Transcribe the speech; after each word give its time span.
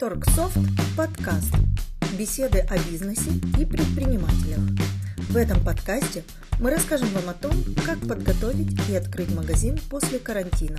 Торксофт 0.00 0.56
подкаст. 0.96 1.52
Беседы 2.18 2.60
о 2.60 2.76
бизнесе 2.90 3.32
и 3.60 3.66
предпринимателях. 3.66 4.60
В 5.28 5.36
этом 5.36 5.62
подкасте 5.62 6.24
мы 6.58 6.70
расскажем 6.70 7.08
вам 7.08 7.28
о 7.28 7.34
том, 7.34 7.52
как 7.84 7.98
подготовить 8.08 8.72
и 8.88 8.96
открыть 8.96 9.30
магазин 9.36 9.76
после 9.90 10.18
карантина. 10.18 10.78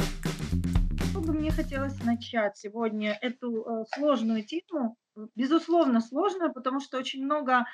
Что 1.12 1.21
бы 1.21 1.34
мне 1.34 1.52
хотелось 1.52 2.04
начать 2.04 2.57
сегодня 2.57 3.15
эту 3.21 3.62
э, 3.62 3.84
сложную 3.94 4.44
тему? 4.44 4.97
Безусловно, 5.35 6.01
сложную, 6.01 6.51
потому 6.51 6.79
что 6.79 6.97
очень 6.97 7.24
много 7.24 7.65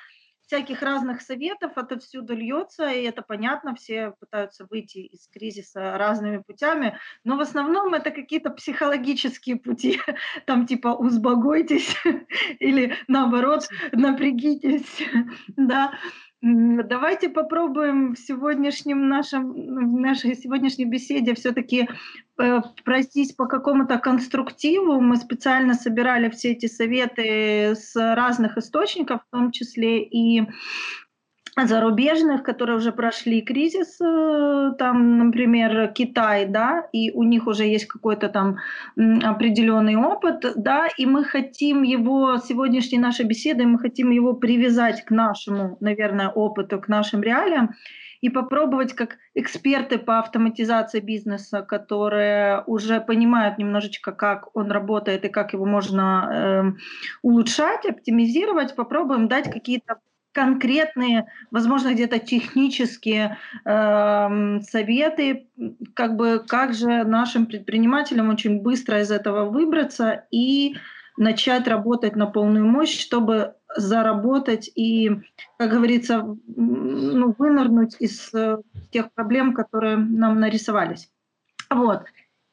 всяких 0.48 0.80
разных 0.80 1.20
советов 1.20 1.72
отовсюду 1.76 2.34
льется, 2.34 2.88
и 2.88 3.02
это 3.02 3.20
понятно, 3.20 3.74
все 3.74 4.14
пытаются 4.18 4.66
выйти 4.68 4.98
из 4.98 5.28
кризиса 5.28 5.98
разными 5.98 6.38
путями, 6.38 6.98
но 7.22 7.36
в 7.36 7.40
основном 7.40 7.92
это 7.92 8.10
какие-то 8.10 8.50
психологические 8.50 9.56
пути, 9.56 10.00
там 10.46 10.66
типа 10.66 10.88
«узбогойтесь» 10.88 11.94
или 12.60 12.96
наоборот 13.08 13.68
«напрягитесь», 13.92 15.02
да, 15.56 15.92
Давайте 16.40 17.28
попробуем 17.28 18.14
в 18.14 18.18
сегодняшнем 18.18 19.08
нашем, 19.08 19.52
в 19.52 20.00
нашей 20.00 20.36
сегодняшней 20.36 20.84
беседе 20.84 21.34
все-таки 21.34 21.88
э, 22.38 22.60
пройтись 22.84 23.32
по 23.32 23.46
какому-то 23.46 23.98
конструктиву. 23.98 25.00
Мы 25.00 25.16
специально 25.16 25.74
собирали 25.74 26.30
все 26.30 26.52
эти 26.52 26.66
советы 26.66 27.74
с 27.74 27.96
разных 27.96 28.56
источников, 28.56 29.22
в 29.26 29.30
том 29.32 29.50
числе 29.50 30.04
и 30.04 30.46
зарубежных, 31.66 32.42
которые 32.42 32.76
уже 32.76 32.92
прошли 32.92 33.40
кризис, 33.42 34.00
э, 34.00 34.72
там, 34.78 35.18
например, 35.18 35.92
Китай, 35.92 36.46
да, 36.46 36.88
и 36.92 37.10
у 37.12 37.22
них 37.22 37.46
уже 37.46 37.64
есть 37.64 37.86
какой-то 37.86 38.28
там 38.28 38.56
определенный 38.96 39.96
опыт, 39.96 40.44
да, 40.56 40.88
и 40.96 41.06
мы 41.06 41.24
хотим 41.24 41.82
его, 41.82 42.38
сегодняшней 42.38 42.98
нашей 42.98 43.24
беседой, 43.24 43.66
мы 43.66 43.78
хотим 43.78 44.10
его 44.10 44.34
привязать 44.34 45.04
к 45.04 45.10
нашему, 45.10 45.76
наверное, 45.80 46.28
опыту, 46.28 46.80
к 46.80 46.88
нашим 46.88 47.22
реалиям, 47.22 47.74
и 48.20 48.30
попробовать 48.30 48.94
как 48.94 49.16
эксперты 49.34 49.98
по 49.98 50.18
автоматизации 50.18 51.00
бизнеса, 51.00 51.62
которые 51.62 52.64
уже 52.66 53.00
понимают 53.00 53.58
немножечко, 53.58 54.12
как 54.12 54.56
он 54.56 54.70
работает 54.72 55.24
и 55.24 55.28
как 55.28 55.52
его 55.52 55.64
можно 55.64 56.28
э, 56.30 56.78
улучшать, 57.22 57.86
оптимизировать, 57.86 58.74
попробуем 58.74 59.28
дать 59.28 59.50
какие-то 59.50 59.98
конкретные, 60.32 61.26
возможно, 61.50 61.92
где-то 61.92 62.18
технические 62.18 63.38
э, 63.64 64.60
советы, 64.62 65.48
как 65.94 66.16
бы 66.16 66.44
как 66.46 66.74
же 66.74 67.04
нашим 67.04 67.46
предпринимателям 67.46 68.28
очень 68.28 68.60
быстро 68.60 69.00
из 69.00 69.10
этого 69.10 69.50
выбраться 69.50 70.26
и 70.30 70.76
начать 71.16 71.66
работать 71.66 72.14
на 72.14 72.26
полную 72.26 72.66
мощь, 72.66 72.98
чтобы 72.98 73.54
заработать 73.76 74.70
и, 74.74 75.10
как 75.58 75.70
говорится, 75.70 76.24
ну, 76.46 77.34
вынырнуть 77.36 77.96
из 77.98 78.32
э, 78.32 78.58
тех 78.90 79.12
проблем, 79.12 79.52
которые 79.52 79.96
нам 79.96 80.40
нарисовались. 80.40 81.10
Вот. 81.68 82.04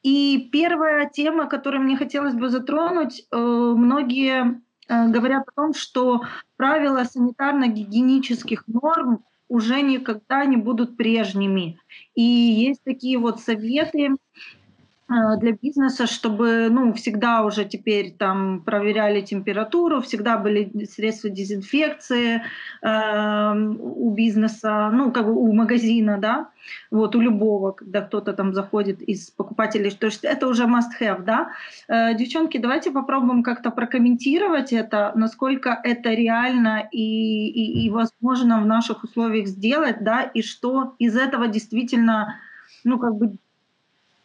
И 0.03 0.50
первая 0.52 1.09
тема, 1.09 1.48
которую 1.48 1.84
мне 1.84 1.96
хотелось 1.98 2.34
бы 2.34 2.50
затронуть, 2.50 3.26
э, 3.31 3.38
многие 3.38 4.62
говорят 4.88 5.47
о 5.47 5.52
том, 5.55 5.73
что 5.73 6.22
правила 6.58 7.03
санитарно-гигиенических 7.03 8.64
норм 8.67 9.23
уже 9.47 9.81
никогда 9.81 10.45
не 10.45 10.58
будут 10.58 10.97
прежними. 10.97 11.80
И 12.16 12.22
есть 12.22 12.83
такие 12.83 13.17
вот 13.17 13.41
советы, 13.41 14.16
Э, 14.65 14.65
для 15.08 15.52
бизнеса, 15.52 16.08
чтобы 16.08 16.70
ну, 16.72 16.92
всегда 16.94 17.44
уже 17.44 17.66
теперь 17.66 18.11
там 18.11 18.61
проверяли 18.61 19.22
температуру, 19.22 20.02
всегда 20.02 20.38
были 20.38 20.86
средства 20.86 21.30
дезинфекции 21.30 22.42
э, 22.81 23.53
у 23.53 24.12
бизнеса, 24.16 24.89
ну, 24.92 25.12
как 25.12 25.25
бы 25.28 25.36
у 25.36 25.53
магазина, 25.53 26.17
да, 26.17 26.50
вот 26.90 27.16
у 27.16 27.22
любого, 27.22 27.74
когда 27.74 28.02
кто-то 28.02 28.34
там 28.34 28.53
заходит 28.56 29.03
из 29.03 29.30
покупателей, 29.30 29.91
то 29.91 30.07
есть 30.07 30.24
это 30.24 30.47
уже 30.47 30.63
must-have, 30.63 31.24
да. 31.24 31.51
Э, 31.88 32.16
девчонки, 32.16 32.57
давайте 32.57 32.90
попробуем 32.90 33.44
как-то 33.44 33.69
прокомментировать 33.69 34.74
это, 34.74 35.12
насколько 35.13 35.80
это 35.84 36.09
реально 36.16 36.90
и, 36.91 37.47
и, 37.47 37.85
и 37.85 37.90
возможно 37.91 38.59
в 38.59 38.66
наших 38.66 39.03
условиях 39.03 39.47
сделать, 39.47 40.03
да, 40.03 40.24
и 40.24 40.41
что 40.41 40.96
из 40.97 41.16
этого 41.16 41.47
действительно 41.47 42.40
ну, 42.84 43.00
как 43.00 43.16
бы 43.16 43.38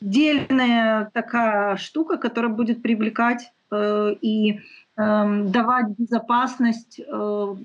дельная 0.01 1.11
такая 1.13 1.77
штука, 1.77 2.17
которая 2.17 2.53
будет 2.53 2.83
привлекать 2.83 3.53
э, 3.71 4.15
и 4.21 4.61
э, 4.97 5.43
давать 5.47 5.87
безопасность 5.99 7.01
э, 7.01 7.57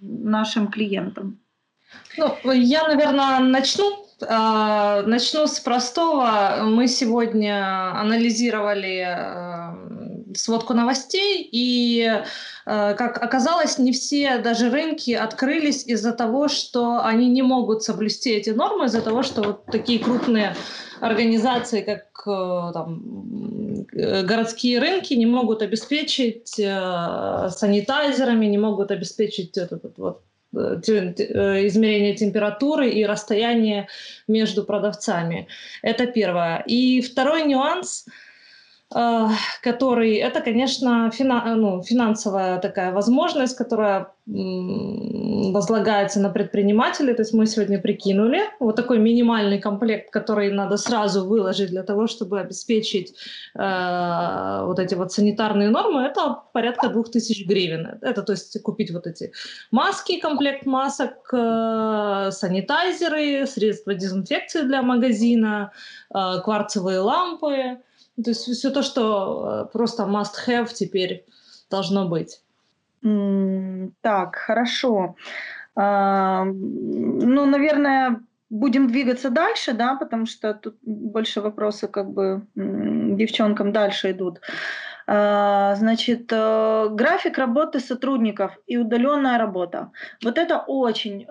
нашим 0.00 0.68
клиентам. 0.68 1.38
Ну, 2.16 2.52
я, 2.52 2.86
наверное, 2.88 3.40
начну. 3.40 4.06
Э, 4.22 5.02
начну 5.06 5.46
с 5.46 5.60
простого. 5.60 6.58
Мы 6.64 6.88
сегодня 6.88 7.98
анализировали 7.98 9.06
э, 9.06 10.34
сводку 10.34 10.74
новостей, 10.74 11.48
и, 11.50 12.02
э, 12.02 12.94
как 12.94 13.22
оказалось, 13.22 13.78
не 13.78 13.92
все 13.92 14.38
даже 14.38 14.70
рынки 14.70 15.12
открылись 15.12 15.86
из-за 15.86 16.12
того, 16.12 16.48
что 16.48 17.00
они 17.02 17.28
не 17.28 17.42
могут 17.42 17.82
соблюсти 17.82 18.30
эти 18.30 18.50
нормы, 18.50 18.86
из-за 18.86 19.00
того, 19.00 19.22
что 19.22 19.42
вот 19.42 19.66
такие 19.66 19.98
крупные 19.98 20.54
организации, 21.00 21.80
как 21.82 22.06
э, 22.26 22.72
там, 22.72 23.86
э, 23.92 24.22
городские 24.22 24.78
рынки, 24.78 25.14
не 25.14 25.26
могут 25.26 25.62
обеспечить 25.62 26.58
э, 26.58 27.48
санитайзерами, 27.50 28.46
не 28.46 28.58
могут 28.58 28.90
обеспечить 28.90 29.56
этот, 29.58 29.98
вот, 29.98 30.22
измерение 30.52 32.16
температуры 32.16 32.90
и 32.90 33.06
расстояние 33.06 33.86
между 34.26 34.64
продавцами. 34.64 35.46
Это 35.80 36.06
первое. 36.06 36.64
И 36.66 37.00
второй 37.00 37.44
нюанс– 37.44 38.06
который 39.62 40.16
это, 40.16 40.40
конечно, 40.40 41.10
фина, 41.12 41.54
ну, 41.54 41.82
финансовая 41.82 42.58
такая 42.58 42.92
возможность, 42.92 43.56
которая 43.56 44.08
возлагается 45.52 46.20
на 46.20 46.30
предпринимателей. 46.30 47.14
То 47.14 47.22
есть 47.22 47.32
мы 47.32 47.46
сегодня 47.46 47.80
прикинули 47.80 48.40
вот 48.60 48.76
такой 48.76 48.98
минимальный 48.98 49.60
комплект, 49.60 50.10
который 50.10 50.52
надо 50.52 50.76
сразу 50.76 51.24
выложить 51.26 51.70
для 51.70 51.82
того, 51.82 52.06
чтобы 52.06 52.40
обеспечить 52.40 53.14
э, 53.54 54.62
вот 54.64 54.78
эти 54.78 54.94
вот 54.94 55.12
санитарные 55.12 55.70
нормы. 55.70 56.02
Это 56.02 56.42
порядка 56.52 56.88
2000 56.88 57.44
гривен. 57.44 57.98
Это 58.02 58.22
то 58.22 58.32
есть 58.32 58.62
купить 58.62 58.90
вот 58.92 59.06
эти 59.06 59.32
маски, 59.70 60.20
комплект 60.20 60.66
масок, 60.66 61.14
э, 61.32 62.30
санитайзеры, 62.30 63.46
средства 63.46 63.94
дезинфекции 63.94 64.62
для 64.62 64.82
магазина, 64.82 65.72
э, 66.14 66.40
кварцевые 66.44 67.00
лампы 67.00 67.78
то 68.22 68.30
есть 68.30 68.42
все 68.42 68.70
то, 68.70 68.82
что 68.82 69.66
э, 69.68 69.72
просто 69.72 70.04
must-have 70.04 70.68
теперь 70.72 71.24
должно 71.70 72.08
быть. 72.08 72.42
Mm, 73.04 73.92
так, 74.00 74.36
хорошо. 74.36 75.16
А, 75.74 76.44
ну, 76.44 77.46
наверное, 77.46 78.20
будем 78.50 78.88
двигаться 78.88 79.30
дальше, 79.30 79.72
да, 79.72 79.94
потому 79.94 80.26
что 80.26 80.54
тут 80.54 80.76
больше 80.82 81.40
вопросы 81.40 81.88
как 81.88 82.10
бы 82.10 82.46
девчонкам 82.54 83.72
дальше 83.72 84.10
идут. 84.10 84.40
А, 85.06 85.74
значит, 85.76 86.30
э, 86.32 86.88
график 86.90 87.38
работы 87.38 87.80
сотрудников 87.80 88.58
и 88.66 88.76
удаленная 88.76 89.38
работа. 89.38 89.90
Вот 90.22 90.38
это 90.38 90.58
очень 90.58 91.22
э, 91.22 91.26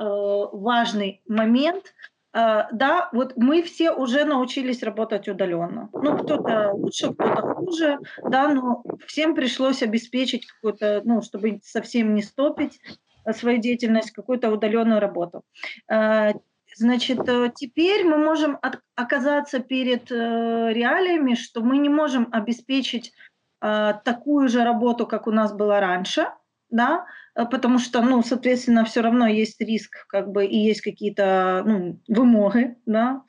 важный 0.52 1.22
момент, 1.28 1.94
да, 2.34 3.10
вот 3.12 3.34
мы 3.38 3.64
все 3.64 3.92
уже 3.92 4.24
научились 4.24 4.84
работать 4.84 5.28
удаленно. 5.28 5.90
Ну, 5.94 6.18
кто-то 6.18 6.72
лучше, 6.74 7.14
кто-то 7.14 7.42
хуже, 7.42 8.00
да, 8.24 8.54
но 8.54 8.84
всем 9.08 9.34
пришлось 9.36 9.82
обеспечить 9.82 10.46
какую-то, 10.46 11.02
ну, 11.06 11.22
чтобы 11.22 11.60
совсем 11.64 12.14
не 12.14 12.22
стопить 12.22 12.80
э, 13.26 13.34
свою 13.34 13.60
деятельность, 13.60 14.12
какую-то 14.12 14.52
удаленную 14.52 15.00
работу. 15.00 15.44
Uh, 15.92 16.40
значит, 16.76 17.28
э, 17.28 17.52
теперь 17.56 18.06
мы 18.06 18.18
можем 18.18 18.60
оказаться 18.96 19.60
перед 19.60 20.12
uh, 20.12 20.72
реалиями, 20.72 21.34
что 21.34 21.62
мы 21.62 21.78
не 21.78 21.90
можем 21.90 22.28
обеспечить 22.32 23.14
такую 23.62 24.48
же 24.48 24.64
работу, 24.64 25.06
как 25.06 25.28
у 25.28 25.32
нас 25.32 25.52
было 25.52 25.82
раньше, 25.82 26.28
да, 26.70 27.06
э, 27.06 27.29
потому 27.36 27.80
что, 27.80 28.02
ну, 28.02 28.22
соответственно, 28.24 28.86
все 28.86 29.02
равно 29.02 29.28
есть 29.28 29.62
риск, 29.62 30.06
как 30.08 30.32
бы, 30.32 30.46
и 30.46 30.58
есть 30.58 30.82
какие-то, 30.82 31.64
ну, 31.66 32.00
вымоги, 32.08 32.76
да, 32.86 33.24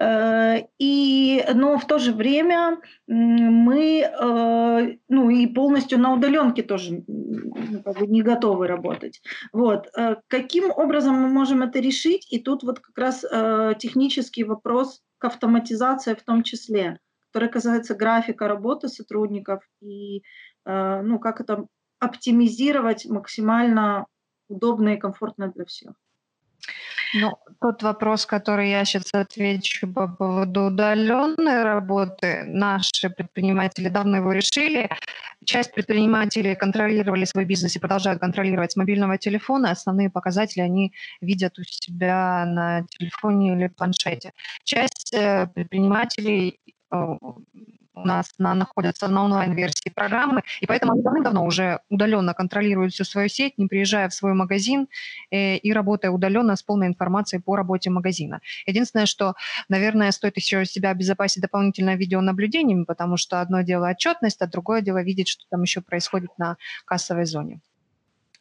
э, 0.00 0.66
и, 0.78 1.44
но 1.54 1.78
в 1.78 1.86
то 1.86 1.98
же 1.98 2.12
время 2.12 2.78
мы, 3.06 4.00
э, 4.00 4.96
ну, 5.08 5.30
и 5.30 5.46
полностью 5.46 5.98
на 5.98 6.12
удаленке 6.12 6.62
тоже 6.62 7.04
ну, 7.06 7.82
как 7.82 7.98
бы 7.98 8.06
не 8.06 8.22
готовы 8.22 8.66
работать. 8.66 9.22
Вот. 9.52 9.88
Каким 10.28 10.70
образом 10.70 11.14
мы 11.14 11.28
можем 11.28 11.62
это 11.62 11.80
решить? 11.80 12.26
И 12.32 12.38
тут 12.38 12.62
вот 12.62 12.80
как 12.80 12.96
раз 12.98 13.20
технический 13.78 14.44
вопрос 14.44 15.02
к 15.18 15.24
автоматизации 15.26 16.14
в 16.14 16.22
том 16.22 16.42
числе, 16.42 16.98
который 17.32 17.48
касается 17.48 17.94
графика 17.94 18.46
работы 18.46 18.88
сотрудников 18.88 19.62
и 19.80 20.22
э, 20.66 21.02
ну, 21.02 21.18
как 21.18 21.40
это 21.40 21.66
оптимизировать 22.04 23.06
максимально 23.06 24.06
удобно 24.48 24.90
и 24.90 24.98
комфортно 24.98 25.48
для 25.48 25.64
всех. 25.64 25.92
Ну, 27.16 27.32
тот 27.60 27.82
вопрос, 27.84 28.26
который 28.26 28.70
я 28.70 28.84
сейчас 28.84 29.10
отвечу 29.12 29.86
по 29.86 30.08
поводу 30.08 30.64
удаленной 30.64 31.62
работы, 31.62 32.42
наши 32.44 33.08
предприниматели 33.08 33.88
давно 33.88 34.16
его 34.16 34.32
решили. 34.32 34.90
Часть 35.44 35.72
предпринимателей 35.74 36.56
контролировали 36.56 37.24
свой 37.24 37.44
бизнес 37.44 37.76
и 37.76 37.78
продолжают 37.78 38.20
контролировать 38.20 38.72
с 38.72 38.76
мобильного 38.76 39.16
телефона. 39.16 39.70
Основные 39.70 40.10
показатели 40.10 40.62
они 40.62 40.92
видят 41.20 41.56
у 41.58 41.62
себя 41.62 42.44
на 42.46 42.84
телефоне 42.88 43.54
или 43.56 43.68
планшете. 43.68 44.32
Часть 44.64 45.14
э, 45.14 45.46
предпринимателей 45.54 46.58
э, 46.90 46.96
у 47.94 48.06
нас 48.06 48.32
на, 48.38 48.54
находятся 48.54 49.08
на 49.08 49.24
онлайн-версии 49.24 49.90
программы, 49.90 50.42
и 50.60 50.66
поэтому 50.66 50.92
они 50.92 51.22
давно 51.22 51.44
уже 51.44 51.80
удаленно 51.88 52.34
контролируют 52.34 52.92
всю 52.92 53.04
свою 53.04 53.28
сеть, 53.28 53.58
не 53.58 53.66
приезжая 53.66 54.08
в 54.08 54.14
свой 54.14 54.34
магазин 54.34 54.88
э, 55.30 55.56
и 55.56 55.72
работая 55.72 56.10
удаленно 56.10 56.56
с 56.56 56.62
полной 56.62 56.88
информацией 56.88 57.40
по 57.40 57.56
работе 57.56 57.90
магазина. 57.90 58.40
Единственное, 58.66 59.06
что, 59.06 59.34
наверное, 59.68 60.10
стоит 60.12 60.36
еще 60.36 60.64
себя 60.64 60.90
обезопасить 60.90 61.42
дополнительно 61.42 61.94
видеонаблюдением, 61.96 62.84
потому 62.84 63.16
что 63.16 63.40
одно 63.40 63.62
дело 63.62 63.88
отчетность, 63.88 64.42
а 64.42 64.46
другое 64.46 64.80
дело 64.80 65.02
видеть, 65.02 65.28
что 65.28 65.44
там 65.50 65.62
еще 65.62 65.80
происходит 65.80 66.30
на 66.38 66.56
кассовой 66.84 67.26
зоне 67.26 67.60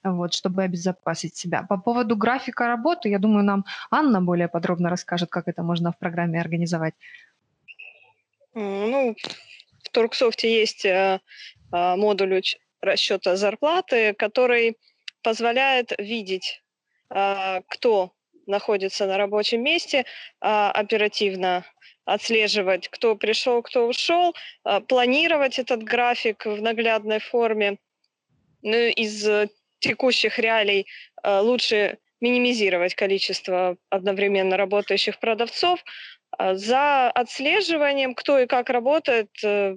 вот, 0.03 0.33
чтобы 0.33 0.63
обезопасить 0.63 1.35
себя. 1.35 1.63
По 1.63 1.77
поводу 1.77 2.15
графика 2.15 2.67
работы, 2.67 3.09
я 3.09 3.19
думаю, 3.19 3.45
нам 3.45 3.65
Анна 3.89 4.21
более 4.21 4.47
подробно 4.47 4.89
расскажет, 4.89 5.29
как 5.29 5.47
это 5.47 5.63
можно 5.63 5.91
в 5.91 5.97
программе 5.97 6.41
организовать. 6.41 6.93
Ну, 8.53 9.15
в 9.83 9.89
Турксофте 9.89 10.59
есть 10.59 10.85
э, 10.85 11.19
а, 11.71 11.95
модуль 11.95 12.41
расчета 12.81 13.35
зарплаты, 13.35 14.13
который 14.13 14.77
позволяет 15.23 15.93
видеть, 15.97 16.61
а, 17.09 17.61
кто 17.69 18.11
находится 18.45 19.05
на 19.07 19.17
рабочем 19.17 19.63
месте, 19.63 20.05
оперативно 20.41 21.65
отслеживать, 22.03 22.89
кто 22.89 23.15
пришел, 23.15 23.61
кто 23.61 23.87
ушел, 23.87 24.35
планировать 24.89 25.59
этот 25.59 25.81
график 25.81 26.45
в 26.45 26.61
наглядной 26.61 27.19
форме. 27.19 27.77
Ну, 28.61 28.75
из 28.75 29.49
текущих 29.79 30.39
реалий 30.39 30.87
лучше 31.25 31.99
минимизировать 32.19 32.95
количество 32.95 33.77
одновременно 33.89 34.57
работающих 34.57 35.19
продавцов, 35.19 35.81
за 36.39 37.09
отслеживанием, 37.11 38.15
кто 38.15 38.39
и 38.39 38.47
как 38.47 38.69
работает, 38.69 39.29
э, 39.43 39.75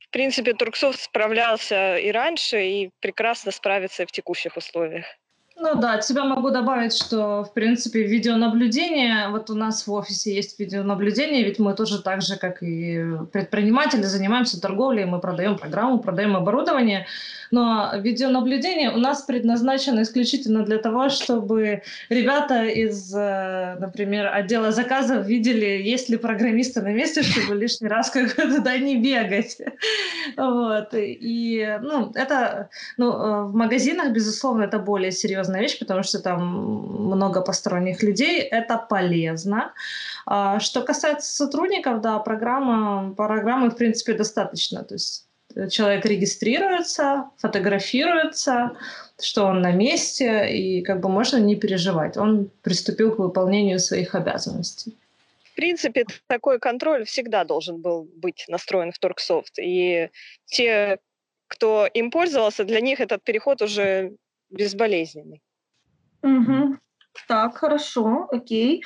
в 0.00 0.10
принципе, 0.10 0.54
Турксофт 0.54 1.00
справлялся 1.00 1.96
и 1.96 2.10
раньше, 2.10 2.64
и 2.66 2.90
прекрасно 3.00 3.50
справится 3.52 4.04
и 4.04 4.06
в 4.06 4.12
текущих 4.12 4.56
условиях. 4.56 5.06
Ну 5.56 5.76
да, 5.76 5.94
от 5.94 6.04
себя 6.04 6.24
могу 6.24 6.50
добавить, 6.50 6.92
что, 6.92 7.44
в 7.44 7.54
принципе, 7.54 8.02
видеонаблюдение, 8.02 9.28
вот 9.28 9.50
у 9.50 9.54
нас 9.54 9.86
в 9.86 9.92
офисе 9.92 10.34
есть 10.34 10.58
видеонаблюдение, 10.58 11.44
ведь 11.44 11.60
мы 11.60 11.74
тоже 11.74 12.02
так 12.02 12.22
же, 12.22 12.36
как 12.36 12.60
и 12.60 13.04
предприниматели, 13.32 14.02
занимаемся 14.02 14.60
торговлей, 14.60 15.04
мы 15.04 15.20
продаем 15.20 15.56
программу, 15.56 16.00
продаем 16.00 16.34
оборудование, 16.34 17.06
но 17.52 17.92
видеонаблюдение 17.96 18.90
у 18.90 18.96
нас 18.96 19.22
предназначено 19.22 20.02
исключительно 20.02 20.64
для 20.64 20.78
того, 20.78 21.08
чтобы 21.08 21.82
ребята 22.08 22.64
из, 22.64 23.14
э, 23.14 23.76
например, 23.78 24.26
отдела 24.34 24.72
заказов 24.72 25.24
видели, 25.24 25.66
есть 25.66 26.08
ли 26.08 26.16
программисты 26.16 26.82
на 26.82 26.92
месте, 26.92 27.22
чтобы 27.22 27.54
лишний 27.54 27.86
раз 27.86 28.10
как 28.10 28.34
туда 28.34 28.76
не 28.78 28.96
бегать. 28.96 29.58
Вот. 30.36 30.88
И, 30.94 31.78
ну, 31.82 32.10
это, 32.14 32.68
ну, 32.96 33.12
э, 33.12 33.44
в 33.44 33.54
магазинах, 33.54 34.12
безусловно, 34.12 34.64
это 34.64 34.78
более 34.78 35.12
серьезная 35.44 35.60
вещь, 35.60 35.78
потому 35.78 36.02
что 36.02 36.18
там 36.18 36.40
много 37.06 37.42
посторонних 37.42 38.02
людей, 38.02 38.40
это 38.40 38.78
полезно. 38.78 39.72
А 40.26 40.60
что 40.60 40.82
касается 40.82 41.34
сотрудников, 41.34 42.00
да, 42.00 42.18
программа, 42.18 43.14
программы, 43.14 43.70
в 43.70 43.76
принципе, 43.76 44.14
достаточно. 44.14 44.84
То 44.84 44.94
есть 44.94 45.26
человек 45.70 46.06
регистрируется, 46.06 47.24
фотографируется, 47.38 48.70
что 49.20 49.44
он 49.44 49.60
на 49.60 49.72
месте, 49.72 50.48
и 50.50 50.82
как 50.82 51.00
бы 51.00 51.08
можно 51.08 51.38
не 51.38 51.56
переживать. 51.56 52.16
Он 52.16 52.50
приступил 52.62 53.14
к 53.14 53.18
выполнению 53.18 53.78
своих 53.78 54.14
обязанностей. 54.14 54.92
В 55.52 55.56
принципе, 55.56 56.04
такой 56.26 56.58
контроль 56.58 57.04
всегда 57.04 57.44
должен 57.44 57.80
был 57.80 58.08
быть 58.16 58.44
настроен 58.48 58.90
в 58.90 58.98
Торксофт. 58.98 59.58
И 59.58 60.08
те, 60.46 60.98
кто 61.46 61.86
им 61.86 62.10
пользовался, 62.10 62.64
для 62.64 62.80
них 62.80 63.00
этот 63.00 63.22
переход 63.22 63.62
уже 63.62 64.12
безболезненный. 64.50 65.42
Угу. 66.22 66.78
Так, 67.28 67.56
хорошо, 67.58 68.28
окей. 68.30 68.82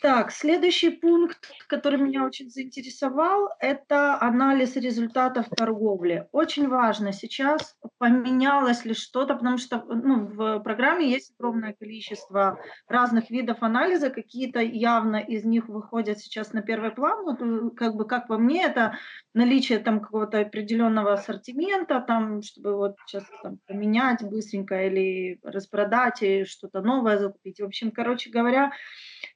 Так, 0.00 0.30
следующий 0.30 0.90
пункт, 0.90 1.50
который 1.68 1.98
меня 2.00 2.24
очень 2.24 2.50
заинтересовал, 2.50 3.48
это 3.60 4.20
анализ 4.20 4.76
результатов 4.76 5.46
торговли. 5.48 6.28
Очень 6.32 6.68
важно 6.68 7.12
сейчас, 7.12 7.76
поменялось 7.98 8.84
ли 8.84 8.94
что-то, 8.94 9.34
потому 9.34 9.58
что 9.58 9.82
ну, 9.88 10.26
в 10.26 10.60
программе 10.60 11.10
есть 11.10 11.32
огромное 11.38 11.72
количество 11.72 12.58
разных 12.88 13.30
видов 13.30 13.58
анализа, 13.62 14.10
какие-то 14.10 14.60
явно 14.60 15.16
из 15.16 15.44
них 15.44 15.68
выходят 15.68 16.18
сейчас 16.18 16.52
на 16.52 16.62
первый 16.62 16.90
план. 16.90 17.24
Вот, 17.24 17.40
э, 17.40 17.70
как 17.76 17.94
бы, 17.94 18.06
как 18.06 18.28
по 18.28 18.38
мне, 18.38 18.64
это 18.64 18.98
наличие 19.34 19.78
там 19.78 20.00
какого-то 20.00 20.40
определенного 20.40 21.14
ассортимента, 21.14 22.00
там, 22.00 22.42
чтобы 22.42 22.76
вот 22.76 22.96
сейчас 23.06 23.24
там, 23.42 23.58
поменять 23.66 24.22
быстренько 24.22 24.86
или 24.86 25.38
распродать, 25.42 26.22
и 26.22 26.44
что-то 26.44 26.82
новое 26.82 27.18
закупить. 27.18 27.60
В 27.60 27.64
общем, 27.64 27.90
короче 27.90 28.30
говоря, 28.30 28.72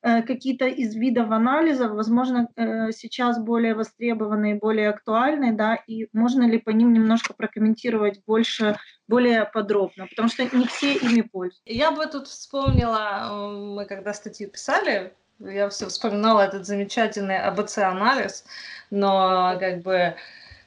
Э, 0.02 0.22
какие-то 0.50 0.66
из 0.66 0.94
видов 0.94 1.30
анализов, 1.30 1.92
возможно, 1.92 2.48
э, 2.56 2.92
сейчас 2.92 3.38
более 3.38 3.74
востребованные, 3.74 4.54
более 4.54 4.88
актуальные, 4.90 5.52
да, 5.52 5.74
и 5.74 6.08
можно 6.12 6.42
ли 6.42 6.58
по 6.58 6.70
ним 6.70 6.92
немножко 6.92 7.34
прокомментировать 7.34 8.22
больше, 8.26 8.76
более 9.06 9.44
подробно, 9.44 10.06
потому 10.06 10.28
что 10.28 10.44
не 10.56 10.66
все 10.66 10.94
ими 10.94 11.22
пользуются. 11.22 11.62
Я 11.66 11.90
бы 11.90 12.06
тут 12.06 12.26
вспомнила, 12.26 13.28
мы 13.76 13.84
когда 13.86 14.12
статью 14.12 14.50
писали, 14.50 15.12
я 15.38 15.68
все 15.68 15.86
вспоминала 15.86 16.40
этот 16.40 16.66
замечательный 16.66 17.38
АБЦ-анализ, 17.38 18.44
но 18.90 19.56
как 19.60 19.82
бы 19.82 20.14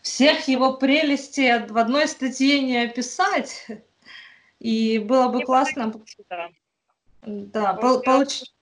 всех 0.01 0.47
его 0.47 0.73
прелестей 0.73 1.65
в 1.67 1.77
одной 1.77 2.07
статье 2.07 2.61
не 2.61 2.83
описать, 2.83 3.67
и 4.59 4.99
было 4.99 5.27
бы 5.27 5.41
классно... 5.41 5.91
Да, 7.25 7.73
да 7.73 7.99
получить 7.99 8.53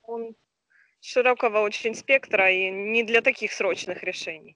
широкого 1.01 1.59
очень 1.59 1.95
спектра 1.95 2.51
и 2.51 2.69
не 2.69 3.03
для 3.03 3.21
таких 3.21 3.51
срочных 3.51 4.03
решений. 4.03 4.55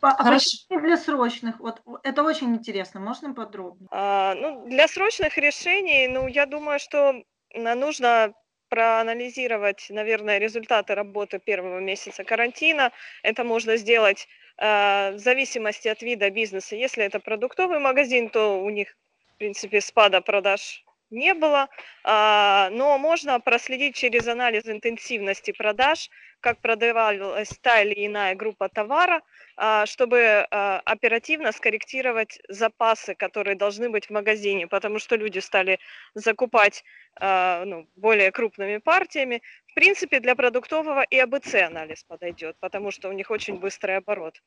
А, 0.00 0.10
а 0.10 0.32
почему 0.32 0.80
для 0.80 0.96
срочных? 0.96 1.58
Вот 1.58 1.82
это 2.02 2.22
очень 2.22 2.54
интересно. 2.54 3.00
Можно 3.00 3.34
подробнее? 3.34 3.88
А, 3.90 4.34
ну, 4.34 4.66
для 4.66 4.86
срочных 4.86 5.36
решений, 5.38 6.06
ну, 6.08 6.28
я 6.28 6.46
думаю, 6.46 6.78
что 6.78 7.22
нужно 7.54 8.32
проанализировать, 8.68 9.86
наверное, 9.90 10.38
результаты 10.38 10.94
работы 10.94 11.38
первого 11.38 11.80
месяца 11.80 12.22
карантина. 12.22 12.92
Это 13.22 13.42
можно 13.42 13.76
сделать 13.76 14.28
э, 14.58 15.12
в 15.12 15.18
зависимости 15.18 15.88
от 15.88 16.02
вида 16.02 16.30
бизнеса. 16.30 16.76
Если 16.76 17.02
это 17.02 17.18
продуктовый 17.18 17.78
магазин, 17.78 18.28
то 18.28 18.62
у 18.62 18.70
них, 18.70 18.96
в 19.34 19.38
принципе, 19.38 19.80
спада 19.80 20.20
продаж 20.20 20.84
не 21.10 21.34
было, 21.34 21.68
а, 22.04 22.68
но 22.70 22.98
можно 22.98 23.40
проследить 23.40 23.96
через 23.96 24.26
анализ 24.28 24.66
интенсивности 24.66 25.52
продаж, 25.52 26.10
как 26.40 26.60
продавалась 26.60 27.48
та 27.62 27.82
или 27.82 28.06
иная 28.06 28.34
группа 28.34 28.68
товара, 28.68 29.22
а, 29.56 29.86
чтобы 29.86 30.46
а, 30.50 30.80
оперативно 30.84 31.52
скорректировать 31.52 32.38
запасы, 32.48 33.14
которые 33.14 33.56
должны 33.56 33.88
быть 33.88 34.06
в 34.06 34.10
магазине, 34.10 34.66
потому 34.66 34.98
что 34.98 35.16
люди 35.16 35.38
стали 35.38 35.78
закупать 36.14 36.84
ну, 37.20 37.88
более 37.96 38.30
крупными 38.30 38.76
партиями. 38.76 39.42
В 39.66 39.74
принципе, 39.74 40.20
для 40.20 40.36
продуктового 40.36 41.02
и 41.02 41.18
АБЦ 41.18 41.54
анализ 41.66 42.04
подойдет, 42.04 42.56
потому 42.60 42.92
что 42.92 43.08
у 43.08 43.12
них 43.12 43.32
очень 43.32 43.58
быстрый 43.58 43.96
оборот. 43.96 44.40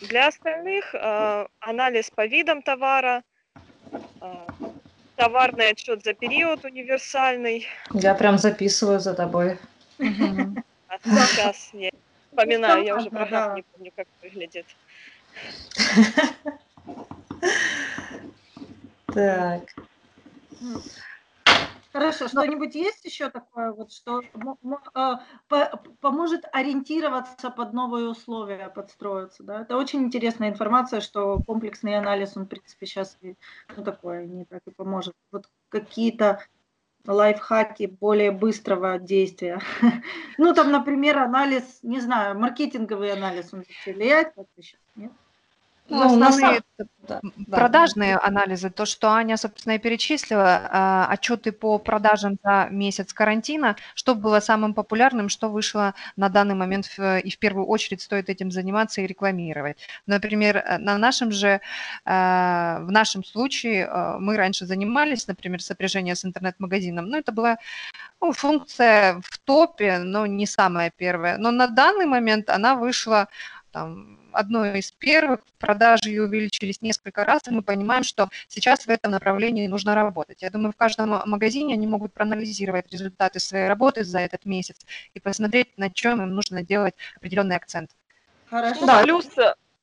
Для 0.00 0.28
остальных 0.28 0.94
анализ 1.60 2.10
по 2.10 2.26
видам 2.26 2.62
товара, 2.62 3.24
товарный 5.18 5.70
отчет 5.70 6.04
за 6.04 6.14
период 6.14 6.64
универсальный. 6.64 7.66
Я 7.92 8.14
прям 8.14 8.38
записываю 8.38 9.00
за 9.00 9.14
тобой. 9.14 9.58
А 9.98 10.98
сейчас 11.04 11.70
я 11.72 11.90
вспоминаю, 12.30 12.84
я 12.84 12.96
уже 12.96 13.10
программу 13.10 13.56
не 13.56 13.62
помню, 13.62 13.92
как 13.94 14.06
выглядит. 14.22 14.66
Так. 19.12 19.62
Хорошо, 21.98 22.28
что-нибудь 22.28 22.74
есть 22.74 23.04
еще 23.04 23.28
такое, 23.28 23.72
вот, 23.72 23.92
что 23.92 24.22
а, 24.94 25.20
поможет 26.00 26.44
ориентироваться 26.52 27.50
под 27.50 27.72
новые 27.72 28.08
условия, 28.08 28.68
подстроиться, 28.68 29.42
да? 29.42 29.62
Это 29.62 29.76
очень 29.76 30.04
интересная 30.04 30.50
информация, 30.50 31.00
что 31.00 31.42
комплексный 31.44 31.96
анализ, 31.96 32.36
он, 32.36 32.44
в 32.44 32.48
принципе, 32.48 32.86
сейчас 32.86 33.18
ну, 33.20 33.84
такое 33.84 34.26
не 34.26 34.44
так 34.44 34.62
и 34.66 34.70
поможет. 34.70 35.14
Вот 35.32 35.48
какие-то 35.70 36.40
лайфхаки 37.06 37.86
более 37.86 38.30
быстрого 38.30 38.98
действия. 38.98 39.60
Ну, 40.40 40.54
там, 40.54 40.70
например, 40.70 41.18
анализ, 41.18 41.80
не 41.82 41.98
знаю, 41.98 42.38
маркетинговый 42.38 43.12
анализ, 43.12 43.52
он 43.52 43.64
влияет 43.86 44.28
как-то 44.34 44.62
сейчас, 44.62 44.80
нет? 44.94 45.10
Ну, 45.88 46.02
основные 46.02 46.60
да, 47.08 47.20
продажные 47.50 48.14
да. 48.16 48.26
анализы, 48.26 48.68
то, 48.70 48.84
что 48.84 49.10
Аня, 49.10 49.36
собственно, 49.36 49.74
и 49.74 49.78
перечислила, 49.78 50.68
а, 50.70 51.06
отчеты 51.10 51.52
по 51.52 51.78
продажам 51.78 52.36
за 52.44 52.68
месяц 52.70 53.12
карантина, 53.12 53.76
что 53.94 54.14
было 54.14 54.40
самым 54.40 54.74
популярным, 54.74 55.28
что 55.30 55.48
вышло 55.48 55.94
на 56.16 56.28
данный 56.28 56.54
момент, 56.54 56.86
и 56.98 57.30
в 57.30 57.38
первую 57.38 57.66
очередь 57.66 58.02
стоит 58.02 58.28
этим 58.28 58.50
заниматься 58.50 59.00
и 59.00 59.06
рекламировать. 59.06 59.78
Например, 60.06 60.58
э, 60.58 60.78
на 60.78 60.98
нашем 60.98 61.32
же, 61.32 61.60
а, 62.04 62.80
в 62.80 62.90
нашем 62.90 63.24
случае 63.24 63.86
а, 63.86 64.18
мы 64.18 64.36
раньше 64.36 64.66
занимались, 64.66 65.26
например, 65.26 65.62
сопряжение 65.62 66.14
с 66.14 66.24
интернет-магазином, 66.24 67.06
но 67.06 67.18
это 67.18 67.32
была 67.32 67.56
ну, 68.20 68.32
функция 68.32 69.20
в 69.24 69.38
топе, 69.38 69.98
но 69.98 70.26
не 70.26 70.46
самая 70.46 70.92
первая. 70.94 71.38
Но 71.38 71.50
на 71.50 71.68
данный 71.68 72.06
момент 72.06 72.50
она 72.50 72.74
вышла 72.74 73.28
там, 73.72 74.18
одной 74.32 74.78
из 74.78 74.92
первых, 74.92 75.40
продажи 75.58 76.08
ее 76.10 76.22
увеличились 76.24 76.80
несколько 76.82 77.24
раз, 77.24 77.42
и 77.46 77.50
мы 77.50 77.62
понимаем, 77.62 78.02
что 78.02 78.28
сейчас 78.48 78.86
в 78.86 78.90
этом 78.90 79.12
направлении 79.12 79.66
нужно 79.66 79.94
работать. 79.94 80.42
Я 80.42 80.50
думаю, 80.50 80.72
в 80.72 80.76
каждом 80.76 81.10
магазине 81.26 81.74
они 81.74 81.86
могут 81.86 82.12
проанализировать 82.12 82.90
результаты 82.92 83.40
своей 83.40 83.68
работы 83.68 84.04
за 84.04 84.20
этот 84.20 84.44
месяц 84.46 84.76
и 85.14 85.20
посмотреть, 85.20 85.76
на 85.76 85.90
чем 85.90 86.22
им 86.22 86.34
нужно 86.34 86.62
делать 86.62 86.94
определенный 87.16 87.56
акцент. 87.56 87.90
Хорошо. 88.48 88.86
Да. 88.86 89.02
Плюс, 89.02 89.28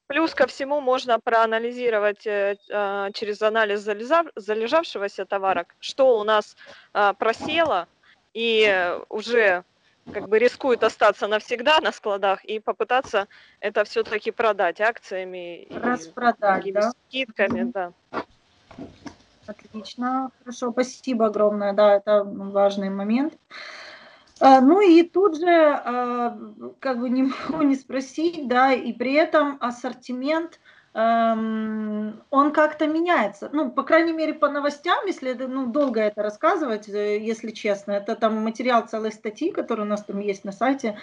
плюс 0.07 0.33
ко 0.33 0.47
всему 0.47 0.81
можно 0.81 1.19
проанализировать 1.19 2.25
э, 2.25 2.55
э 2.69 3.09
через 3.13 3.41
анализ 3.41 3.81
залежав, 3.81 4.27
залежавшегося 4.35 5.25
товара, 5.25 5.65
что 5.79 6.17
у 6.19 6.23
нас 6.23 6.55
э, 6.93 7.13
просело, 7.17 7.87
и 8.33 8.97
уже 9.09 9.63
как 10.11 10.29
бы 10.29 10.39
рискует 10.39 10.83
остаться 10.83 11.27
навсегда 11.27 11.79
на 11.81 11.91
складах 11.91 12.43
и 12.45 12.59
попытаться 12.59 13.27
это 13.59 13.83
все-таки 13.83 14.31
продать 14.31 14.81
акциями. 14.81 15.67
Распродать, 15.71 16.71
да? 16.73 16.91
Скидками, 17.07 17.61
mm-hmm. 17.61 17.71
да. 17.71 18.25
Отлично, 19.47 20.31
хорошо, 20.39 20.71
спасибо 20.71 21.27
огромное, 21.27 21.73
да, 21.73 21.95
это 21.95 22.23
важный 22.23 22.89
момент. 22.89 23.37
А, 24.39 24.59
ну 24.59 24.81
и 24.81 25.03
тут 25.03 25.37
же, 25.37 25.49
а, 25.49 26.37
как 26.79 26.99
бы 26.99 27.09
не 27.09 27.23
могу 27.23 27.63
не 27.63 27.75
спросить, 27.75 28.47
да, 28.47 28.73
и 28.73 28.91
при 28.93 29.13
этом 29.13 29.57
ассортимент– 29.61 30.59
он 30.97 32.51
как-то 32.53 32.87
меняется. 32.87 33.49
Ну, 33.51 33.69
по 33.69 33.83
крайней 33.83 34.13
мере, 34.13 34.33
по 34.33 34.47
новостям, 34.47 35.05
если 35.05 35.33
ну, 35.33 35.65
долго 35.67 35.99
это 35.99 36.23
рассказывать, 36.23 36.87
э, 36.87 37.19
если 37.19 37.51
честно. 37.51 37.91
Это 37.91 38.15
там 38.15 38.37
материал 38.37 38.87
целой 38.87 39.11
статьи, 39.11 39.51
который 39.51 39.81
у 39.81 39.89
нас 39.89 40.05
там 40.05 40.19
есть 40.19 40.45
на 40.45 40.53
сайте. 40.53 40.97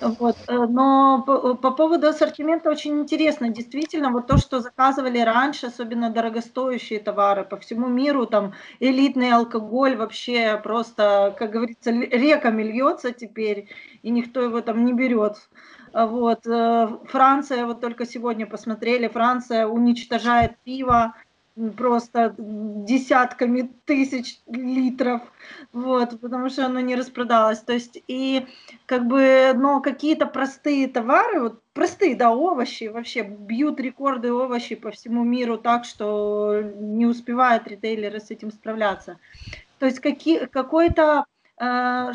Вот. 0.00 0.36
Э, 0.48 0.66
но 0.66 1.22
по, 1.24 1.54
по 1.54 1.70
поводу 1.70 2.08
ассортимента 2.08 2.68
очень 2.68 2.98
интересно. 2.98 3.48
Действительно, 3.50 4.10
вот 4.10 4.26
то, 4.26 4.38
что 4.38 4.58
заказывали 4.58 5.20
раньше, 5.20 5.66
особенно 5.66 6.10
дорогостоящие 6.10 6.98
товары 6.98 7.44
по 7.44 7.58
всему 7.58 7.86
миру, 7.86 8.26
там 8.26 8.54
элитный 8.80 9.30
алкоголь 9.30 9.94
вообще 9.94 10.60
просто, 10.60 11.32
как 11.38 11.52
говорится, 11.52 11.92
реками 11.92 12.64
льется 12.64 13.12
теперь, 13.12 13.68
и 14.02 14.10
никто 14.10 14.42
его 14.42 14.60
там 14.62 14.84
не 14.84 14.92
берет. 14.92 15.36
Вот. 15.92 16.46
Э, 16.46 16.88
Франция, 17.04 17.66
вот 17.66 17.80
только 17.80 18.06
сегодня 18.06 18.46
посмотрели, 18.46 19.08
Франция 19.08 19.66
уничтожает 19.66 20.56
пиво 20.64 21.14
просто 21.76 22.34
десятками 22.38 23.72
тысяч 23.84 24.38
литров, 24.46 25.22
вот, 25.72 26.20
потому 26.20 26.50
что 26.50 26.66
оно 26.66 26.80
не 26.80 26.94
распродалось. 26.94 27.60
То 27.60 27.72
есть, 27.72 28.02
и 28.06 28.46
как 28.86 29.06
бы, 29.06 29.52
но 29.56 29.80
какие-то 29.80 30.26
простые 30.26 30.86
товары, 30.88 31.40
вот 31.40 31.62
простые, 31.72 32.14
да, 32.14 32.30
овощи, 32.30 32.84
вообще 32.84 33.22
бьют 33.22 33.80
рекорды 33.80 34.32
овощи 34.32 34.76
по 34.76 34.90
всему 34.90 35.24
миру 35.24 35.58
так, 35.58 35.84
что 35.84 36.62
не 36.78 37.06
успевают 37.06 37.66
ритейлеры 37.66 38.20
с 38.20 38.30
этим 38.30 38.52
справляться. 38.52 39.18
То 39.78 39.86
есть 39.86 40.00
какие, 40.00 40.46
какой-то 40.46 41.24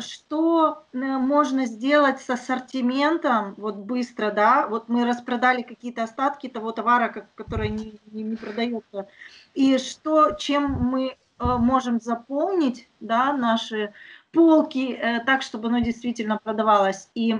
что 0.00 0.84
э, 0.92 0.96
можно 0.96 1.66
сделать 1.66 2.20
с 2.20 2.30
ассортиментом, 2.30 3.54
вот 3.58 3.76
быстро, 3.76 4.30
да, 4.30 4.66
вот 4.66 4.88
мы 4.88 5.04
распродали 5.04 5.62
какие-то 5.62 6.04
остатки 6.04 6.48
того 6.48 6.72
товара, 6.72 7.28
который 7.34 7.68
не, 7.68 8.00
не, 8.10 8.22
не 8.22 8.36
продается, 8.36 9.06
и 9.52 9.76
что, 9.78 10.32
чем 10.32 10.72
мы 10.72 11.08
э, 11.08 11.14
можем 11.38 12.00
заполнить, 12.00 12.88
да, 13.00 13.34
наши 13.34 13.92
полки 14.32 14.98
так, 15.26 15.42
чтобы 15.42 15.68
оно 15.68 15.78
действительно 15.80 16.38
продавалось, 16.42 17.08
и 17.14 17.38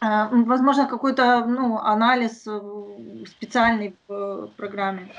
возможно 0.00 0.86
какой-то, 0.86 1.44
ну, 1.44 1.78
анализ 1.78 2.48
специальный 3.28 3.94
в 4.08 4.48
программе. 4.56 5.14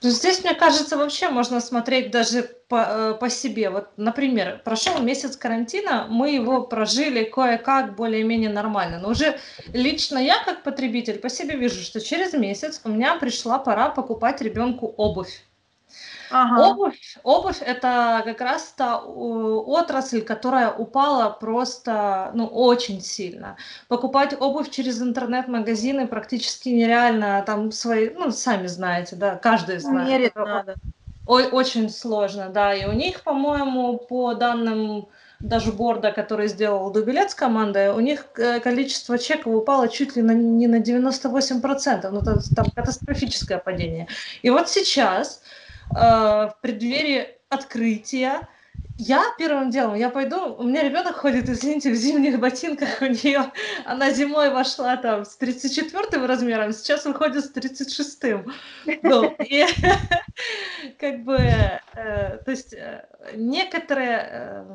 Здесь, 0.00 0.42
мне 0.42 0.54
кажется, 0.54 0.96
вообще 0.96 1.28
можно 1.28 1.60
смотреть 1.60 2.10
даже 2.10 2.50
по, 2.72 2.86
э, 2.88 3.14
по 3.20 3.28
себе. 3.28 3.68
Вот, 3.68 3.88
например, 3.98 4.62
прошел 4.64 4.98
месяц 4.98 5.36
карантина, 5.36 6.06
мы 6.08 6.30
его 6.30 6.62
прожили 6.62 7.22
кое-как 7.24 7.96
более-менее 7.96 8.48
нормально. 8.48 8.98
Но 8.98 9.10
уже 9.10 9.38
лично 9.74 10.16
я, 10.16 10.42
как 10.42 10.62
потребитель, 10.62 11.18
по 11.18 11.28
себе 11.28 11.56
вижу, 11.56 11.82
что 11.82 12.00
через 12.00 12.32
месяц 12.32 12.80
у 12.84 12.88
меня 12.88 13.16
пришла 13.16 13.58
пора 13.58 13.90
покупать 13.90 14.40
ребенку 14.40 14.86
обувь. 14.86 15.44
Ага. 16.30 16.70
Обувь, 16.70 17.18
обувь 17.22 17.60
это 17.60 18.22
как 18.24 18.40
раз 18.40 18.72
та 18.74 19.00
отрасль, 19.00 20.22
которая 20.22 20.72
упала 20.72 21.28
просто, 21.28 22.30
ну, 22.32 22.46
очень 22.46 23.02
сильно. 23.02 23.58
Покупать 23.88 24.34
обувь 24.40 24.70
через 24.70 25.02
интернет-магазины 25.02 26.06
практически 26.06 26.70
нереально, 26.70 27.42
там 27.46 27.70
свои, 27.70 28.08
ну, 28.08 28.30
сами 28.30 28.66
знаете, 28.66 29.16
да, 29.16 29.36
каждый 29.36 29.78
знает. 29.78 30.08
Мерить 30.08 30.34
надо. 30.34 30.76
Очень 31.24 31.90
сложно, 31.90 32.48
да, 32.48 32.74
и 32.74 32.84
у 32.86 32.92
них, 32.92 33.22
по-моему, 33.22 33.98
по 33.98 34.34
данным 34.34 35.08
дашборда, 35.40 36.12
который 36.12 36.48
сделал 36.48 36.90
Дубилет 36.90 37.30
с 37.30 37.34
командой, 37.34 37.90
у 37.90 38.00
них 38.00 38.26
э, 38.36 38.60
количество 38.60 39.18
чеков 39.18 39.54
упало 39.54 39.88
чуть 39.88 40.16
ли 40.16 40.22
на, 40.22 40.32
не 40.32 40.66
на 40.66 40.76
98%, 40.76 42.08
ну, 42.10 42.20
это, 42.20 42.40
там 42.54 42.66
катастрофическое 42.74 43.58
падение. 43.58 44.08
И 44.42 44.50
вот 44.50 44.68
сейчас 44.68 45.42
Э, 45.94 46.48
в 46.48 46.56
преддверии 46.60 47.28
открытия 47.48 48.48
я 48.98 49.24
первым 49.38 49.70
делом, 49.70 49.94
я 49.94 50.10
пойду, 50.10 50.54
у 50.54 50.64
меня 50.64 50.82
ребенок 50.82 51.16
ходит, 51.16 51.48
извините, 51.48 51.90
в 51.90 51.94
зимних 51.94 52.38
ботинках, 52.38 53.00
у 53.00 53.06
нее, 53.06 53.52
она 53.84 54.10
зимой 54.10 54.50
вошла 54.50 54.96
там 54.96 55.24
с 55.24 55.36
34 55.36 56.26
размером, 56.26 56.72
сейчас 56.72 57.04
выходит 57.04 57.44
с 57.44 57.52
36-м. 57.52 58.52
Ну, 59.02 59.34
и 59.38 59.64
как 60.98 61.24
бы, 61.24 61.36
э, 61.36 62.38
то 62.44 62.50
есть 62.50 62.74
э, 62.74 63.06
некоторые 63.34 64.66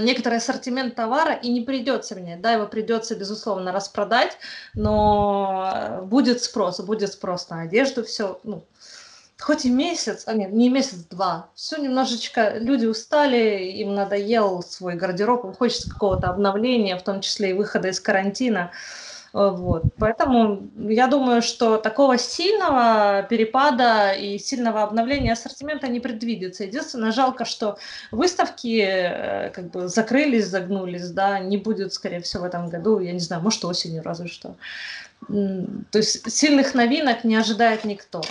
некоторый 0.00 0.38
ассортимент 0.38 0.94
товара 0.94 1.34
и 1.34 1.48
не 1.48 1.60
придется 1.60 2.14
менять. 2.14 2.40
Да, 2.40 2.52
его 2.52 2.66
придется, 2.66 3.14
безусловно, 3.14 3.72
распродать, 3.72 4.38
но 4.74 6.00
будет 6.04 6.42
спрос, 6.42 6.80
будет 6.80 7.12
спрос 7.12 7.48
на 7.50 7.62
одежду, 7.62 8.04
все, 8.04 8.40
ну, 8.42 8.64
хоть 9.38 9.64
и 9.64 9.70
месяц, 9.70 10.24
а 10.26 10.32
нет, 10.32 10.52
не 10.52 10.68
месяц, 10.68 11.04
два. 11.10 11.48
Все 11.54 11.76
немножечко, 11.76 12.58
люди 12.58 12.86
устали, 12.86 13.70
им 13.76 13.94
надоел 13.94 14.62
свой 14.62 14.94
гардероб, 14.94 15.44
им 15.44 15.54
хочется 15.54 15.90
какого-то 15.90 16.28
обновления, 16.28 16.96
в 16.96 17.02
том 17.02 17.20
числе 17.20 17.50
и 17.50 17.54
выхода 17.54 17.88
из 17.88 18.00
карантина. 18.00 18.70
Вот. 19.32 19.82
Поэтому 19.98 20.70
я 20.88 21.08
думаю, 21.08 21.42
что 21.42 21.76
такого 21.76 22.16
сильного 22.16 23.22
перепада 23.28 24.12
и 24.12 24.38
сильного 24.38 24.82
обновления 24.82 25.34
ассортимента 25.34 25.88
не 25.88 26.00
предвидится. 26.00 26.64
Единственное, 26.64 27.12
жалко, 27.12 27.44
что 27.44 27.76
выставки 28.10 28.80
э, 28.80 29.50
как 29.50 29.70
бы 29.72 29.88
закрылись, 29.88 30.46
загнулись, 30.46 31.10
да, 31.10 31.38
не 31.38 31.58
будет, 31.58 31.92
скорее 31.92 32.22
всего, 32.22 32.44
в 32.44 32.46
этом 32.46 32.70
году, 32.70 32.98
я 32.98 33.12
не 33.12 33.18
знаю, 33.18 33.42
может, 33.42 33.62
осенью 33.66 34.02
разве 34.02 34.28
что. 34.28 34.56
То 35.28 35.98
есть 35.98 36.32
сильных 36.32 36.74
новинок 36.74 37.24
не 37.24 37.36
ожидает 37.36 37.84
никто. 37.84 38.22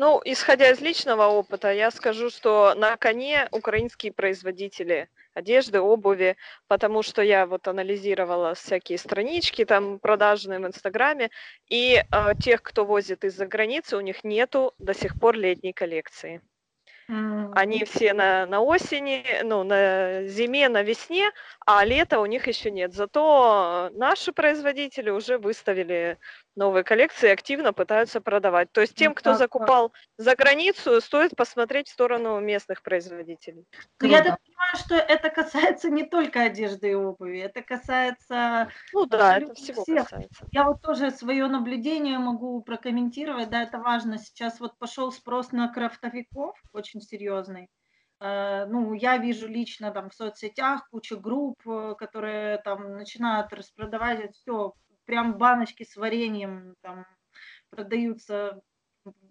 Ну, 0.00 0.18
исходя 0.24 0.70
из 0.70 0.80
личного 0.80 1.26
опыта, 1.26 1.70
я 1.70 1.90
скажу, 1.90 2.30
что 2.30 2.74
на 2.74 2.96
коне 2.96 3.46
украинские 3.52 4.14
производители 4.14 5.10
одежды, 5.34 5.78
обуви, 5.78 6.38
потому 6.68 7.02
что 7.02 7.20
я 7.20 7.44
вот 7.44 7.68
анализировала 7.68 8.54
всякие 8.54 8.96
странички 8.96 9.66
там 9.66 9.98
продажные 9.98 10.58
в 10.58 10.66
Инстаграме, 10.66 11.28
и 11.68 12.02
э, 12.02 12.32
тех, 12.40 12.62
кто 12.62 12.86
возит 12.86 13.24
из-за 13.24 13.44
границы, 13.44 13.98
у 13.98 14.00
них 14.00 14.24
нету 14.24 14.72
до 14.78 14.94
сих 14.94 15.20
пор 15.20 15.36
летней 15.36 15.74
коллекции. 15.74 16.40
Они 17.56 17.84
все 17.84 18.14
на, 18.14 18.46
на 18.46 18.60
осени, 18.60 19.24
ну, 19.42 19.64
на 19.64 20.22
зиме, 20.28 20.68
на 20.68 20.82
весне, 20.82 21.32
а 21.66 21.84
лета 21.84 22.20
у 22.20 22.26
них 22.26 22.46
еще 22.46 22.70
нет. 22.70 22.94
Зато 22.94 23.90
наши 23.94 24.32
производители 24.32 25.10
уже 25.10 25.36
выставили 25.38 26.18
новые 26.56 26.84
коллекции 26.84 27.30
активно 27.30 27.72
пытаются 27.72 28.20
продавать. 28.20 28.70
То 28.72 28.80
есть 28.80 28.94
тем, 28.94 29.14
кто 29.14 29.34
закупал 29.34 29.92
за 30.18 30.34
границу, 30.36 31.00
стоит 31.00 31.36
посмотреть 31.36 31.88
в 31.88 31.92
сторону 31.92 32.40
местных 32.40 32.82
производителей. 32.82 33.66
Но 34.00 34.08
я 34.08 34.22
так 34.22 34.38
понимаю, 34.40 34.76
что 34.76 34.94
это 34.94 35.30
касается 35.30 35.90
не 35.90 36.04
только 36.04 36.42
одежды 36.42 36.90
и 36.90 36.94
обуви, 36.94 37.40
это 37.40 37.62
касается... 37.62 38.70
Ну 38.92 39.06
да, 39.06 39.38
это 39.38 39.54
всего 39.54 39.82
всех. 39.82 40.04
касается. 40.04 40.46
Я 40.52 40.64
вот 40.64 40.82
тоже 40.82 41.10
свое 41.10 41.46
наблюдение 41.46 42.18
могу 42.18 42.62
прокомментировать, 42.62 43.50
да, 43.50 43.62
это 43.62 43.78
важно. 43.78 44.18
Сейчас 44.18 44.60
вот 44.60 44.78
пошел 44.78 45.12
спрос 45.12 45.52
на 45.52 45.68
крафтовиков, 45.72 46.56
очень 46.72 47.00
серьезный. 47.00 47.68
Э, 48.20 48.66
ну, 48.66 48.92
я 48.92 49.16
вижу 49.16 49.48
лично 49.48 49.90
там 49.90 50.10
в 50.10 50.14
соцсетях 50.14 50.88
кучу 50.90 51.18
групп, 51.18 51.60
э, 51.66 51.94
которые 51.98 52.58
там 52.58 52.96
начинают 52.96 53.52
распродавать 53.52 54.34
все, 54.34 54.74
прям 55.10 55.38
баночки 55.38 55.82
с 55.82 55.96
вареньем, 55.96 56.76
там 56.82 57.04
продаются 57.68 58.62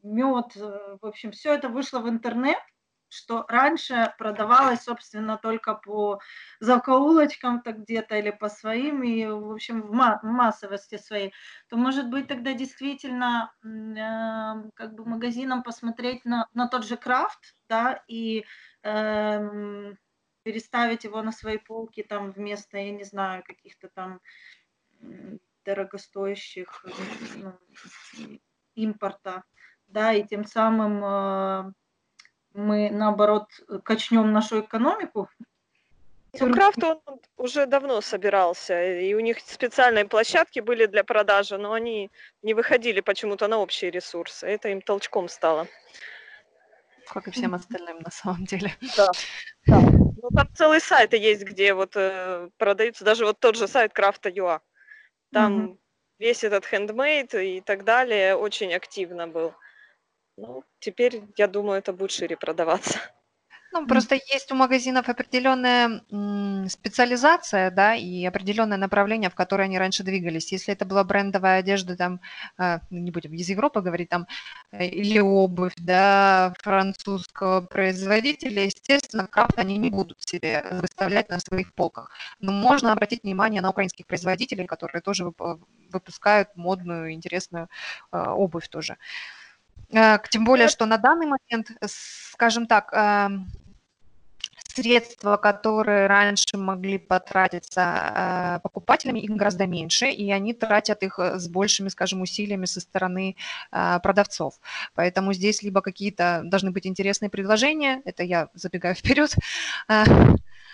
мед, 0.03 0.57
э, 0.57 0.97
в 1.01 1.05
общем, 1.05 1.31
все 1.31 1.53
это 1.53 1.69
вышло 1.69 1.99
в 1.99 2.09
интернет, 2.09 2.59
что 3.07 3.45
раньше 3.47 4.13
продавалось, 4.17 4.83
собственно, 4.83 5.37
только 5.37 5.75
по 5.75 6.19
закоулочкам-то 6.59 7.71
где-то 7.71 8.17
или 8.17 8.31
по 8.31 8.49
своим, 8.49 9.03
и, 9.03 9.25
в 9.25 9.53
общем, 9.53 9.83
в 9.83 10.19
массовости 10.21 10.97
своей, 10.97 11.33
то, 11.69 11.77
может 11.77 12.09
быть, 12.09 12.27
тогда 12.27 12.51
действительно 12.51 13.53
э, 13.63 14.69
как 14.75 14.95
бы 14.95 15.05
магазинам 15.05 15.63
посмотреть 15.63 16.25
на, 16.25 16.49
на 16.53 16.67
тот 16.67 16.83
же 16.83 16.97
крафт, 16.97 17.55
да, 17.69 18.03
и 18.09 18.43
э, 18.83 19.93
переставить 20.43 21.05
его 21.05 21.21
на 21.21 21.31
свои 21.31 21.57
полки 21.57 22.03
там 22.03 22.31
вместо, 22.31 22.77
я 22.77 22.91
не 22.91 23.05
знаю, 23.05 23.43
каких-то 23.45 23.87
там 23.95 24.19
дорогостоящих 25.65 26.85
ну, 27.35 27.53
импорта, 28.75 29.43
да, 29.87 30.13
и 30.13 30.23
тем 30.23 30.45
самым 30.45 31.03
э, 31.03 31.73
мы, 32.53 32.89
наоборот, 32.91 33.49
качнем 33.83 34.31
нашу 34.31 34.61
экономику. 34.61 35.29
Ну, 36.39 36.53
Крафт 36.53 36.83
он 36.83 37.01
уже 37.37 37.65
давно 37.65 38.01
собирался, 38.01 38.99
и 38.99 39.13
у 39.15 39.19
них 39.19 39.39
специальные 39.39 40.05
площадки 40.05 40.59
были 40.59 40.85
для 40.85 41.03
продажи, 41.03 41.57
но 41.57 41.73
они 41.73 42.11
не 42.43 42.53
выходили 42.53 43.01
почему-то 43.01 43.47
на 43.47 43.57
общие 43.57 43.89
ресурсы. 43.89 44.45
Это 44.45 44.69
им 44.69 44.81
толчком 44.81 45.27
стало. 45.27 45.67
Как 47.07 47.27
и 47.27 47.31
всем 47.31 47.55
остальным 47.55 47.99
на 48.01 48.11
самом 48.11 48.45
деле. 48.45 48.71
Да. 48.95 49.09
да. 49.65 49.79
Ну, 49.81 50.29
там 50.35 50.47
целые 50.53 50.79
сайты 50.79 51.17
есть, 51.17 51.43
где 51.43 51.73
вот 51.73 51.93
э, 51.95 52.49
продаются, 52.57 53.03
даже 53.03 53.25
вот 53.25 53.39
тот 53.39 53.55
же 53.55 53.67
сайт 53.67 53.93
Крафта.ua. 53.93 54.61
Там 55.31 55.65
угу. 55.65 55.79
весь 56.17 56.43
этот 56.43 56.65
хендмейд 56.65 57.33
и 57.35 57.61
так 57.61 57.83
далее 57.83 58.35
очень 58.35 58.73
активно 58.73 59.27
был. 59.27 59.53
Ну, 60.37 60.63
теперь, 60.79 61.23
я 61.37 61.47
думаю, 61.47 61.79
это 61.79 61.93
будет 61.93 62.11
шире 62.11 62.37
продаваться. 62.37 62.99
Ну, 63.71 63.85
просто 63.85 64.15
есть 64.15 64.51
у 64.51 64.55
магазинов 64.55 65.09
определенная 65.09 66.01
специализация, 66.69 67.69
да, 67.69 67.93
и 67.95 68.25
определенное 68.25 68.77
направление, 68.77 69.29
в 69.29 69.35
которое 69.35 69.65
они 69.65 69.77
раньше 69.77 70.03
двигались. 70.03 70.51
Если 70.51 70.73
это 70.73 70.85
была 70.85 71.03
брендовая 71.03 71.59
одежда, 71.59 71.95
там, 71.95 72.19
э, 72.57 72.79
ну, 72.89 72.99
не 72.99 73.11
будем 73.11 73.33
из 73.33 73.47
Европы 73.47 73.81
говорить, 73.81 74.09
там, 74.09 74.25
э, 74.71 74.87
или 74.87 75.19
обувь, 75.19 75.73
да, 75.77 76.53
французского 76.63 77.61
производителя, 77.61 78.65
естественно, 78.65 79.27
крафт 79.27 79.59
они 79.59 79.77
не 79.77 79.91
будут 79.91 80.17
себе 80.27 80.65
выставлять 80.71 81.29
на 81.29 81.39
своих 81.39 81.71
полках. 81.75 82.09
Но 82.39 82.51
можно 82.51 82.91
обратить 82.91 83.23
внимание 83.23 83.61
на 83.61 83.69
украинских 83.69 84.07
производителей, 84.07 84.65
которые 84.65 85.01
тоже 85.03 85.31
выпускают 85.91 86.49
модную, 86.55 87.11
интересную 87.13 87.67
э, 88.11 88.17
обувь 88.29 88.67
тоже. 88.69 88.97
Тем 90.29 90.45
более, 90.45 90.67
что 90.67 90.85
на 90.85 90.97
данный 90.97 91.25
момент, 91.27 91.71
скажем 91.87 92.67
так, 92.67 92.93
эм, 92.93 93.47
средства, 94.79 95.37
которые 95.37 96.07
раньше 96.07 96.57
могли 96.57 96.97
потратиться 96.97 97.81
э, 97.81 98.59
покупателями, 98.63 99.19
их 99.19 99.31
гораздо 99.31 99.67
меньше, 99.67 100.07
и 100.07 100.31
они 100.31 100.53
тратят 100.53 101.03
их 101.03 101.19
э, 101.19 101.37
с 101.37 101.47
большими, 101.47 101.89
скажем, 101.89 102.21
усилиями 102.21 102.65
со 102.65 102.79
стороны 102.79 103.35
э, 103.71 103.99
продавцов. 104.01 104.59
Поэтому 104.95 105.33
здесь 105.33 105.63
либо 105.63 105.81
какие-то 105.81 106.41
должны 106.45 106.71
быть 106.71 106.87
интересные 106.87 107.29
предложения, 107.29 108.01
это 108.05 108.23
я 108.23 108.49
забегаю 108.53 108.95
вперед, 108.95 109.35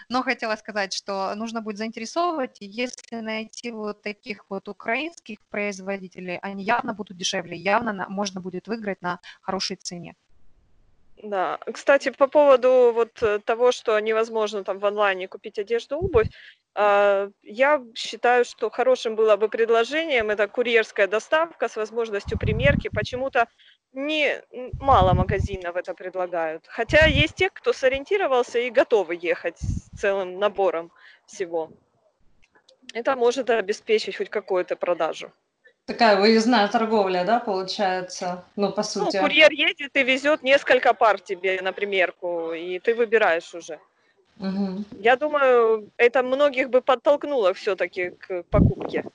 но 0.10 0.22
хотела 0.24 0.56
сказать, 0.56 0.94
что 0.94 1.34
нужно 1.36 1.62
будет 1.62 1.78
заинтересовывать, 1.78 2.58
если 2.60 3.22
найти 3.22 3.72
вот 3.72 4.02
таких 4.02 4.46
вот 4.50 4.68
украинских 4.68 5.39
производителей, 5.50 6.38
они 6.41 6.63
явно 6.63 6.94
будут 6.94 7.18
дешевле, 7.18 7.58
явно 7.58 8.06
можно 8.10 8.41
будет 8.41 8.68
выиграть 8.68 9.02
на 9.02 9.20
хорошей 9.41 9.78
цене. 9.78 10.15
Да, 11.26 11.58
кстати, 11.74 12.12
по 12.12 12.28
поводу 12.28 12.92
вот 12.94 13.24
э, 13.24 13.40
того, 13.40 13.72
что 13.72 14.00
невозможно 14.00 14.64
там 14.64 14.78
в 14.78 14.86
онлайне 14.86 15.28
купить 15.28 15.58
одежду, 15.58 15.98
обувь, 15.98 16.30
а, 16.76 17.30
я 17.42 17.82
считаю, 17.96 18.46
что 18.46 18.70
хорошим 18.70 19.16
было 19.16 19.36
бы 19.36 19.50
предложением 19.50 20.30
это 20.30 20.48
курьерская 20.48 21.08
доставка 21.08 21.68
с 21.68 21.78
возможностью 21.78 22.38
примерки. 22.38 22.90
Почему-то 22.90 23.48
не 23.94 24.40
мало 24.80 25.16
магазинов 25.16 25.76
это 25.76 25.96
предлагают. 25.96 26.68
Хотя 26.68 27.06
есть 27.06 27.34
те, 27.34 27.50
кто 27.50 27.74
сориентировался 27.74 28.60
и 28.60 28.70
готовы 28.70 29.18
ехать 29.20 29.58
с 29.58 29.90
целым 30.00 30.38
набором 30.38 30.92
всего. 31.26 31.72
Это 32.94 33.16
может 33.16 33.50
обеспечить 33.50 34.18
хоть 34.18 34.30
какую-то 34.30 34.76
продажу. 34.76 35.32
Такая 35.86 36.19
выездная 36.19 36.67
торговля, 36.67 37.24
да, 37.26 37.39
получается? 37.39 38.43
Ну, 38.56 38.71
по 38.71 38.82
ну, 38.82 38.84
сути. 38.84 39.17
Ну, 39.17 39.24
курьер 39.24 39.52
едет 39.52 39.95
и 39.95 40.04
везет 40.04 40.41
несколько 40.41 40.95
пар 40.95 41.19
тебе 41.19 41.62
на 41.62 41.74
примерку, 41.74 42.54
и 42.54 42.80
ты 42.80 42.95
выбираешь 42.95 43.54
уже. 43.54 43.80
Угу. 44.39 44.84
Я 45.00 45.15
думаю, 45.15 45.91
это 45.98 46.24
многих 46.24 46.69
бы 46.69 46.82
подтолкнуло 46.82 47.54
все-таки 47.54 48.10
к 48.10 48.43
покупке, 48.50 49.06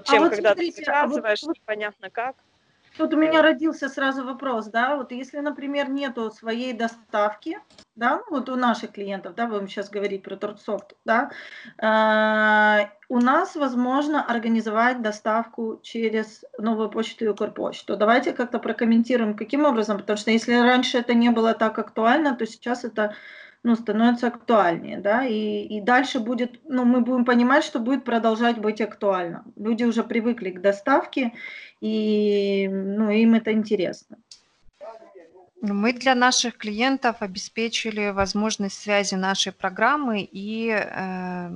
а 0.00 0.04
чем 0.04 0.16
а 0.16 0.20
вот 0.20 0.30
когда 0.30 0.52
смотрите, 0.52 0.78
ты 0.78 0.84
заказываешь, 0.84 1.42
а 1.42 1.46
вот, 1.46 1.56
непонятно 1.56 2.10
как. 2.10 2.36
Тут 2.96 3.12
у 3.12 3.16
меня 3.16 3.42
родился 3.42 3.88
сразу 3.88 4.24
вопрос, 4.24 4.66
да, 4.66 4.96
вот 4.96 5.10
если, 5.10 5.40
например, 5.40 5.90
нету 5.90 6.30
своей 6.30 6.72
доставки, 6.72 7.58
да, 7.96 8.18
ну 8.18 8.36
вот 8.36 8.48
у 8.48 8.54
наших 8.54 8.92
клиентов, 8.92 9.34
да, 9.34 9.46
будем 9.46 9.66
сейчас 9.66 9.90
говорить 9.90 10.22
про 10.22 10.36
торцофт, 10.36 10.94
да, 11.04 11.30
э, 11.78 12.88
у 13.08 13.18
нас 13.18 13.56
возможно 13.56 14.24
организовать 14.24 15.02
доставку 15.02 15.80
через 15.82 16.44
новую 16.56 16.88
почту 16.88 17.24
и 17.24 17.28
Укрпочту. 17.28 17.96
Давайте 17.96 18.32
как-то 18.32 18.60
прокомментируем, 18.60 19.34
каким 19.34 19.64
образом, 19.64 19.98
потому 19.98 20.16
что 20.16 20.30
если 20.30 20.54
раньше 20.54 20.98
это 20.98 21.14
не 21.14 21.30
было 21.30 21.54
так 21.54 21.78
актуально, 21.78 22.36
то 22.36 22.46
сейчас 22.46 22.84
это 22.84 23.14
ну, 23.64 23.76
становится 23.76 24.26
актуальнее, 24.26 24.98
да, 24.98 25.24
и, 25.24 25.64
и 25.64 25.80
дальше 25.80 26.20
будет, 26.20 26.60
ну, 26.68 26.84
мы 26.84 27.00
будем 27.00 27.24
понимать, 27.24 27.64
что 27.64 27.80
будет 27.80 28.04
продолжать 28.04 28.58
быть 28.58 28.80
актуально. 28.82 29.42
Люди 29.56 29.84
уже 29.84 30.04
привыкли 30.04 30.50
к 30.50 30.60
доставке, 30.60 31.32
и, 31.80 32.68
ну, 32.68 33.10
им 33.10 33.34
это 33.34 33.52
интересно. 33.52 34.18
Мы 35.62 35.94
для 35.94 36.14
наших 36.14 36.58
клиентов 36.58 37.16
обеспечили 37.20 38.10
возможность 38.10 38.78
связи 38.78 39.14
нашей 39.14 39.52
программы 39.52 40.28
и 40.30 40.68
э, 40.68 41.48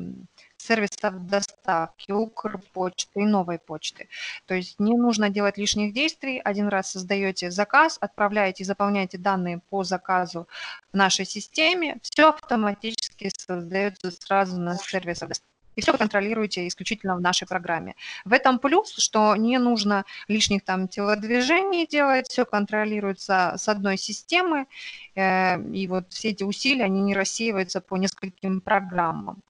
сервисов 0.69 1.27
доставки, 1.27 2.13
Укрпочты 2.13 3.21
и 3.21 3.25
новой 3.25 3.59
почты. 3.59 4.09
То 4.47 4.55
есть 4.55 4.79
не 4.79 4.97
нужно 4.97 5.31
делать 5.31 5.59
лишних 5.59 5.93
действий. 5.95 6.41
Один 6.45 6.69
раз 6.69 6.93
создаете 6.93 7.51
заказ, 7.51 7.99
отправляете, 8.01 8.65
заполняете 8.65 9.19
данные 9.19 9.61
по 9.71 9.85
заказу 9.85 10.47
в 10.93 10.97
нашей 10.97 11.25
системе, 11.25 11.97
все 12.03 12.29
автоматически 12.29 13.31
создается 13.37 14.11
сразу 14.11 14.61
на 14.61 14.77
сервисах 14.77 15.29
доставки 15.29 15.49
и 15.79 15.81
все 15.81 15.93
контролируете 15.93 16.67
исключительно 16.67 17.15
в 17.15 17.21
нашей 17.21 17.47
программе. 17.47 17.95
В 18.25 18.33
этом 18.33 18.59
плюс, 18.59 18.97
что 18.99 19.37
не 19.37 19.59
нужно 19.59 20.05
лишних 20.27 20.65
там 20.65 20.89
телодвижений 20.89 21.87
делать, 21.87 22.27
все 22.29 22.45
контролируется 22.45 23.55
с 23.57 23.69
одной 23.69 23.97
системы, 23.97 24.67
э, 25.15 25.63
и 25.73 25.87
вот 25.87 26.13
все 26.13 26.31
эти 26.31 26.43
усилия, 26.43 26.85
они 26.85 27.01
не 27.01 27.15
рассеиваются 27.15 27.81
по 27.81 27.97
нескольким 27.97 28.61
программам. 28.61 29.41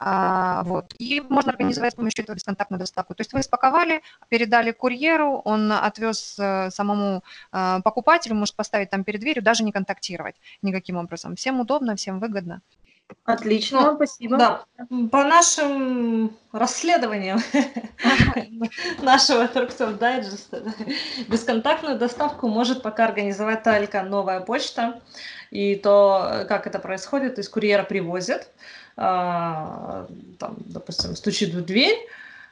А, 0.00 0.62
вот. 0.64 0.94
И 0.98 1.20
можно 1.28 1.50
организовать 1.50 1.92
с 1.92 1.96
помощью 1.96 2.22
этого 2.22 2.36
бесконтактную 2.36 2.78
доставку. 2.78 3.14
То 3.14 3.22
есть 3.22 3.32
вы 3.32 3.42
спаковали, 3.42 4.02
передали 4.28 4.70
курьеру, 4.70 5.42
он 5.44 5.72
отвез 5.72 6.36
э, 6.38 6.70
самому 6.70 7.24
э, 7.52 7.80
покупателю, 7.82 8.36
может 8.36 8.54
поставить 8.54 8.90
там 8.90 9.02
перед 9.02 9.20
дверью, 9.20 9.42
даже 9.42 9.64
не 9.64 9.72
контактировать 9.72 10.36
никаким 10.62 10.96
образом. 10.96 11.34
Всем 11.34 11.60
удобно, 11.60 11.96
всем 11.96 12.20
выгодно. 12.20 12.62
Отлично, 13.24 13.80
ну, 13.80 13.94
спасибо. 13.96 14.36
Да, 14.36 14.64
по 15.10 15.24
нашим 15.24 16.36
расследованиям 16.52 17.40
нашего 19.02 19.46
Turkcell 19.46 19.98
Digest 19.98 21.28
бесконтактную 21.28 21.98
доставку 21.98 22.48
может 22.48 22.82
пока 22.82 23.06
организовать 23.06 23.62
только 23.62 24.02
новая 24.02 24.40
почта. 24.40 25.00
И 25.50 25.76
то, 25.76 26.44
как 26.46 26.66
это 26.66 26.78
происходит, 26.78 27.36
то 27.36 27.40
есть 27.40 27.50
курьера 27.50 27.82
привозят, 27.82 28.50
там, 28.98 30.56
допустим, 30.66 31.14
стучит 31.14 31.54
в 31.54 31.64
дверь, 31.64 31.98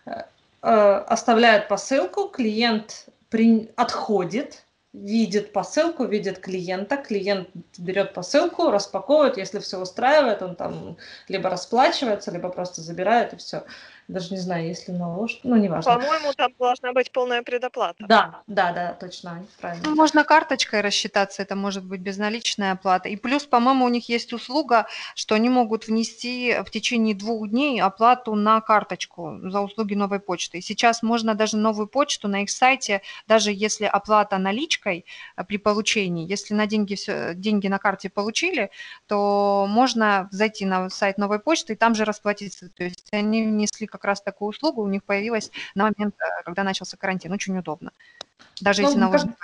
э, 0.06 0.20
оставляет 0.62 1.68
посылку, 1.68 2.28
клиент 2.28 3.06
при... 3.30 3.70
отходит, 3.76 4.64
видит 4.92 5.52
посылку, 5.52 6.04
видит 6.04 6.38
клиента, 6.38 6.96
клиент 6.96 7.48
берет 7.78 8.14
посылку, 8.14 8.70
распаковывает, 8.70 9.36
если 9.36 9.58
все 9.58 9.78
устраивает, 9.78 10.40
он 10.42 10.54
там 10.54 10.96
либо 11.28 11.50
расплачивается, 11.50 12.30
либо 12.30 12.48
просто 12.48 12.80
забирает 12.80 13.34
и 13.34 13.36
все. 13.36 13.64
Даже 14.08 14.34
не 14.34 14.38
знаю, 14.38 14.66
если 14.66 14.92
наложь, 14.92 15.40
ну, 15.42 15.56
неважно. 15.56 15.94
По-моему, 15.94 16.32
там 16.32 16.52
должна 16.58 16.92
быть 16.92 17.10
полная 17.10 17.42
предоплата. 17.42 18.04
Да, 18.06 18.42
да, 18.46 18.72
да, 18.72 18.92
точно, 18.92 19.44
правильно. 19.60 19.88
Ну, 19.88 19.96
можно 19.96 20.22
карточкой 20.22 20.80
рассчитаться, 20.80 21.42
это 21.42 21.56
может 21.56 21.84
быть 21.84 22.00
безналичная 22.00 22.72
оплата. 22.72 23.08
И 23.08 23.16
плюс, 23.16 23.46
по-моему, 23.46 23.84
у 23.84 23.88
них 23.88 24.08
есть 24.08 24.32
услуга, 24.32 24.86
что 25.16 25.34
они 25.34 25.48
могут 25.48 25.88
внести 25.88 26.54
в 26.64 26.70
течение 26.70 27.16
двух 27.16 27.48
дней 27.50 27.82
оплату 27.82 28.36
на 28.36 28.60
карточку 28.60 29.40
за 29.42 29.60
услуги 29.60 29.94
новой 29.94 30.20
почты. 30.20 30.58
И 30.58 30.62
сейчас 30.62 31.02
можно 31.02 31.34
даже 31.34 31.56
новую 31.56 31.88
почту 31.88 32.28
на 32.28 32.42
их 32.42 32.50
сайте, 32.50 33.02
даже 33.26 33.50
если 33.50 33.86
оплата 33.86 34.38
наличкой 34.38 35.04
а, 35.34 35.42
при 35.42 35.56
получении, 35.56 36.30
если 36.30 36.54
на 36.54 36.66
деньги, 36.66 36.94
все, 36.94 37.34
деньги 37.34 37.66
на 37.66 37.78
карте 37.78 38.08
получили, 38.08 38.70
то 39.08 39.66
можно 39.68 40.28
зайти 40.30 40.64
на 40.64 40.90
сайт 40.90 41.18
новой 41.18 41.40
почты 41.40 41.72
и 41.72 41.76
там 41.76 41.96
же 41.96 42.04
расплатиться. 42.04 42.70
То 42.70 42.84
есть 42.84 43.08
они 43.10 43.42
внесли 43.42 43.88
как 43.96 44.04
раз 44.04 44.20
такую 44.20 44.50
услугу 44.50 44.82
у 44.82 44.88
них 44.88 45.04
появилась 45.04 45.50
на 45.74 45.84
момент, 45.84 46.14
э, 46.18 46.42
когда 46.44 46.62
начался 46.62 46.96
карантин. 46.96 47.32
Очень 47.32 47.58
удобно. 47.58 47.92
Даже 48.60 48.82
ну, 48.82 48.88
если 48.88 49.00
наложен 49.00 49.36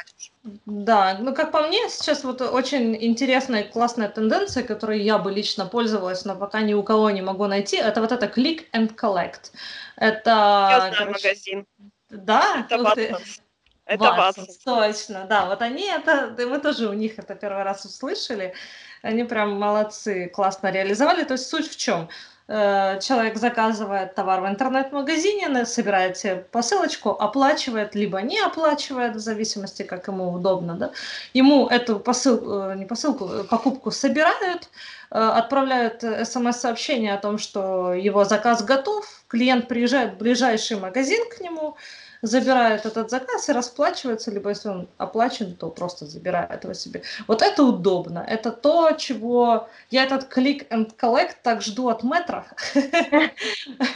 Да, 0.64 1.18
ну 1.20 1.34
как 1.34 1.50
по 1.52 1.66
мне, 1.66 1.88
сейчас 1.90 2.24
вот 2.24 2.40
очень 2.40 2.96
интересная 2.98 3.64
классная 3.64 4.08
тенденция, 4.08 4.62
которой 4.62 5.02
я 5.02 5.18
бы 5.18 5.30
лично 5.30 5.66
пользовалась, 5.66 6.24
но 6.24 6.34
пока 6.34 6.62
ни 6.62 6.72
у 6.72 6.82
кого 6.82 7.10
не 7.10 7.22
могу 7.22 7.46
найти, 7.46 7.76
это 7.76 8.00
вот 8.00 8.12
это 8.12 8.26
click 8.26 8.66
and 8.72 8.94
collect. 8.94 9.52
Это... 9.96 10.30
Я 10.70 10.76
знаю 10.78 10.94
короче, 10.96 11.28
магазин. 11.28 11.66
Да? 12.08 12.66
Это 12.70 12.76
Watsons. 12.76 13.40
Это 13.84 14.04
Watsons. 14.04 14.46
Точно, 14.64 15.26
да. 15.28 15.46
Вот 15.46 15.60
они 15.60 15.84
это, 15.84 16.34
мы 16.46 16.58
тоже 16.58 16.88
у 16.88 16.92
них 16.92 17.18
это 17.18 17.34
первый 17.34 17.62
раз 17.62 17.84
услышали. 17.84 18.54
Они 19.02 19.24
прям 19.24 19.58
молодцы, 19.58 20.28
классно 20.28 20.70
реализовали. 20.70 21.24
То 21.24 21.34
есть 21.34 21.48
суть 21.48 21.70
в 21.70 21.76
чем? 21.76 22.08
Э, 22.54 23.00
человек 23.00 23.38
заказывает 23.38 24.14
товар 24.14 24.42
в 24.42 24.46
интернет-магазине, 24.46 25.64
собирает 25.64 26.18
себе 26.18 26.44
посылочку, 26.50 27.08
оплачивает, 27.08 27.94
либо 27.94 28.20
не 28.20 28.38
оплачивает, 28.40 29.16
в 29.16 29.20
зависимости, 29.20 29.84
как 29.84 30.06
ему 30.08 30.30
удобно. 30.30 30.74
Да? 30.74 30.90
Ему 31.32 31.66
эту 31.66 31.98
посылку, 31.98 32.50
э, 32.50 32.74
не 32.76 32.84
посылку, 32.84 33.26
э, 33.26 33.44
покупку 33.44 33.90
собирают, 33.90 34.68
отправляют 35.08 36.02
смс-сообщение 36.02 37.14
о 37.14 37.18
том, 37.18 37.38
что 37.38 37.94
его 37.94 38.24
заказ 38.24 38.62
готов, 38.62 39.06
клиент 39.28 39.68
приезжает 39.68 40.14
в 40.14 40.18
ближайший 40.18 40.78
магазин 40.78 41.22
к 41.30 41.40
нему, 41.40 41.76
забирает 42.22 42.86
этот 42.86 43.10
заказ 43.10 43.48
и 43.48 43.52
расплачивается, 43.52 44.30
либо 44.30 44.50
если 44.50 44.68
он 44.68 44.88
оплачен, 44.96 45.56
то 45.56 45.70
просто 45.70 46.06
забирает 46.06 46.62
его 46.62 46.72
себе. 46.72 47.02
Вот 47.26 47.42
это 47.42 47.64
удобно. 47.64 48.24
Это 48.26 48.52
то, 48.52 48.92
чего 48.92 49.68
я 49.90 50.04
этот 50.04 50.32
click 50.32 50.68
and 50.68 50.96
collect 50.96 51.36
так 51.42 51.62
жду 51.62 51.88
от 51.88 52.04
метра. 52.04 52.46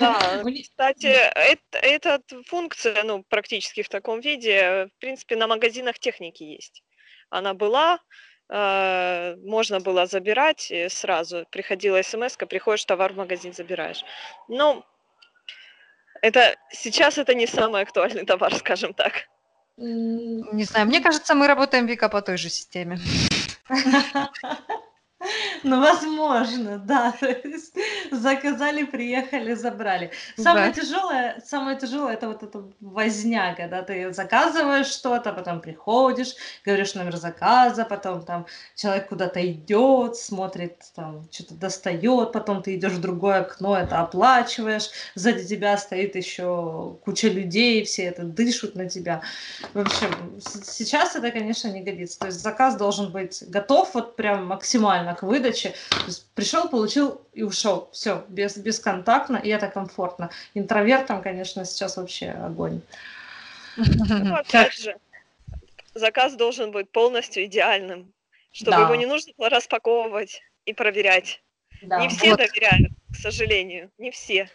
Да, 0.00 0.42
кстати, 0.62 1.14
эта 1.72 2.20
функция, 2.46 3.04
ну, 3.04 3.24
практически 3.28 3.82
в 3.82 3.88
таком 3.88 4.20
виде, 4.20 4.88
в 4.96 5.00
принципе, 5.00 5.36
на 5.36 5.46
магазинах 5.46 5.98
техники 6.00 6.42
есть. 6.42 6.82
Она 7.30 7.54
была, 7.54 8.00
э, 8.48 9.36
можно 9.36 9.78
было 9.78 10.06
забирать 10.06 10.72
сразу. 10.88 11.46
Приходила 11.50 12.02
смс 12.02 12.36
приходишь, 12.36 12.84
товар 12.84 13.12
в 13.12 13.16
магазин 13.16 13.52
забираешь. 13.52 14.04
Но 14.48 14.84
это 16.22 16.56
сейчас 16.70 17.18
это 17.18 17.34
не 17.34 17.46
самый 17.46 17.82
актуальный 17.82 18.24
товар, 18.24 18.54
скажем 18.54 18.94
так. 18.94 19.28
Не 19.76 20.64
знаю, 20.64 20.86
мне 20.86 21.00
кажется, 21.00 21.34
мы 21.34 21.46
работаем 21.46 21.86
Вика 21.86 22.08
по 22.08 22.22
той 22.22 22.38
же 22.38 22.48
системе. 22.48 22.98
Ну, 25.62 25.80
возможно, 25.80 26.78
да. 26.78 27.14
заказали, 28.12 28.84
приехали, 28.84 29.54
забрали. 29.54 30.10
Самое 30.36 30.72
да. 30.72 30.80
тяжелое, 30.80 31.42
самое 31.44 31.78
тяжелое 31.78 32.14
это 32.14 32.28
вот 32.28 32.42
эта 32.42 32.64
возня, 32.80 33.54
когда 33.54 33.82
ты 33.82 34.12
заказываешь 34.12 34.86
что-то, 34.86 35.32
потом 35.32 35.60
приходишь, 35.60 36.34
говоришь 36.64 36.94
номер 36.94 37.16
заказа, 37.16 37.84
потом 37.84 38.24
там 38.24 38.46
человек 38.74 39.08
куда-то 39.08 39.44
идет, 39.46 40.16
смотрит, 40.16 40.82
там 40.94 41.26
что-то 41.30 41.54
достает, 41.54 42.32
потом 42.32 42.62
ты 42.62 42.76
идешь 42.76 42.92
в 42.92 43.00
другое 43.00 43.40
окно, 43.40 43.76
это 43.76 44.00
оплачиваешь, 44.00 44.90
сзади 45.14 45.44
тебя 45.46 45.76
стоит 45.78 46.16
еще 46.16 46.98
куча 47.04 47.28
людей, 47.28 47.84
все 47.84 48.04
это 48.04 48.24
дышат 48.24 48.74
на 48.74 48.88
тебя. 48.88 49.22
В 49.72 49.80
общем, 49.80 50.40
сейчас 50.40 51.16
это, 51.16 51.30
конечно, 51.30 51.68
не 51.68 51.82
годится. 51.82 52.18
То 52.18 52.26
есть 52.26 52.40
заказ 52.40 52.76
должен 52.76 53.10
быть 53.10 53.42
готов 53.48 53.94
вот 53.94 54.16
прям 54.16 54.46
максимально 54.46 55.05
к 55.14 55.22
выдаче. 55.22 55.74
Пришел, 56.34 56.68
получил 56.68 57.20
и 57.32 57.42
ушел. 57.42 57.88
Все, 57.92 58.24
без, 58.28 58.56
бесконтактно, 58.56 59.36
и 59.36 59.48
это 59.48 59.68
комфортно. 59.68 60.30
Интровертам, 60.54 61.22
конечно, 61.22 61.64
сейчас 61.64 61.96
вообще 61.96 62.30
огонь. 62.30 62.80
Ну, 63.76 64.34
опять 64.34 64.74
же, 64.74 64.96
заказ 65.94 66.34
должен 66.34 66.70
быть 66.70 66.90
полностью 66.90 67.44
идеальным, 67.44 68.12
чтобы 68.52 68.78
да. 68.78 68.82
его 68.82 68.94
не 68.94 69.06
нужно 69.06 69.32
было 69.36 69.50
распаковывать 69.50 70.42
и 70.64 70.72
проверять. 70.72 71.42
Да. 71.82 72.00
Не 72.00 72.08
все 72.08 72.30
вот. 72.30 72.38
доверяют, 72.38 72.92
к 73.12 73.16
сожалению, 73.16 73.90
не 73.98 74.10
все. 74.10 74.48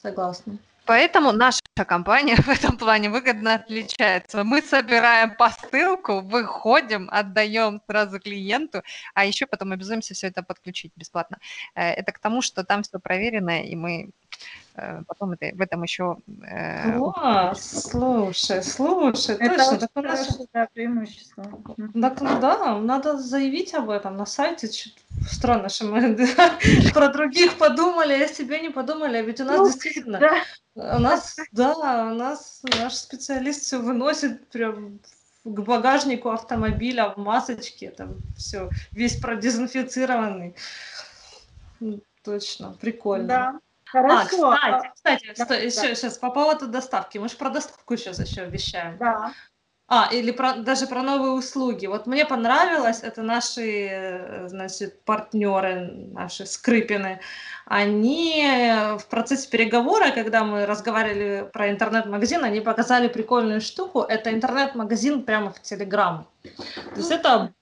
Согласна. 0.00 0.58
Поэтому 0.90 1.30
наша 1.30 1.60
компания 1.86 2.34
в 2.42 2.48
этом 2.48 2.76
плане 2.76 3.10
выгодно 3.10 3.54
отличается. 3.54 4.42
Мы 4.42 4.60
собираем 4.60 5.36
посылку, 5.36 6.20
выходим, 6.20 7.08
отдаем 7.12 7.80
сразу 7.86 8.18
клиенту, 8.18 8.82
а 9.14 9.24
еще 9.24 9.46
потом 9.46 9.70
обязуемся 9.70 10.14
все 10.14 10.26
это 10.26 10.42
подключить 10.42 10.90
бесплатно. 10.96 11.38
Э, 11.76 11.92
это 11.92 12.10
к 12.10 12.18
тому, 12.18 12.42
что 12.42 12.64
там 12.64 12.82
все 12.82 12.98
проверено, 12.98 13.62
и 13.62 13.76
мы 13.76 14.10
Э, 14.76 15.02
потом 15.06 15.32
это, 15.32 15.54
в 15.54 15.60
этом 15.60 15.82
еще... 15.82 16.16
Э, 16.42 16.96
Класс, 16.96 17.88
слушай, 17.90 18.62
слушай, 18.62 19.36
это 19.36 19.56
точно, 19.56 19.78
так 19.78 19.90
хорошее 19.94 20.48
да, 20.52 20.68
преимущество. 20.72 21.44
Так, 22.00 22.20
ну 22.20 22.40
да, 22.40 22.78
надо 22.78 23.18
заявить 23.18 23.74
об 23.74 23.90
этом 23.90 24.16
на 24.16 24.26
сайте. 24.26 24.68
Странно, 25.28 25.68
что 25.68 25.86
мы 25.86 26.16
про 26.94 27.08
других 27.08 27.58
подумали, 27.58 28.14
а 28.14 28.28
себе 28.28 28.60
не 28.60 28.70
подумали, 28.70 29.18
а 29.18 29.22
ведь 29.22 29.40
у 29.40 29.44
нас 29.44 29.58
ну, 29.58 29.66
действительно... 29.66 30.18
Да. 30.18 30.42
У 30.74 30.98
нас, 31.00 31.36
да, 31.52 32.06
у 32.10 32.14
нас 32.14 32.62
наш 32.78 32.94
специалист 32.94 33.62
все 33.62 33.78
выносит 33.78 34.48
прям 34.48 35.00
к 35.44 35.60
багажнику 35.60 36.30
автомобиля 36.30 37.10
в 37.10 37.16
масочке, 37.18 37.90
там 37.90 38.18
все, 38.36 38.70
весь 38.92 39.18
продезинфицированный. 39.18 40.54
Точно, 42.22 42.76
прикольно. 42.80 43.26
Да. 43.26 43.60
Хорошо. 43.84 44.50
А, 44.50 44.90
кстати, 44.92 44.92
кстати, 44.92 45.26
да, 45.36 45.44
стой, 45.44 45.56
да. 45.58 45.64
Еще, 45.64 45.94
сейчас 45.96 46.18
по 46.18 46.30
поводу 46.30 46.68
доставки. 46.68 47.18
Мы 47.18 47.28
же 47.28 47.36
про 47.36 47.50
доставку 47.50 47.96
сейчас 47.96 48.20
еще 48.20 48.42
обещаем. 48.42 48.98
Да. 48.98 49.32
А, 49.92 50.08
или 50.12 50.30
про, 50.30 50.54
даже 50.54 50.86
про 50.86 51.02
новые 51.02 51.32
услуги. 51.32 51.86
Вот 51.86 52.06
мне 52.06 52.24
понравилось, 52.24 53.00
это 53.02 53.22
наши, 53.22 54.44
значит, 54.46 55.04
партнеры, 55.04 55.90
наши 56.12 56.46
Скрипины, 56.46 57.18
они 57.66 58.72
в 58.98 59.06
процессе 59.10 59.50
переговора, 59.50 60.12
когда 60.12 60.44
мы 60.44 60.64
разговаривали 60.64 61.50
про 61.52 61.70
интернет-магазин, 61.70 62.44
они 62.44 62.60
показали 62.60 63.08
прикольную 63.08 63.60
штуку. 63.60 64.02
Это 64.02 64.32
интернет-магазин 64.32 65.24
прямо 65.24 65.50
в 65.50 65.60
Телеграм. 65.60 66.24
То 66.44 66.96
есть 66.96 67.10
это 67.10 67.52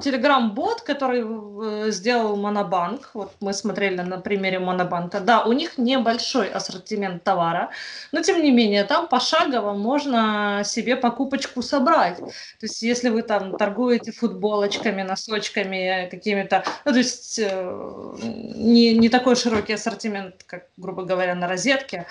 Телеграм-бот, 0.00 0.82
который 0.82 1.22
э, 1.22 1.90
сделал 1.90 2.36
Монобанк, 2.36 3.10
вот 3.14 3.32
мы 3.40 3.52
смотрели 3.52 4.00
на 4.00 4.18
примере 4.18 4.58
Монобанка, 4.58 5.20
да, 5.20 5.44
у 5.44 5.52
них 5.52 5.78
небольшой 5.78 6.48
ассортимент 6.48 7.24
товара, 7.24 7.70
но 8.12 8.22
тем 8.22 8.42
не 8.42 8.50
менее 8.50 8.84
там 8.84 9.08
пошагово 9.08 9.74
можно 9.74 10.62
себе 10.64 10.96
покупочку 10.96 11.62
собрать. 11.62 12.18
То 12.18 12.62
есть 12.62 12.82
если 12.82 13.10
вы 13.10 13.22
там 13.22 13.56
торгуете 13.56 14.12
футболочками, 14.12 15.02
носочками 15.02 16.08
какими-то, 16.10 16.64
ну 16.84 16.92
то 16.92 16.98
есть 16.98 17.38
э, 17.38 18.16
не, 18.22 18.96
не 18.96 19.08
такой 19.08 19.36
широкий 19.36 19.74
ассортимент, 19.74 20.42
как, 20.46 20.66
грубо 20.76 21.04
говоря, 21.04 21.34
на 21.34 21.48
розетке, 21.48 22.06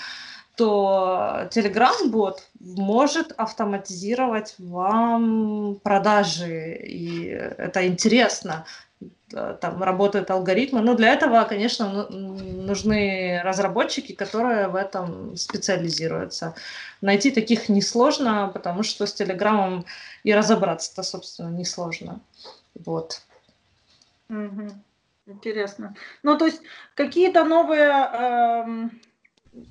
то 0.60 1.48
Telegram-бот 1.52 2.44
может 2.60 3.32
автоматизировать 3.38 4.56
вам 4.58 5.80
продажи, 5.82 6.76
и 6.76 7.28
это 7.28 7.88
интересно. 7.88 8.66
там 9.30 9.82
работают 9.82 10.30
алгоритмы. 10.30 10.82
Но 10.82 10.96
для 10.96 11.14
этого, 11.14 11.46
конечно, 11.46 12.10
ну, 12.10 12.38
нужны 12.66 13.42
разработчики, 13.42 14.12
которые 14.12 14.68
в 14.68 14.76
этом 14.76 15.38
специализируются. 15.38 16.56
Найти 17.00 17.32
таких 17.32 17.70
несложно, 17.70 18.52
потому 18.54 18.84
что 18.84 19.06
с 19.06 19.14
Телеграмом 19.14 19.86
и 20.26 20.34
разобраться-то, 20.34 21.04
собственно, 21.04 21.58
несложно. 21.58 22.20
Вот. 22.86 23.22
Угу. 24.30 24.72
Интересно. 25.28 25.96
Ну, 26.22 26.38
то 26.38 26.48
есть 26.48 26.62
какие-то 26.96 27.46
новые 27.46 27.88
эм, 27.88 29.02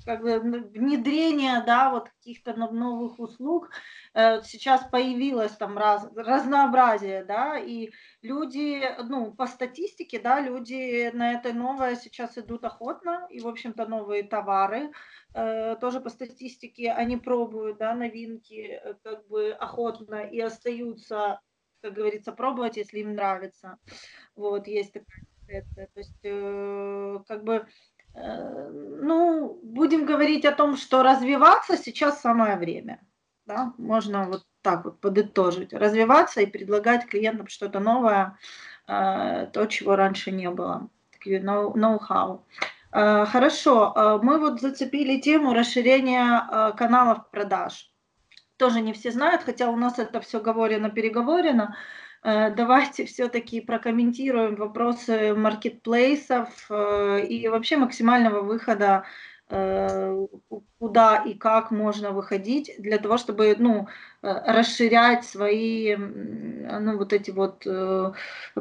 как 0.05 0.23
бы 0.23 0.41
внедрения, 0.41 1.62
да, 1.64 1.91
вот 1.91 2.09
каких-то 2.11 2.55
новых 2.55 3.19
услуг, 3.19 3.71
э, 4.14 4.43
сейчас 4.43 4.85
появилось 4.91 5.53
там 5.53 5.79
раз, 5.79 6.09
разнообразие, 6.17 7.25
да, 7.25 7.59
и 7.59 7.91
люди, 8.23 8.83
ну, 9.05 9.33
по 9.33 9.47
статистике, 9.47 10.19
да, 10.19 10.41
люди 10.41 11.11
на 11.14 11.33
это 11.33 11.53
новое 11.53 11.97
сейчас 11.97 12.38
идут 12.38 12.64
охотно, 12.64 13.27
и, 13.31 13.41
в 13.41 13.49
общем-то, 13.49 13.87
новые 13.87 14.23
товары, 14.23 14.91
э, 15.35 15.77
тоже 15.77 16.01
по 16.01 16.11
статистике 16.11 16.93
они 16.93 17.17
пробуют, 17.17 17.79
да, 17.79 17.95
новинки, 17.95 18.81
э, 18.83 18.95
как 19.03 19.27
бы 19.29 19.51
охотно 19.53 20.23
и 20.23 20.41
остаются, 20.41 21.41
как 21.81 21.95
говорится, 21.95 22.33
пробовать, 22.33 22.77
если 22.77 23.01
им 23.01 23.14
нравится. 23.14 23.79
Вот, 24.35 24.67
есть 24.67 24.93
такая 24.93 25.25
то 25.49 25.88
есть, 25.97 27.27
как 27.27 27.43
бы 27.43 27.67
ну, 28.14 29.61
будем 29.62 30.07
говорить 30.07 30.44
о 30.44 30.53
том, 30.53 30.77
что 30.77 31.03
развиваться 31.03 31.77
сейчас 31.77 32.21
самое 32.21 32.57
время. 32.57 33.01
Да? 33.47 33.73
Можно 33.79 34.27
вот 34.27 34.44
так 34.62 34.85
вот 34.85 35.01
подытожить. 35.01 35.73
Развиваться 35.73 36.40
и 36.40 36.47
предлагать 36.47 37.07
клиентам 37.07 37.49
что-то 37.49 37.81
новое, 37.81 38.37
э, 38.87 39.47
то, 39.53 39.66
чего 39.66 39.97
раньше 39.97 40.31
не 40.31 40.51
было. 40.51 40.88
Ноу-хау. 41.25 42.44
Э, 42.92 43.25
хорошо, 43.27 44.21
мы 44.23 44.38
вот 44.38 44.61
зацепили 44.61 45.21
тему 45.21 45.55
расширения 45.55 46.73
каналов 46.77 47.31
продаж. 47.31 47.92
Тоже 48.57 48.81
не 48.81 48.92
все 48.92 49.12
знают, 49.12 49.42
хотя 49.42 49.71
у 49.71 49.77
нас 49.77 49.99
это 49.99 50.21
все 50.21 50.40
говорено-переговорено. 50.40 51.77
Э, 51.77 52.08
давайте 52.22 53.04
все-таки 53.07 53.61
прокомментируем 53.61 54.57
вопросы 54.57 55.35
маркетплейсов 55.35 56.66
э, 56.70 57.26
и 57.26 57.48
вообще 57.48 57.76
максимального 57.76 58.40
выхода 58.42 59.04
э, 59.48 60.26
куда 60.78 61.16
и 61.16 61.35
как 61.35 61.70
можно 61.70 62.11
выходить 62.12 62.72
для 62.78 62.98
того, 62.98 63.18
чтобы 63.18 63.57
ну, 63.59 63.88
расширять 64.22 65.24
свои 65.24 65.96
ну, 65.96 66.98
вот 66.98 67.12
эти 67.12 67.31
вот 67.31 67.66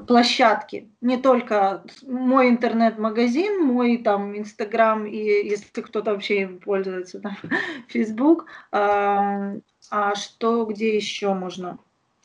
площадки. 0.07 0.89
Не 1.01 1.17
только 1.17 1.83
мой 2.03 2.49
интернет-магазин, 2.49 3.63
мой 3.63 3.97
там 3.97 4.37
Инстаграм 4.37 5.05
и 5.05 5.17
если 5.17 5.81
кто-то 5.81 6.13
вообще 6.13 6.41
им 6.41 6.59
пользуется, 6.59 7.19
там, 7.19 7.37
Facebook, 7.87 8.45
а, 8.71 9.53
а 9.91 10.15
что, 10.15 10.65
где 10.65 10.95
еще 10.95 11.33
можно 11.33 11.77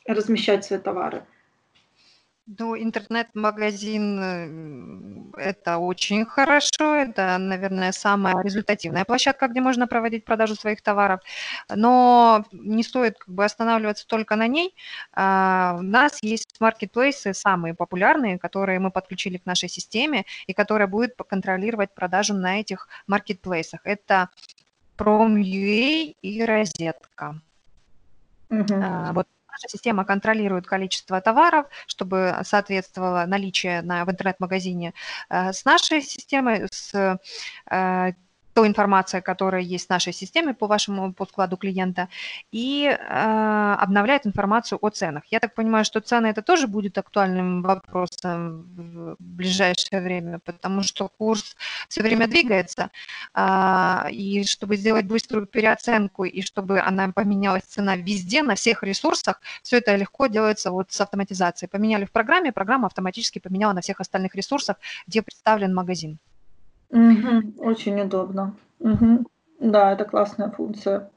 размещать 0.05 0.65
свои 0.65 0.79
товары. 0.79 1.23
Ну, 2.45 2.75
интернет-магазин 2.75 5.31
э, 5.37 5.41
это 5.41 5.77
очень 5.77 6.25
хорошо, 6.25 6.93
это, 6.93 7.37
наверное, 7.37 7.93
самая 7.93 8.43
результативная 8.43 9.05
площадка, 9.05 9.47
где 9.47 9.61
можно 9.61 9.87
проводить 9.87 10.25
продажу 10.25 10.55
своих 10.55 10.81
товаров, 10.81 11.21
но 11.73 12.43
не 12.51 12.83
стоит 12.83 13.17
как 13.17 13.33
бы 13.33 13.45
останавливаться 13.45 14.05
только 14.05 14.35
на 14.35 14.47
ней. 14.47 14.75
А, 15.13 15.77
у 15.79 15.83
нас 15.83 16.21
есть 16.21 16.59
маркетплейсы 16.59 17.33
самые 17.33 17.75
популярные, 17.75 18.37
которые 18.37 18.79
мы 18.79 18.91
подключили 18.91 19.37
к 19.37 19.45
нашей 19.45 19.69
системе 19.69 20.25
и 20.45 20.53
которые 20.53 20.87
будут 20.87 21.15
контролировать 21.15 21.95
продажу 21.95 22.33
на 22.33 22.59
этих 22.59 22.89
маркетплейсах. 23.07 23.79
Это 23.85 24.29
Prom.ua 24.97 26.15
и 26.21 26.43
Розетка. 26.43 27.39
Угу. 28.49 28.73
А, 28.73 29.13
вот 29.13 29.27
Наша 29.53 29.69
система 29.69 30.03
контролирует 30.03 30.65
количество 30.65 31.21
товаров, 31.21 31.67
чтобы 31.85 32.35
соответствовало 32.43 33.25
наличие 33.27 33.83
на, 33.83 34.03
в 34.03 34.09
интернет-магазине. 34.09 34.93
Э, 35.29 35.53
с 35.53 35.63
нашей 35.63 36.01
системой, 36.01 36.67
с 36.71 37.19
э, 37.69 38.13
той 38.53 38.67
информация, 38.67 39.21
которая 39.21 39.61
есть 39.61 39.87
в 39.87 39.89
нашей 39.89 40.13
системе 40.13 40.53
по 40.53 40.67
вашему 40.67 41.13
по 41.13 41.25
складу 41.25 41.57
клиента, 41.57 42.07
и 42.51 42.85
э, 42.85 43.75
обновляет 43.79 44.27
информацию 44.27 44.79
о 44.81 44.89
ценах. 44.89 45.23
Я 45.31 45.39
так 45.39 45.55
понимаю, 45.55 45.85
что 45.85 45.99
цены 45.99 46.27
это 46.27 46.41
тоже 46.41 46.67
будет 46.67 46.97
актуальным 46.97 47.61
вопросом 47.61 48.63
в 48.75 49.15
ближайшее 49.19 50.01
время, 50.01 50.39
потому 50.39 50.83
что 50.83 51.09
курс 51.09 51.55
все 51.89 52.01
время 52.03 52.27
двигается, 52.27 52.89
э, 53.33 54.11
и 54.11 54.43
чтобы 54.45 54.75
сделать 54.77 55.05
быструю 55.05 55.47
переоценку, 55.47 56.25
и 56.25 56.41
чтобы 56.41 56.79
она 56.79 57.11
поменялась 57.11 57.63
цена 57.63 57.95
везде, 57.95 58.43
на 58.43 58.55
всех 58.55 58.83
ресурсах, 58.83 59.41
все 59.61 59.77
это 59.77 59.95
легко 59.95 60.27
делается 60.27 60.71
вот 60.71 60.91
с 60.91 61.01
автоматизацией. 61.01 61.69
Поменяли 61.69 62.05
в 62.05 62.11
программе, 62.11 62.51
программа 62.51 62.87
автоматически 62.87 63.39
поменяла 63.39 63.73
на 63.73 63.81
всех 63.81 63.99
остальных 63.99 64.35
ресурсах, 64.35 64.77
где 65.07 65.21
представлен 65.21 65.73
магазин. 65.73 66.19
Мгм. 66.93 67.55
Очень 67.59 67.99
удобно. 68.01 68.55
Мгм. 68.79 69.25
Да, 69.59 69.93
это 69.93 70.05
классная 70.05 70.51
функция. 70.51 71.09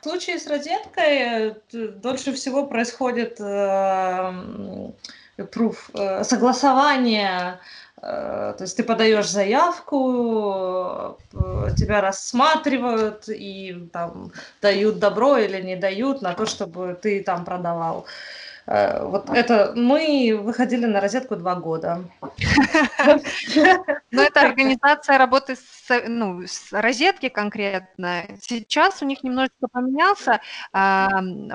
В 0.00 0.04
случае 0.08 0.38
с 0.38 0.46
розеткой 0.46 1.16
э, 1.18 1.54
дольше 1.72 2.32
всего 2.32 2.66
происходит 2.66 3.40
э, 3.40 4.32
proof, 5.38 5.76
э, 5.94 6.22
согласование. 6.24 7.58
Э, 8.02 8.54
то 8.56 8.62
есть 8.64 8.76
ты 8.76 8.84
подаешь 8.84 9.28
заявку, 9.28 9.98
э, 11.32 11.70
тебя 11.76 12.00
рассматривают 12.00 13.28
и 13.28 13.88
там 13.92 14.30
дают 14.62 14.98
добро 15.00 15.38
или 15.38 15.60
не 15.62 15.76
дают 15.76 16.22
на 16.22 16.34
то, 16.34 16.46
чтобы 16.46 16.96
ты 17.00 17.22
там 17.24 17.44
продавал. 17.44 18.06
Э, 18.66 19.04
вот 19.04 19.28
это 19.30 19.72
мы 19.76 20.40
выходили 20.42 20.86
на 20.86 21.00
розетку 21.00 21.36
два 21.36 21.54
года. 21.54 22.04
Но 24.10 24.22
это 24.22 24.40
организация 24.40 25.18
работы 25.18 25.56
с, 25.56 26.02
ну, 26.08 26.42
с 26.46 26.72
розетки 26.72 27.28
конкретно. 27.28 28.24
Сейчас 28.40 29.02
у 29.02 29.06
них 29.06 29.22
немножечко 29.22 29.68
поменялся 29.70 30.40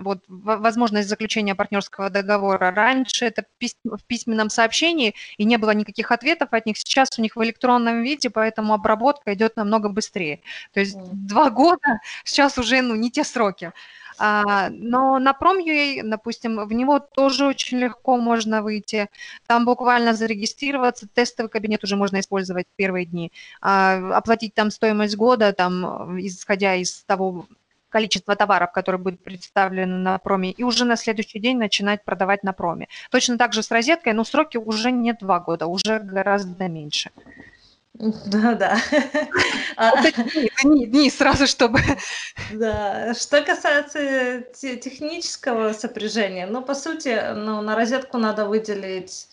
вот, 0.02 0.24
возможность 0.28 1.10
заключения 1.10 1.56
партнерского 1.56 2.10
договора. 2.10 2.72
Раньше 2.72 3.26
это 3.26 3.44
в 3.84 4.04
письменном 4.06 4.50
сообщении, 4.50 5.16
и 5.38 5.46
не 5.46 5.58
было 5.58 5.72
никаких 5.72 6.12
ответов 6.12 6.50
от 6.52 6.66
них. 6.66 6.78
Сейчас 6.78 7.10
у 7.18 7.22
них 7.22 7.36
в 7.36 7.44
электронном 7.44 8.04
виде, 8.04 8.30
поэтому 8.30 8.74
обработка 8.74 9.34
идет 9.34 9.56
намного 9.56 9.90
быстрее. 9.90 10.42
То 10.74 10.80
есть 10.80 10.98
два 11.12 11.50
года 11.50 12.00
сейчас 12.24 12.58
уже 12.58 12.82
ну, 12.82 12.96
не 12.96 13.10
те 13.10 13.24
сроки. 13.24 13.72
А, 14.20 14.70
но 14.70 15.18
на 15.18 15.32
Prom.ua, 15.32 16.02
допустим, 16.04 16.68
в 16.68 16.74
него 16.74 17.00
тоже 17.00 17.46
очень 17.46 17.80
легко 17.80 18.18
можно 18.18 18.62
выйти. 18.62 19.10
Там 19.48 19.66
буквально 19.66 20.14
зарегистрироваться, 20.14 21.08
тестовый 21.08 21.50
кабинет 21.50 21.84
уже 21.84 21.96
можно 21.96 22.20
использовать 22.20 22.68
в 22.68 22.76
первые 22.76 23.06
дни, 23.06 23.32
а, 23.62 24.18
оплатить 24.18 24.54
там 24.54 24.72
стоимость 24.72 25.16
года, 25.16 25.54
там, 25.54 26.20
исходя 26.20 26.76
из 26.76 27.04
того 27.06 27.48
количества 27.90 28.36
товаров, 28.36 28.72
которые 28.72 29.02
будут 29.02 29.24
представлены 29.24 29.98
на 29.98 30.18
проме, 30.20 30.52
и 30.52 30.64
уже 30.64 30.86
на 30.86 30.96
следующий 30.96 31.40
день 31.40 31.58
начинать 31.58 32.04
продавать 32.04 32.44
на 32.44 32.54
проме. 32.54 32.88
Точно 33.12 33.38
так 33.38 33.54
же 33.54 33.64
с 33.64 33.72
розеткой, 33.72 34.14
но 34.14 34.24
сроки 34.24 34.58
уже 34.58 34.92
не 34.92 35.14
два 35.14 35.40
года, 35.40 35.66
уже 35.66 36.00
гораздо 36.00 36.68
меньше. 36.68 37.10
Да, 37.94 38.56
да. 38.56 38.78
Дни, 40.64 40.86
дни 40.86 41.10
сразу, 41.10 41.48
чтобы... 41.48 41.80
Да. 42.54 43.14
Что 43.14 43.42
касается 43.42 44.42
технического 44.54 45.74
сопряжения, 45.74 46.48
ну, 46.48 46.62
по 46.62 46.76
сути, 46.76 47.34
ну, 47.36 47.62
на 47.62 47.76
розетку 47.76 48.18
надо 48.18 48.46
выделить, 48.46 49.28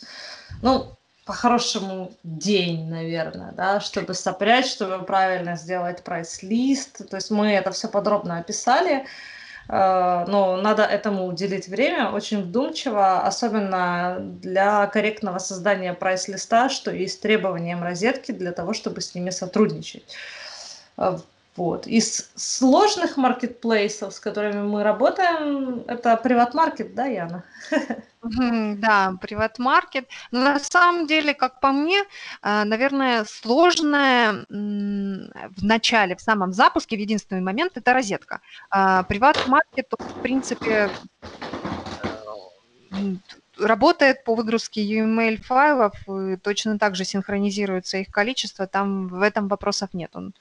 ну, 0.63 0.97
по-хорошему 1.25 2.13
день, 2.23 2.89
наверное, 2.89 3.53
да, 3.53 3.81
чтобы 3.81 4.15
сопрячь, 4.15 4.71
чтобы 4.71 5.05
правильно 5.05 5.57
сделать 5.57 6.03
прайс-лист. 6.05 7.09
То 7.09 7.17
есть 7.17 7.31
мы 7.31 7.49
это 7.53 7.73
все 7.73 7.89
подробно 7.89 8.39
описали. 8.39 8.99
Э, 8.99 9.07
но 9.69 10.57
надо 10.63 10.85
этому 10.85 11.27
уделить 11.27 11.69
время 11.69 12.11
очень 12.11 12.43
вдумчиво, 12.43 13.23
особенно 13.27 14.19
для 14.21 14.87
корректного 14.87 15.39
создания 15.39 15.93
прайс-листа, 15.93 16.69
что 16.69 16.91
есть 16.91 17.21
требованием 17.21 17.83
розетки 17.83 18.33
для 18.33 18.53
того, 18.53 18.73
чтобы 18.75 19.01
с 19.01 19.15
ними 19.15 19.31
сотрудничать. 19.31 20.05
Э, 21.57 21.61
вот. 21.61 21.87
Из 21.87 22.31
сложных 22.35 23.17
маркетплейсов, 23.17 24.15
с 24.15 24.21
которыми 24.21 24.63
мы 24.63 24.83
работаем, 24.83 25.85
это 25.89 26.17
приват-маркет, 26.17 26.95
да, 26.95 27.07
Яна? 27.07 27.45
Да, 28.29 29.15
приват-маркет. 29.21 30.09
Но 30.33 30.41
на 30.41 30.59
самом 30.59 31.07
деле, 31.07 31.33
как 31.33 31.61
по 31.61 31.71
мне, 31.71 32.03
а, 32.43 32.65
наверное, 32.65 33.25
сложное 33.25 34.45
в 34.49 35.65
начале, 35.65 36.17
в 36.17 36.21
самом 36.21 36.53
запуске, 36.53 36.97
в 36.97 36.99
единственный 36.99 37.41
момент, 37.41 37.77
это 37.77 37.93
розетка. 37.93 38.41
А, 38.69 39.05
приват-маркет, 39.05 39.87
в 39.97 40.23
принципе, 40.23 40.91
работает 43.59 44.25
по 44.25 44.35
выгрузке 44.35 44.83
UML 44.83 45.37
файлов, 45.43 45.95
точно 46.43 46.81
так 46.81 46.97
же 46.97 47.05
синхронизируется 47.05 47.99
их 47.99 48.09
количество, 48.09 48.67
там 48.67 49.07
в 49.07 49.23
этом 49.23 49.47
вопросов 49.47 49.91
нет. 49.93 50.11
Он 50.17 50.35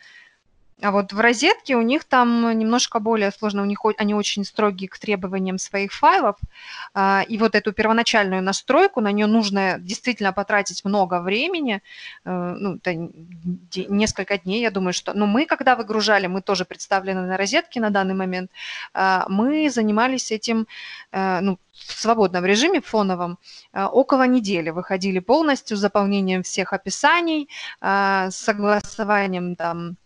а 0.81 0.91
вот 0.91 1.13
в 1.13 1.19
розетке 1.19 1.75
у 1.77 1.81
них 1.81 2.03
там 2.03 2.57
немножко 2.57 2.99
более 2.99 3.31
сложно, 3.31 3.61
у 3.61 3.65
них 3.65 3.79
они 3.97 4.13
очень 4.13 4.43
строгие 4.43 4.89
к 4.89 4.99
требованиям 4.99 5.57
своих 5.57 5.93
файлов, 5.93 6.35
а, 6.93 7.23
и 7.29 7.37
вот 7.37 7.55
эту 7.55 7.71
первоначальную 7.71 8.43
настройку, 8.43 8.99
на 8.99 9.11
нее 9.13 9.25
нужно 9.25 9.77
действительно 9.79 10.33
потратить 10.33 10.83
много 10.83 11.21
времени, 11.21 11.81
э, 12.25 12.55
ну, 12.59 12.79
несколько 13.87 14.37
дней, 14.37 14.61
я 14.61 14.71
думаю, 14.71 14.93
что... 14.93 15.13
Но 15.13 15.25
мы, 15.27 15.45
когда 15.45 15.75
выгружали, 15.77 16.27
мы 16.27 16.41
тоже 16.41 16.65
представлены 16.65 17.21
на 17.21 17.37
розетке 17.37 17.79
на 17.79 17.89
данный 17.89 18.15
момент, 18.15 18.51
а, 18.93 19.25
мы 19.29 19.69
занимались 19.69 20.31
этим, 20.31 20.67
э, 21.13 21.39
ну, 21.41 21.57
в 21.71 21.93
свободном 21.93 22.45
режиме, 22.45 22.81
фоновом, 22.81 23.37
э, 23.73 23.85
около 23.85 24.27
недели. 24.27 24.71
Выходили 24.71 25.19
полностью 25.19 25.77
с 25.77 25.79
заполнением 25.79 26.43
всех 26.43 26.73
описаний, 26.73 27.49
с 27.81 28.31
согласованием 28.31 29.55
там 29.55 29.97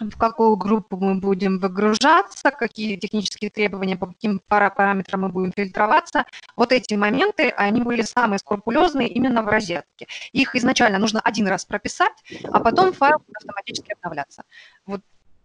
в 0.00 0.16
какую 0.16 0.56
группу 0.56 0.96
мы 0.96 1.14
будем 1.16 1.58
выгружаться, 1.58 2.50
какие 2.50 2.96
технические 2.96 3.50
требования, 3.50 3.96
по 3.96 4.06
каким 4.06 4.40
параметрам 4.48 5.20
мы 5.22 5.28
будем 5.28 5.52
фильтроваться. 5.52 6.24
Вот 6.56 6.72
эти 6.72 6.94
моменты, 6.94 7.50
они 7.50 7.80
были 7.80 8.02
самые 8.02 8.38
скрупулезные 8.38 9.08
именно 9.08 9.42
в 9.42 9.48
розетке. 9.48 10.06
Их 10.32 10.54
изначально 10.56 10.98
нужно 10.98 11.20
один 11.20 11.46
раз 11.46 11.64
прописать, 11.64 12.12
а 12.50 12.60
потом 12.60 12.92
файл 12.92 13.18
будет 13.18 13.36
автоматически 13.36 13.92
обновляться. 13.92 14.44
Вот 14.86 15.00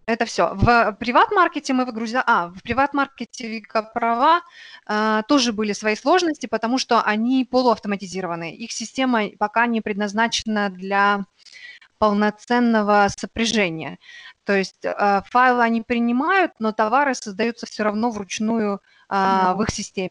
это 0.05 0.25
все. 0.25 0.55
В 0.55 0.93
приват-маркете 0.99 1.73
мы 1.73 1.85
выгрузили... 1.85 2.23
А, 2.25 2.47
в 2.47 2.63
приват-маркете 2.63 3.47
Вика 3.47 3.83
права 3.83 4.41
э, 4.87 5.21
тоже 5.27 5.53
были 5.53 5.73
свои 5.73 5.95
сложности, 5.95 6.47
потому 6.47 6.79
что 6.79 7.03
они 7.03 7.45
полуавтоматизированы. 7.45 8.55
Их 8.55 8.71
система 8.71 9.29
пока 9.37 9.67
не 9.67 9.81
предназначена 9.81 10.71
для 10.71 11.25
полноценного 11.99 13.07
сопряжения. 13.15 13.99
То 14.49 14.57
есть 14.57 14.83
э, 14.83 15.21
файлы 15.25 15.61
они 15.61 15.83
принимают, 15.83 16.53
но 16.57 16.71
товары 16.71 17.13
создаются 17.13 17.67
все 17.67 17.83
равно 17.83 18.09
вручную 18.09 18.81
э, 19.07 19.53
в 19.53 19.61
их 19.61 19.69
системе 19.69 20.09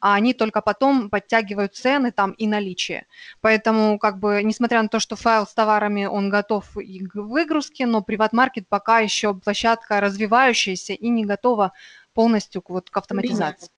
а 0.00 0.14
они 0.14 0.32
только 0.34 0.62
потом 0.62 1.10
подтягивают 1.10 1.74
цены 1.74 2.10
там 2.10 2.32
и 2.32 2.46
наличие. 2.46 3.06
Поэтому, 3.40 3.98
как 3.98 4.18
бы, 4.18 4.42
несмотря 4.42 4.82
на 4.82 4.88
то, 4.88 5.00
что 5.00 5.16
файл 5.16 5.46
с 5.46 5.54
товарами, 5.54 6.04
он 6.06 6.30
готов 6.30 6.76
и 6.76 7.06
к 7.06 7.14
выгрузке, 7.14 7.86
но 7.86 8.02
приват-маркет 8.02 8.68
пока 8.68 9.00
еще 9.00 9.34
площадка 9.34 10.00
развивающаяся 10.00 10.92
и 10.94 11.08
не 11.08 11.24
готова 11.24 11.72
полностью 12.14 12.60
к, 12.60 12.70
вот, 12.70 12.90
к 12.90 12.96
автоматизации. 12.96 13.70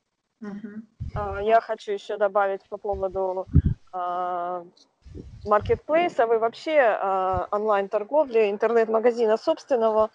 А, 1.15 1.41
я 1.43 1.61
хочу 1.61 1.93
еще 1.93 2.17
добавить 2.17 2.63
по 2.69 2.77
поводу 2.77 3.47
а, 5.17 5.49
маркетплейса, 5.49 6.27
вы 6.27 6.39
вообще 6.39 6.73
э, 6.77 7.47
онлайн-торговли, 7.51 8.51
интернет-магазина 8.51 9.37
собственного, 9.37 10.11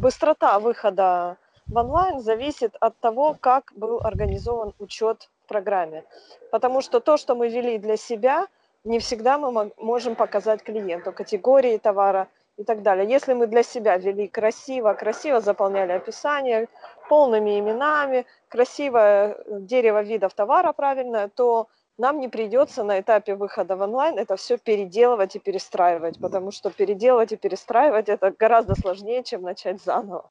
быстрота 0.00 0.58
выхода 0.58 1.36
в 1.66 1.76
онлайн 1.76 2.20
зависит 2.20 2.76
от 2.80 2.98
того, 2.98 3.36
как 3.40 3.72
был 3.74 4.00
организован 4.00 4.74
учет 4.78 5.28
в 5.44 5.48
программе. 5.48 6.04
Потому 6.50 6.82
что 6.82 7.00
то, 7.00 7.16
что 7.16 7.34
мы 7.34 7.48
вели 7.48 7.78
для 7.78 7.96
себя, 7.96 8.46
не 8.84 8.98
всегда 8.98 9.38
мы 9.38 9.72
можем 9.78 10.14
показать 10.14 10.62
клиенту, 10.62 11.12
категории 11.12 11.78
товара 11.78 12.28
и 12.58 12.64
так 12.64 12.82
далее. 12.82 13.08
Если 13.08 13.32
мы 13.32 13.46
для 13.46 13.62
себя 13.62 13.96
вели 13.96 14.28
красиво, 14.28 14.92
красиво 14.92 15.40
заполняли 15.40 15.92
описание, 15.92 16.68
полными 17.08 17.58
именами, 17.58 18.26
красивое 18.48 19.38
дерево 19.48 20.02
видов 20.02 20.34
товара 20.34 20.72
правильное, 20.72 21.28
то 21.28 21.68
нам 21.98 22.20
не 22.20 22.28
придется 22.28 22.82
на 22.82 23.00
этапе 23.00 23.34
выхода 23.34 23.76
в 23.76 23.82
онлайн 23.82 24.18
это 24.18 24.36
все 24.36 24.58
переделывать 24.58 25.36
и 25.36 25.38
перестраивать, 25.38 26.18
потому 26.18 26.50
что 26.50 26.70
переделывать 26.70 27.32
и 27.32 27.36
перестраивать 27.36 28.08
это 28.08 28.34
гораздо 28.36 28.74
сложнее, 28.74 29.22
чем 29.22 29.42
начать 29.42 29.82
заново. 29.82 30.30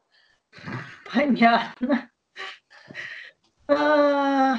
Понятно. 1.13 2.10
А, 3.67 4.58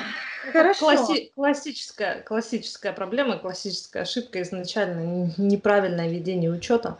хорошо. 0.52 0.86
Класси- 0.86 1.30
классическая, 1.34 2.22
классическая 2.22 2.92
проблема, 2.92 3.38
классическая 3.38 4.02
ошибка 4.02 4.40
изначально 4.42 5.30
неправильное 5.36 6.08
ведение 6.08 6.50
учета. 6.50 6.98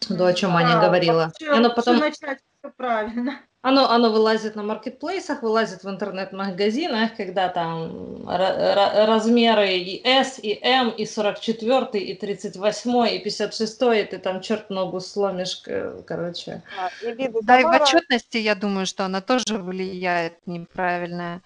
То, 0.00 0.26
о 0.26 0.32
чем 0.34 0.56
Аня 0.56 0.80
говорила. 0.80 1.32
Оно 1.48 1.72
потом... 1.72 1.98
начать 1.98 2.40
все 2.58 2.72
правильно. 2.76 3.40
Оно, 3.62 3.90
оно 3.90 4.10
вылазит 4.10 4.56
на 4.56 4.62
маркетплейсах, 4.62 5.42
вылазит 5.42 5.84
в 5.84 5.90
интернет-магазинах, 5.90 7.14
когда 7.14 7.50
там 7.50 8.26
размеры 8.26 9.76
и 9.76 10.00
S, 10.02 10.38
и 10.42 10.58
M, 10.62 10.88
и 10.88 11.04
44, 11.04 12.02
и 12.02 12.14
38, 12.14 13.08
и 13.16 13.18
56, 13.18 13.82
и 13.82 14.04
ты 14.04 14.18
там 14.18 14.40
черт 14.40 14.70
ногу 14.70 15.00
сломишь, 15.00 15.62
короче. 16.06 16.62
И 17.02 17.28
да, 17.42 17.60
и 17.60 17.64
в 17.64 17.68
отчетности, 17.68 18.38
я 18.38 18.54
думаю, 18.54 18.86
что 18.86 19.04
она 19.04 19.20
тоже 19.20 19.58
влияет 19.58 20.38
неправильно 20.46 21.42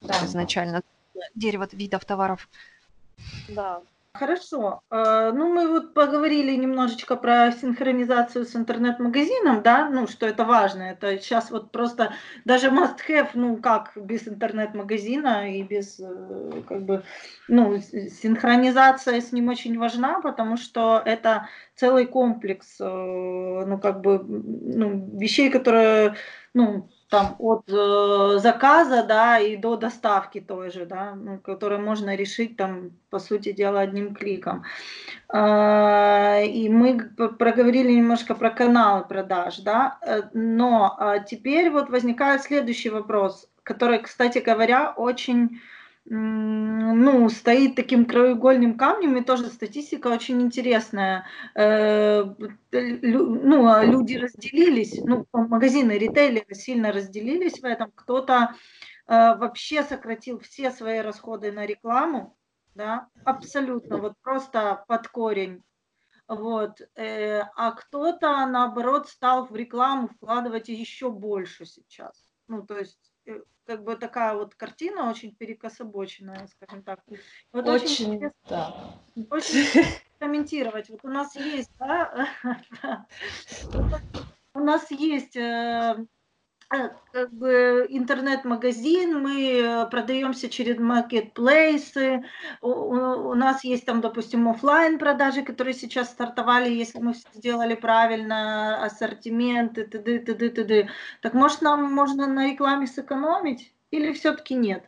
да. 0.00 0.24
изначально. 0.24 0.82
Дерево 1.34 1.68
видов 1.72 2.04
товаров. 2.04 2.48
Да, 3.48 3.80
Хорошо. 4.18 4.80
Э, 4.90 5.32
ну, 5.34 5.52
мы 5.52 5.68
вот 5.68 5.94
поговорили 5.94 6.54
немножечко 6.56 7.16
про 7.16 7.52
синхронизацию 7.52 8.44
с 8.44 8.56
интернет-магазином, 8.56 9.62
да, 9.62 9.88
ну, 9.90 10.06
что 10.06 10.26
это 10.26 10.44
важно. 10.44 10.82
Это 10.82 11.18
сейчас 11.18 11.50
вот 11.50 11.70
просто 11.70 12.12
даже 12.44 12.68
must-have, 12.68 13.30
ну, 13.34 13.56
как 13.56 13.92
без 13.96 14.26
интернет-магазина 14.28 15.52
и 15.52 15.62
без, 15.62 16.00
э, 16.00 16.62
как 16.68 16.84
бы, 16.84 17.02
ну, 17.48 17.78
синхронизация 17.78 19.20
с 19.20 19.32
ним 19.32 19.48
очень 19.48 19.78
важна, 19.78 20.20
потому 20.20 20.56
что 20.56 21.02
это 21.04 21.48
целый 21.74 22.06
комплекс, 22.06 22.76
э, 22.80 22.84
ну, 22.84 23.78
как 23.78 24.00
бы, 24.00 24.22
ну, 24.26 25.10
вещей, 25.18 25.50
которые, 25.50 26.14
ну, 26.54 26.88
там 27.08 27.36
от 27.38 27.64
э, 27.68 28.38
заказа, 28.38 29.04
да, 29.04 29.38
и 29.38 29.56
до 29.56 29.76
доставки 29.76 30.40
той 30.40 30.70
же, 30.70 30.86
да, 30.86 31.14
ну, 31.14 31.40
можно 31.78 32.16
решить 32.16 32.56
там, 32.56 32.90
по 33.10 33.18
сути 33.18 33.52
дела, 33.52 33.80
одним 33.80 34.14
кликом. 34.14 34.64
Э, 35.32 36.44
и 36.44 36.68
мы 36.68 36.98
проговорили 37.38 37.92
немножко 37.92 38.34
про 38.34 38.50
каналы 38.50 39.04
продаж, 39.04 39.58
да, 39.58 39.98
э, 40.02 40.22
но 40.34 40.96
э, 40.98 41.24
теперь 41.26 41.70
вот 41.70 41.90
возникает 41.90 42.42
следующий 42.42 42.90
вопрос, 42.90 43.48
который, 43.62 43.98
кстати 43.98 44.38
говоря, 44.38 44.92
очень 44.96 45.60
ну, 46.08 47.28
стоит 47.28 47.74
таким 47.74 48.04
краеугольным 48.04 48.76
камнем, 48.76 49.16
и 49.16 49.24
тоже 49.24 49.48
статистика 49.48 50.06
очень 50.06 50.40
интересная. 50.40 51.26
Э, 51.54 52.24
ну, 52.70 53.66
а 53.66 53.84
люди 53.84 54.16
разделились, 54.16 55.00
ну, 55.02 55.26
магазины, 55.32 55.98
ритейлеры 55.98 56.54
сильно 56.54 56.92
разделились 56.92 57.60
в 57.60 57.64
этом. 57.64 57.90
Кто-то 57.92 58.54
э, 59.08 59.36
вообще 59.36 59.82
сократил 59.82 60.38
все 60.38 60.70
свои 60.70 61.00
расходы 61.00 61.50
на 61.50 61.66
рекламу, 61.66 62.36
да, 62.76 63.08
абсолютно, 63.24 63.96
вот 63.96 64.12
просто 64.22 64.84
под 64.86 65.08
корень. 65.08 65.64
Вот. 66.28 66.80
Э, 66.94 67.42
а 67.56 67.72
кто-то, 67.72 68.46
наоборот, 68.46 69.08
стал 69.08 69.46
в 69.46 69.56
рекламу 69.56 70.08
вкладывать 70.08 70.68
еще 70.68 71.10
больше 71.10 71.66
сейчас. 71.66 72.22
Ну, 72.46 72.64
то 72.64 72.78
есть 72.78 73.12
как 73.64 73.84
бы 73.84 73.96
такая 73.96 74.34
вот 74.34 74.54
картина 74.54 75.10
очень 75.10 75.34
перекособоченная, 75.34 76.46
скажем 76.46 76.82
так. 76.82 77.00
Вот 77.52 77.68
очень, 77.68 78.16
очень 78.16 78.32
да. 78.48 79.00
Очень 79.30 79.66
комментировать. 80.18 80.88
Вот 80.88 81.00
у 81.04 81.08
нас 81.08 81.34
есть, 81.36 81.70
да, 81.78 82.28
у 84.54 84.60
нас 84.60 84.90
есть 84.90 85.36
э, 85.36 85.96
Э, 85.96 86.15
как 86.68 87.32
бы 87.32 87.86
интернет-магазин, 87.88 89.22
мы 89.22 89.60
э, 89.60 89.86
продаемся 89.86 90.48
через 90.48 90.78
маркетплейсы, 90.78 92.24
у, 92.60 92.68
у 92.68 93.34
нас 93.34 93.62
есть 93.62 93.86
там, 93.86 94.00
допустим, 94.00 94.48
офлайн 94.48 94.98
продажи, 94.98 95.42
которые 95.42 95.74
сейчас 95.74 96.10
стартовали, 96.10 96.68
если 96.70 96.98
мы 96.98 97.14
сделали 97.34 97.74
правильно, 97.74 98.84
ассортимент 98.84 99.78
и 99.78 99.84
т.д. 99.84 100.18
т.д. 100.18 100.48
т.д. 100.48 100.88
Так 101.22 101.34
может 101.34 101.62
нам 101.62 101.92
можно 101.92 102.26
на 102.26 102.50
рекламе 102.50 102.86
сэкономить 102.86 103.72
или 103.92 104.12
все-таки 104.12 104.54
нет? 104.54 104.84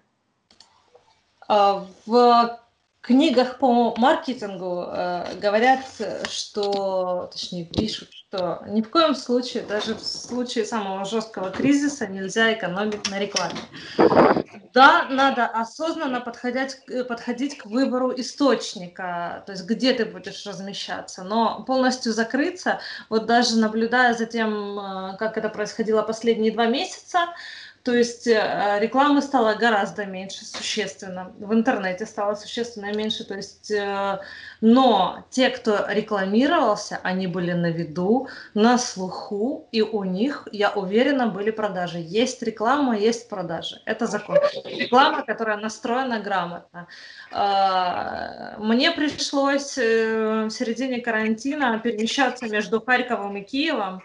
А, 1.47 1.87
в 2.07 2.61
книгах 3.01 3.59
по 3.59 3.95
маркетингу 3.97 4.85
э, 4.88 5.38
говорят, 5.41 5.81
что, 6.29 7.31
точнее, 7.33 7.67
пишут, 7.67 8.11
что 8.29 8.62
ни 8.66 8.83
в 8.83 8.91
коем 8.91 9.14
случае, 9.14 9.62
даже 9.62 9.95
в 9.95 10.03
случае 10.03 10.66
самого 10.66 11.05
жесткого 11.07 11.51
кризиса, 11.51 12.07
нельзя 12.07 12.53
экономить 12.53 13.11
на 13.11 13.18
рекламе. 13.18 13.59
Да, 14.74 15.07
надо 15.09 15.47
осознанно 15.47 16.20
подходить, 16.20 16.76
подходить 17.09 17.57
к 17.57 17.64
выбору 17.64 18.12
источника, 18.14 19.43
то 19.47 19.53
есть 19.53 19.64
где 19.64 19.95
ты 19.95 20.05
будешь 20.05 20.45
размещаться, 20.45 21.24
но 21.24 21.64
полностью 21.64 22.12
закрыться, 22.12 22.81
вот 23.09 23.24
даже 23.24 23.57
наблюдая 23.57 24.12
за 24.12 24.26
тем, 24.26 24.79
э, 24.79 25.16
как 25.16 25.39
это 25.39 25.49
происходило 25.49 26.03
последние 26.03 26.53
два 26.53 26.66
месяца, 26.66 27.35
То 27.89 27.95
есть 27.97 28.26
э, 28.26 28.78
рекламы 28.80 29.22
стало 29.22 29.55
гораздо 29.55 30.05
меньше, 30.05 30.45
существенно. 30.45 31.32
В 31.39 31.55
интернете 31.55 32.05
стало 32.05 32.34
существенно 32.34 32.93
меньше. 32.93 33.24
То 33.24 33.34
есть, 33.34 33.70
э, 33.70 34.18
но 34.61 35.24
те, 35.30 35.49
кто 35.49 35.86
рекламировался, 35.89 37.01
они 37.03 37.26
были 37.26 37.53
на 37.53 37.70
виду, 37.70 38.28
на 38.53 38.76
слуху, 38.76 39.70
и 39.72 39.80
у 39.80 40.05
них, 40.05 40.47
я 40.53 40.68
уверена, 40.70 41.28
были 41.28 41.51
продажи. 41.51 41.97
Есть 41.99 42.43
реклама, 42.43 42.95
есть 42.95 43.30
продажи. 43.30 43.80
Это 43.86 44.07
закон. 44.07 44.36
Реклама, 44.66 45.22
которая 45.22 45.57
настроена 45.57 46.20
грамотно. 46.20 46.89
Э, 47.32 48.59
мне 48.59 48.91
пришлось 48.91 49.78
в 49.78 50.51
середине 50.51 51.01
карантина 51.01 51.78
перемещаться 51.78 52.49
между 52.49 52.82
Харьковом 52.82 53.39
и 53.39 53.41
Киевом. 53.41 54.03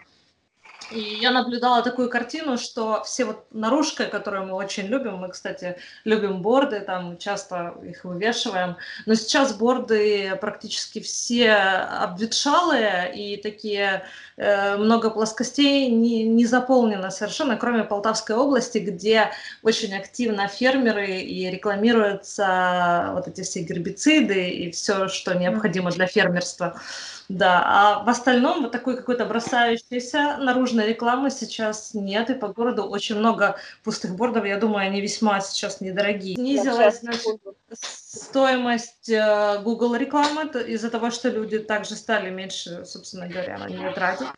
И 0.90 1.18
я 1.20 1.30
наблюдала 1.30 1.82
такую 1.82 2.08
картину, 2.08 2.58
что 2.58 3.02
все 3.04 3.24
вот 3.24 3.46
наружка, 3.52 4.06
которую 4.06 4.46
мы 4.46 4.54
очень 4.54 4.86
любим, 4.86 5.16
мы, 5.16 5.28
кстати, 5.28 5.76
любим 6.04 6.42
борды, 6.42 6.80
там 6.80 7.18
часто 7.18 7.74
их 7.82 8.04
вывешиваем, 8.04 8.76
но 9.06 9.14
сейчас 9.14 9.54
борды 9.54 10.36
практически 10.40 11.00
все 11.00 11.52
обветшалые 11.52 13.14
и 13.14 13.36
такие 13.36 14.04
э, 14.36 14.76
много 14.76 15.10
плоскостей 15.10 15.88
не, 15.90 16.24
не 16.24 16.46
заполнено 16.46 17.10
совершенно, 17.10 17.56
кроме 17.56 17.84
Полтавской 17.84 18.36
области, 18.36 18.78
где 18.78 19.30
очень 19.62 19.94
активно 19.94 20.48
фермеры 20.48 21.20
и 21.20 21.50
рекламируются 21.50 23.10
вот 23.14 23.28
эти 23.28 23.42
все 23.42 23.62
гербициды 23.62 24.48
и 24.50 24.70
все, 24.70 25.08
что 25.08 25.34
необходимо 25.34 25.90
для 25.90 26.06
фермерства. 26.06 26.80
Да, 27.28 27.62
а 27.64 28.04
в 28.04 28.08
остальном 28.08 28.62
вот 28.62 28.72
такой 28.72 28.96
какой-то 28.96 29.24
бросающейся 29.24 30.36
наружной 30.38 30.88
рекламы 30.88 31.30
сейчас 31.30 31.94
нет, 31.94 32.28
и 32.30 32.34
по 32.34 32.48
городу 32.48 32.84
очень 32.84 33.16
много 33.16 33.56
пустых 33.82 34.14
бордов, 34.14 34.44
я 34.44 34.58
думаю, 34.58 34.86
они 34.86 35.00
весьма 35.00 35.40
сейчас 35.40 35.80
недорогие. 35.80 36.34
Снизилась 36.34 37.00
значит, 37.00 37.40
стоимость 37.72 39.08
э, 39.08 39.60
Google 39.62 39.94
рекламы 39.96 40.50
из-за 40.66 40.90
того, 40.90 41.10
что 41.10 41.30
люди 41.30 41.58
также 41.58 41.94
стали 41.94 42.30
меньше, 42.30 42.84
собственно 42.84 43.26
говоря, 43.26 43.58
на 43.58 43.68
нее 43.68 43.90
тратить. 43.92 44.28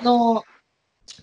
Но 0.00 0.42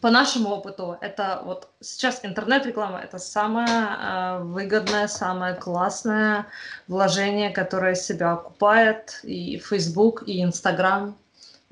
по 0.02 0.10
нашему 0.10 0.50
опыту, 0.50 0.98
это 1.02 1.42
вот 1.46 1.70
сейчас 1.82 2.22
интернет-реклама 2.24 3.00
это 3.00 3.18
самое 3.20 3.68
э, 3.68 4.40
выгодное, 4.44 5.08
самое 5.08 5.56
классное 5.56 6.46
вложение, 6.88 7.52
которое 7.52 7.96
себя 7.96 8.34
окупает 8.34 9.20
и 9.24 9.58
Facebook, 9.60 10.24
и 10.26 10.44
Instagram. 10.44 11.16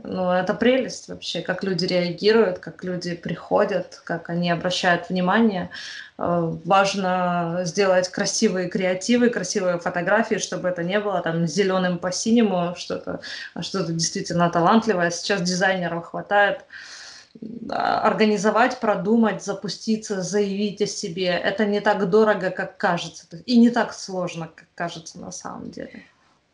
Ну, 0.04 0.32
это 0.32 0.56
прелесть 0.56 1.10
вообще, 1.10 1.42
как 1.42 1.64
люди 1.64 1.86
реагируют, 1.86 2.58
как 2.58 2.84
люди 2.84 3.16
приходят, 3.16 4.02
как 4.04 4.30
они 4.30 4.50
обращают 4.50 5.10
внимание. 5.10 5.70
Э, 6.18 6.54
важно 6.66 7.62
сделать 7.64 8.10
красивые 8.10 8.68
креативы, 8.68 9.30
красивые 9.30 9.80
фотографии, 9.80 10.36
чтобы 10.36 10.70
это 10.70 10.84
не 10.84 11.00
было 11.00 11.22
там 11.22 11.48
зеленым 11.48 11.98
по 11.98 12.12
синему, 12.12 12.76
что-то, 12.78 13.22
а 13.54 13.62
что-то 13.62 13.94
действительно 13.94 14.50
талантливое. 14.50 15.12
Сейчас 15.12 15.42
дизайнеров 15.42 16.08
хватает 16.08 16.66
организовать, 17.70 18.80
продумать, 18.80 19.44
запуститься, 19.44 20.22
заявить 20.22 20.82
о 20.82 20.88
себе. 20.88 21.28
Это 21.28 21.66
не 21.66 21.80
так 21.80 22.10
дорого, 22.10 22.50
как 22.52 22.78
кажется, 22.78 23.26
и 23.46 23.58
не 23.58 23.70
так 23.70 23.94
сложно, 23.94 24.50
как 24.54 24.68
кажется 24.76 25.20
на 25.20 25.32
самом 25.32 25.72
деле. 25.72 26.04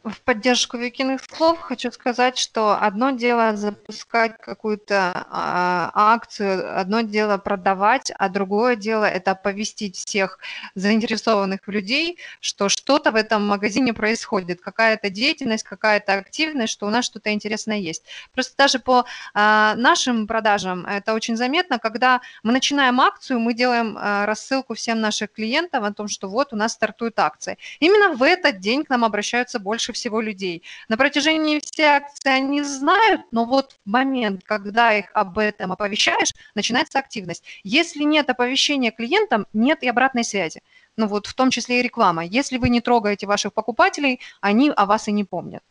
В 0.03 0.21
поддержку 0.21 0.77
Викиных 0.77 1.21
слов 1.29 1.59
хочу 1.59 1.91
сказать, 1.91 2.37
что 2.37 2.77
одно 2.79 3.11
дело 3.11 3.57
запускать 3.57 4.37
какую-то 4.39 5.11
а, 5.29 5.91
акцию, 5.93 6.79
одно 6.79 7.01
дело 7.01 7.37
продавать, 7.37 8.11
а 8.17 8.29
другое 8.29 8.77
дело 8.77 9.03
это 9.03 9.31
оповестить 9.31 9.97
всех 9.97 10.39
заинтересованных 10.75 11.67
людей, 11.67 12.19
что 12.39 12.69
что-то 12.69 13.11
в 13.11 13.15
этом 13.15 13.45
магазине 13.45 13.93
происходит, 13.93 14.61
какая-то 14.61 15.09
деятельность, 15.09 15.63
какая-то 15.63 16.13
активность, 16.13 16.71
что 16.71 16.87
у 16.87 16.89
нас 16.89 17.03
что-то 17.03 17.33
интересное 17.33 17.77
есть. 17.77 18.03
Просто 18.33 18.55
даже 18.55 18.79
по 18.79 19.05
а, 19.33 19.75
нашим 19.75 20.25
продажам 20.25 20.85
это 20.85 21.13
очень 21.13 21.35
заметно, 21.35 21.79
когда 21.79 22.21
мы 22.43 22.53
начинаем 22.53 23.01
акцию, 23.01 23.39
мы 23.39 23.53
делаем 23.53 23.97
а, 23.99 24.25
рассылку 24.25 24.73
всем 24.73 25.01
нашим 25.01 25.27
клиентам 25.27 25.83
о 25.83 25.91
том, 25.91 26.07
что 26.07 26.29
вот 26.29 26.53
у 26.53 26.55
нас 26.55 26.73
стартует 26.73 27.19
акция. 27.19 27.57
Именно 27.81 28.13
в 28.13 28.23
этот 28.23 28.59
день 28.59 28.85
к 28.85 28.89
нам 28.89 29.03
обращаются 29.03 29.59
больше 29.59 29.86
всего 29.93 30.21
людей. 30.21 30.63
На 30.89 30.97
протяжении 30.97 31.59
всей 31.59 31.85
акции 31.85 32.29
они 32.29 32.63
знают, 32.63 33.21
но 33.31 33.45
вот 33.45 33.73
в 33.85 33.89
момент, 33.89 34.43
когда 34.43 34.93
их 34.93 35.05
об 35.13 35.37
этом 35.37 35.71
оповещаешь, 35.71 36.33
начинается 36.55 36.99
активность. 36.99 37.43
Если 37.63 38.03
нет 38.03 38.29
оповещения 38.29 38.91
клиентам, 38.91 39.47
нет 39.53 39.83
и 39.83 39.87
обратной 39.87 40.23
связи. 40.23 40.61
Ну 40.95 41.07
вот 41.07 41.27
в 41.27 41.33
том 41.33 41.49
числе 41.51 41.79
и 41.79 41.83
реклама. 41.83 42.25
Если 42.25 42.57
вы 42.57 42.69
не 42.69 42.81
трогаете 42.81 43.27
ваших 43.27 43.53
покупателей, 43.53 44.19
они 44.41 44.71
о 44.75 44.85
вас 44.85 45.07
и 45.07 45.11
не 45.11 45.23
помнят. 45.23 45.63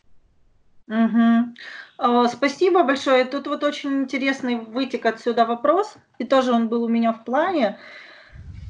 Угу. 0.89 2.29
Спасибо 2.29 2.85
большое. 2.85 3.25
Тут 3.25 3.49
вот 3.49 3.65
очень 3.65 4.03
интересный 4.03 4.57
вытек 4.57 5.05
отсюда 5.07 5.45
вопрос, 5.45 5.95
и 6.19 6.25
тоже 6.25 6.53
он 6.53 6.69
был 6.69 6.85
у 6.85 6.89
меня 6.89 7.13
в 7.13 7.25
плане. 7.25 7.79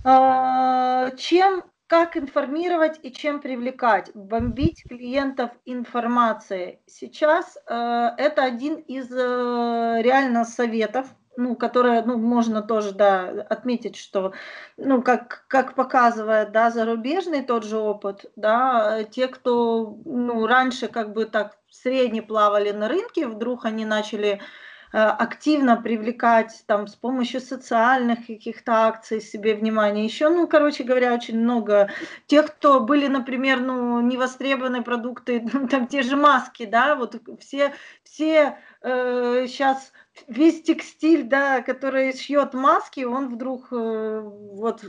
А, 0.03 1.11
чем 1.18 1.64
как 1.87 2.16
информировать 2.16 2.99
и 3.03 3.12
чем 3.12 3.41
привлекать? 3.41 4.11
Бомбить 4.14 4.82
клиентов 4.89 5.51
информацией. 5.64 6.80
Сейчас 6.87 7.57
э, 7.66 8.11
это 8.18 8.43
один 8.43 8.76
из 8.76 9.11
э, 9.12 10.03
реально 10.03 10.45
советов, 10.45 11.07
ну, 11.37 11.55
которые, 11.55 12.03
ну, 12.03 12.16
можно 12.16 12.62
тоже, 12.62 12.93
да, 12.93 13.28
отметить, 13.51 13.97
что, 13.97 14.32
ну, 14.76 15.03
как, 15.03 15.45
как 15.49 15.74
показывает, 15.74 16.51
да, 16.51 16.70
зарубежный 16.70 17.43
тот 17.43 17.62
же 17.64 17.78
опыт, 17.78 18.24
да, 18.37 19.05
те, 19.05 19.28
кто, 19.28 19.99
ну, 20.05 20.47
раньше 20.47 20.89
как 20.89 21.12
бы 21.12 21.26
так 21.26 21.59
средне 21.70 22.22
плавали 22.22 22.70
на 22.70 22.89
рынке, 22.89 23.28
вдруг 23.28 23.64
они 23.66 23.84
начали 23.84 24.41
Э, 24.41 24.66
активно 24.93 25.76
привлекать 25.76 26.62
там 26.66 26.87
с 26.87 26.95
помощью 26.95 27.41
социальных 27.41 28.26
каких-то 28.26 28.87
акций 28.87 29.20
себе 29.20 29.55
внимание. 29.55 30.05
Еще, 30.05 30.28
ну, 30.28 30.47
короче 30.47 30.84
говоря, 30.84 31.14
очень 31.14 31.39
много 31.39 31.91
тех, 32.26 32.55
кто 32.55 32.80
были, 32.80 33.07
например, 33.07 33.61
ну, 33.61 34.01
невостребованные 34.01 34.82
продукты, 34.82 35.41
там 35.70 35.87
те 35.87 36.03
же 36.03 36.16
маски, 36.16 36.64
да, 36.64 36.95
вот 36.95 37.20
все, 37.41 37.72
все 38.03 38.59
э, 38.82 39.47
сейчас 39.49 39.93
весь 40.28 40.62
текстиль, 40.62 41.24
да, 41.24 41.62
который 41.62 42.16
шьет 42.16 42.55
маски, 42.55 43.05
он 43.05 43.28
вдруг 43.34 43.68
э, 43.72 44.20
вот 44.22 44.84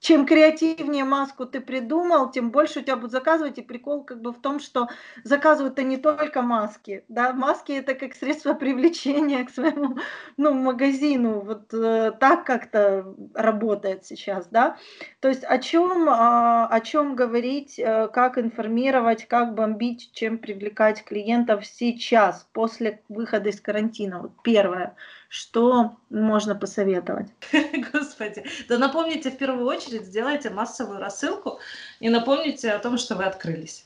чем 0.00 0.26
креативнее 0.26 1.04
маску 1.04 1.44
ты 1.44 1.60
придумал, 1.60 2.30
тем 2.30 2.50
больше 2.50 2.80
у 2.80 2.82
тебя 2.82 2.96
будут 2.96 3.10
заказывать. 3.10 3.58
И 3.58 3.62
прикол 3.62 4.04
как 4.04 4.20
бы 4.20 4.32
в 4.32 4.40
том, 4.40 4.60
что 4.60 4.88
заказывают-то 5.24 5.82
не 5.82 5.96
только 5.96 6.42
маски. 6.42 7.04
Да? 7.08 7.32
Маски 7.32 7.72
это 7.72 7.94
как 7.94 8.14
средство 8.14 8.54
привлечения 8.54 9.44
к 9.44 9.50
своему 9.50 9.98
ну, 10.36 10.54
магазину. 10.54 11.40
Вот 11.40 11.74
э, 11.74 12.12
так 12.18 12.44
как-то 12.44 13.14
работает 13.34 14.04
сейчас. 14.06 14.46
Да? 14.48 14.76
То 15.20 15.28
есть 15.28 15.44
о 15.44 15.58
чем, 15.58 16.08
э, 16.08 16.12
о 16.12 16.80
чем 16.84 17.16
говорить, 17.16 17.78
э, 17.78 18.08
как 18.08 18.38
информировать, 18.38 19.26
как 19.26 19.54
бомбить, 19.54 20.12
чем 20.12 20.38
привлекать 20.38 21.04
клиентов 21.04 21.66
сейчас, 21.66 22.46
после 22.52 23.02
выхода 23.08 23.48
из 23.48 23.60
карантина. 23.60 24.20
Вот 24.20 24.32
первое. 24.42 24.94
Что 25.28 25.96
можно 26.08 26.54
посоветовать? 26.54 27.28
Господи, 27.92 28.44
да 28.68 28.78
напомните 28.78 29.30
в 29.30 29.36
первую 29.36 29.66
очередь, 29.66 30.06
сделайте 30.06 30.48
массовую 30.48 30.98
рассылку 31.00 31.60
и 32.00 32.08
напомните 32.08 32.70
о 32.70 32.78
том, 32.78 32.96
что 32.96 33.14
вы 33.14 33.24
открылись. 33.24 33.84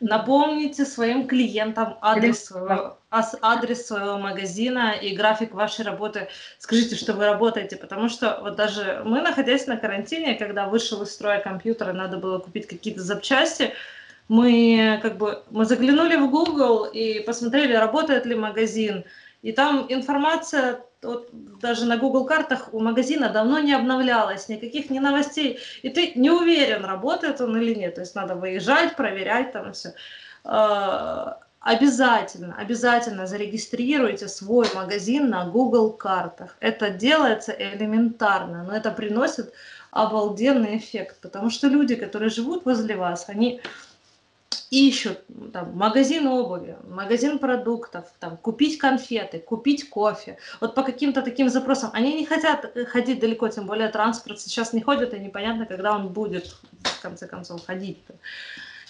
Напомните 0.00 0.84
своим 0.84 1.26
клиентам 1.26 1.98
адрес 2.00 2.46
своего, 2.46 2.98
адрес 3.10 3.86
своего 3.86 4.18
магазина 4.18 4.92
и 4.92 5.14
график 5.14 5.52
вашей 5.52 5.84
работы. 5.84 6.28
Скажите, 6.58 6.96
что 6.96 7.12
вы 7.12 7.26
работаете, 7.26 7.76
потому 7.76 8.08
что 8.08 8.38
вот 8.42 8.56
даже 8.56 9.02
мы, 9.04 9.20
находясь 9.20 9.66
на 9.66 9.76
карантине, 9.76 10.34
когда 10.34 10.66
вышел 10.66 11.02
из 11.02 11.12
строя 11.12 11.40
компьютер, 11.40 11.92
надо 11.92 12.16
было 12.16 12.38
купить 12.38 12.66
какие-то 12.66 13.02
запчасти, 13.02 13.74
мы 14.28 14.98
как 15.02 15.18
бы 15.18 15.42
мы 15.50 15.64
заглянули 15.66 16.16
в 16.16 16.30
Google 16.30 16.84
и 16.84 17.20
посмотрели, 17.20 17.74
работает 17.74 18.26
ли 18.26 18.34
магазин, 18.34 19.04
и 19.44 19.52
там 19.52 19.84
информация 19.90 20.80
вот, 21.02 21.28
даже 21.60 21.84
на 21.84 21.98
Google 21.98 22.24
картах 22.24 22.72
у 22.72 22.80
магазина 22.80 23.28
давно 23.28 23.58
не 23.58 23.74
обновлялась, 23.74 24.48
никаких 24.48 24.88
ни 24.88 24.98
новостей. 24.98 25.58
И 25.82 25.90
ты 25.90 26.12
не 26.14 26.30
уверен, 26.30 26.82
работает 26.86 27.42
он 27.42 27.54
или 27.58 27.74
нет. 27.74 27.96
То 27.96 28.00
есть 28.00 28.14
надо 28.14 28.36
выезжать, 28.36 28.96
проверять 28.96 29.52
там 29.52 29.74
все. 29.74 29.92
А, 30.44 31.40
обязательно, 31.60 32.56
обязательно 32.56 33.26
зарегистрируйте 33.26 34.28
свой 34.28 34.66
магазин 34.74 35.28
на 35.28 35.44
Google 35.44 35.92
картах. 35.92 36.56
Это 36.60 36.88
делается 36.88 37.52
элементарно, 37.52 38.64
но 38.64 38.74
это 38.74 38.90
приносит 38.90 39.52
обалденный 39.90 40.78
эффект, 40.78 41.18
потому 41.20 41.50
что 41.50 41.68
люди, 41.68 41.96
которые 41.96 42.30
живут 42.30 42.64
возле 42.64 42.96
вас, 42.96 43.28
они 43.28 43.60
ищут 44.74 45.20
там, 45.52 45.76
магазин 45.76 46.26
обуви, 46.26 46.76
магазин 46.88 47.38
продуктов, 47.38 48.04
там, 48.18 48.36
купить 48.36 48.78
конфеты, 48.78 49.38
купить 49.38 49.88
кофе, 49.88 50.38
вот 50.60 50.74
по 50.74 50.82
каким-то 50.82 51.22
таким 51.22 51.48
запросам. 51.48 51.90
Они 51.92 52.14
не 52.14 52.26
хотят 52.26 52.76
ходить 52.88 53.20
далеко, 53.20 53.48
тем 53.48 53.66
более 53.66 53.88
транспорт 53.88 54.40
сейчас 54.40 54.72
не 54.72 54.82
ходит, 54.82 55.14
и 55.14 55.20
непонятно, 55.20 55.66
когда 55.66 55.94
он 55.94 56.08
будет, 56.08 56.56
в 56.82 57.02
конце 57.02 57.26
концов, 57.26 57.64
ходить. 57.66 57.98
-то. 58.08 58.14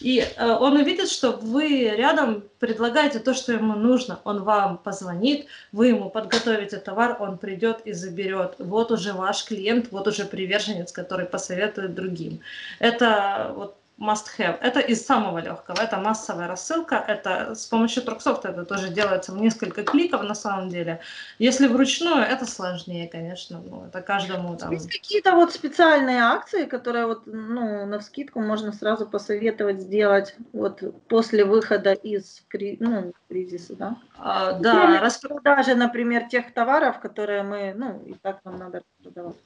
И 0.01 0.19
э, 0.19 0.51
он 0.61 0.77
увидит, 0.77 1.09
что 1.09 1.33
вы 1.33 1.85
рядом 1.97 2.43
предлагаете 2.59 3.21
то, 3.21 3.35
что 3.35 3.53
ему 3.53 3.75
нужно. 3.75 4.19
Он 4.25 4.43
вам 4.43 4.79
позвонит, 4.79 5.47
вы 5.73 5.89
ему 5.89 6.11
подготовите 6.11 6.79
товар, 6.79 7.17
он 7.21 7.39
придет 7.39 7.83
и 7.85 7.93
заберет. 7.93 8.57
Вот 8.59 8.91
уже 8.91 9.13
ваш 9.13 9.45
клиент, 9.45 9.93
вот 9.93 10.09
уже 10.09 10.25
приверженец, 10.25 10.93
который 10.93 11.27
посоветует 11.27 11.95
другим. 11.95 12.41
Это 12.81 13.53
вот 13.57 13.77
must 13.99 14.27
have. 14.39 14.59
Это 14.61 14.81
из 14.81 15.05
самого 15.07 15.39
легкого. 15.39 15.81
Это 15.81 15.99
массовая 15.99 16.49
рассылка. 16.49 16.97
Это 16.97 17.55
с 17.55 17.67
помощью 17.67 18.03
Труксофта 18.03 18.49
это 18.49 18.65
тоже 18.65 18.89
делается 18.89 19.33
в 19.33 19.41
несколько 19.41 19.85
кликов 19.85 20.23
на 20.23 20.35
самом 20.35 20.69
деле. 20.69 21.01
Если 21.39 21.69
вручную, 21.69 22.25
это 22.25 22.45
сложнее, 22.47 23.09
конечно. 23.09 23.61
Ну, 23.65 23.87
это 23.87 24.03
каждому 24.03 24.57
там. 24.57 24.73
Есть 24.73 24.91
какие-то 24.91 25.35
вот 25.35 25.53
специальные 25.53 26.23
акции, 26.23 26.65
которые 26.65 27.07
вот 27.07 27.23
ну, 27.27 27.87
на 27.87 28.01
скидку 28.01 28.41
можно 28.41 28.73
сразу 28.73 29.07
посоветовать 29.07 29.81
сделать 29.81 30.35
вот 30.53 30.83
после 31.09 31.45
выхода 31.45 31.93
из 31.93 32.43
ну, 32.81 33.13
кризиса, 33.29 33.77
да? 33.77 33.97
А, 34.19 34.53
да. 34.53 35.01
Распродажи, 35.01 35.75
например, 35.75 36.29
тех 36.29 36.53
товаров, 36.53 37.01
которые 37.01 37.43
мы, 37.43 37.75
ну, 37.75 38.03
и 38.07 38.15
так 38.15 38.41
нам 38.45 38.59
надо 38.59 38.83
продавать. 39.03 39.37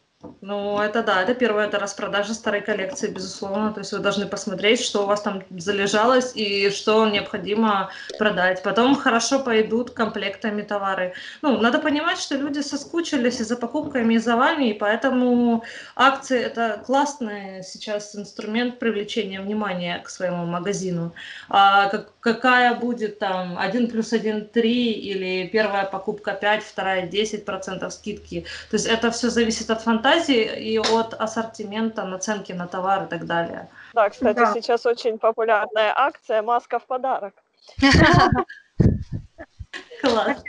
Ну, 0.41 0.81
это 0.81 1.05
да, 1.05 1.23
это 1.23 1.33
первое, 1.33 1.69
это 1.69 1.79
распродажа 1.79 2.35
старой 2.35 2.61
коллекции, 2.61 3.09
безусловно. 3.09 3.73
То 3.73 3.81
есть 3.81 3.93
вы 3.93 4.01
должны 4.01 4.27
посмотреть, 4.27 4.81
что 4.81 5.05
у 5.05 5.07
вас 5.07 5.23
там 5.23 5.45
залежалось 5.51 6.33
и 6.35 6.71
что 6.71 7.07
необходимо 7.07 7.91
продать. 8.19 8.65
Потом 8.65 8.97
хорошо 8.97 9.39
пойдут 9.39 9.93
комплектами 9.93 10.63
товары. 10.63 11.13
Ну, 11.41 11.61
надо 11.61 11.79
понимать, 11.79 12.19
что 12.19 12.35
люди 12.35 12.61
соскучились 12.61 13.39
и 13.39 13.45
за 13.45 13.57
покупками, 13.57 14.15
и 14.15 14.19
за 14.19 14.35
вами, 14.37 14.71
и 14.71 14.73
поэтому 14.73 15.63
акции– 15.95 16.41
это 16.43 16.83
классный 16.85 17.63
сейчас 17.63 18.17
инструмент 18.17 18.81
привлечения 18.81 19.41
внимания 19.41 20.01
к 20.01 20.09
своему 20.09 20.47
магазину. 20.47 21.15
А 21.49 21.89
как, 21.91 22.13
какая 22.19 22.75
будет 22.75 23.21
там 23.21 23.57
1 23.57 23.89
плюс 23.89 24.13
1– 24.13 24.47
3 24.53 24.93
или 24.93 25.47
первая 25.47 25.85
покупка 25.85 26.33
5, 26.33 26.65
вторая 26.65 27.07
10% 27.09 27.91
скидки. 27.91 28.47
То 28.71 28.75
есть 28.75 28.87
это 28.87 29.13
все 29.13 29.31
зависит 29.31 29.71
от 29.71 29.83
фантазии 29.83 30.08
фантазии 30.09 30.73
и 30.73 30.79
от 30.79 31.15
ассортимента, 31.15 32.05
наценки 32.05 32.53
на 32.53 32.67
товар 32.67 33.05
и 33.05 33.07
так 33.07 33.27
далее. 33.27 33.69
Да, 33.95 34.09
кстати, 34.11 34.39
да. 34.39 34.53
сейчас 34.55 34.87
очень 34.87 35.19
популярная 35.19 35.93
акция 35.97 36.43
«Маска 36.43 36.79
в 36.79 36.87
подарок». 36.87 37.35
Класс. 40.01 40.43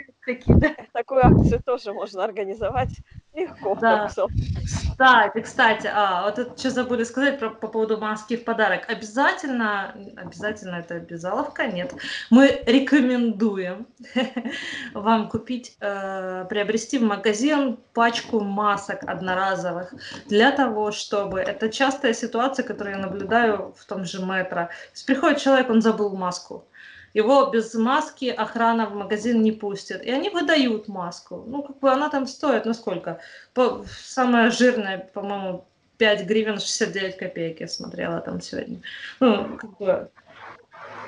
Такую 0.92 1.26
акцию 1.26 1.62
тоже 1.62 1.92
можно 1.92 2.24
организовать 2.24 2.90
легко. 3.34 3.76
Да. 3.80 4.08
Кстати, 4.08 5.40
кстати, 5.40 5.90
а, 5.90 6.24
вот 6.24 6.38
это 6.38 6.58
что 6.58 6.70
забыли 6.70 7.04
сказать 7.04 7.38
про, 7.38 7.48
по 7.48 7.68
поводу 7.68 7.96
маски 7.96 8.36
в 8.36 8.44
подарок. 8.44 8.82
Обязательно, 8.88 9.94
обязательно 10.16 10.76
это 10.76 10.96
обязаловка, 10.96 11.66
нет. 11.68 11.94
Мы 12.28 12.62
рекомендуем 12.66 13.86
вам 14.94 15.30
купить, 15.30 15.76
э, 15.80 16.44
приобрести 16.50 16.98
в 16.98 17.02
магазин 17.02 17.78
пачку 17.94 18.40
масок 18.40 19.04
одноразовых 19.08 19.94
для 20.26 20.52
того, 20.52 20.92
чтобы... 20.92 21.40
Это 21.40 21.70
частая 21.70 22.12
ситуация, 22.12 22.62
которую 22.62 22.96
я 22.96 23.02
наблюдаю 23.02 23.74
в 23.78 23.86
том 23.86 24.04
же 24.04 24.20
метро. 24.20 24.66
То 24.66 24.70
есть 24.92 25.06
приходит 25.06 25.38
человек, 25.38 25.70
он 25.70 25.80
забыл 25.80 26.14
маску 26.14 26.66
его 27.14 27.46
без 27.46 27.74
маски 27.74 28.26
охрана 28.26 28.86
в 28.86 28.94
магазин 28.94 29.42
не 29.42 29.52
пустит. 29.52 30.02
И 30.02 30.10
они 30.10 30.30
выдают 30.30 30.88
маску. 30.88 31.44
Ну, 31.46 31.62
как 31.62 31.78
бы 31.78 31.90
она 31.90 32.08
там 32.08 32.26
стоит, 32.26 32.64
ну 32.64 32.74
сколько? 32.74 33.20
По, 33.54 33.84
самая 33.88 34.50
жирная, 34.50 34.98
по-моему, 34.98 35.66
5 35.98 36.26
гривен 36.26 36.58
69 36.58 37.16
копеек 37.16 37.60
я 37.60 37.68
смотрела 37.68 38.20
там 38.20 38.40
сегодня. 38.40 38.80
Ну, 39.20 39.56
как 39.58 39.76
бы 39.78 40.10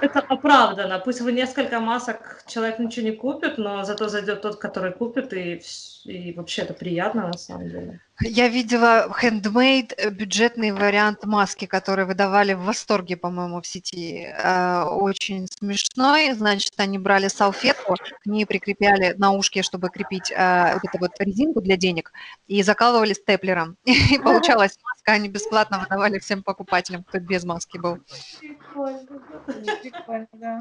это 0.03 0.19
оправдано. 0.19 0.99
Пусть 0.99 1.21
вы 1.21 1.33
несколько 1.33 1.79
масок 1.79 2.43
человек 2.47 2.79
ничего 2.81 3.07
не 3.07 3.13
купит, 3.13 3.57
но 3.57 3.85
зато 3.85 4.09
зайдет 4.09 4.43
тот, 4.43 4.57
который 4.57 4.93
купит, 4.93 5.33
и, 5.33 5.63
и 6.05 6.33
вообще 6.35 6.63
это 6.63 6.75
приятно 6.75 7.29
на 7.29 7.39
самом 7.39 7.69
деле. 7.69 8.01
Я 8.21 8.49
видела 8.49 9.09
handmade 9.21 9.95
э, 9.97 10.11
бюджетный 10.11 10.71
вариант 10.71 11.25
маски, 11.25 11.65
который 11.67 12.05
выдавали 12.05 12.53
в 12.53 12.61
восторге, 12.61 13.17
по-моему, 13.17 13.61
в 13.61 13.67
сети. 13.67 14.27
Э, 14.27 14.85
очень 14.85 15.49
смешной. 15.49 16.33
Значит, 16.33 16.75
они 16.77 16.99
брали 16.99 17.29
салфетку, 17.29 17.97
к 17.97 18.27
ней 18.27 18.45
прикрепляли 18.47 19.15
на 19.17 19.33
ушки, 19.33 19.63
чтобы 19.63 19.89
крепить 19.89 20.31
э, 20.31 20.75
вот 20.75 20.85
эту 20.85 20.99
вот 20.99 21.13
резинку 21.19 21.61
для 21.63 21.77
денег, 21.77 22.13
и 22.47 22.63
закалывали 22.63 23.15
степлером. 23.15 23.77
И 23.85 24.19
получалась 24.19 24.79
маска, 24.83 25.13
они 25.13 25.29
бесплатно 25.29 25.79
выдавали 25.81 26.19
всем 26.19 26.43
покупателям, 26.43 27.05
кто 27.05 27.19
без 27.19 27.45
маски 27.45 27.79
был. 27.79 27.99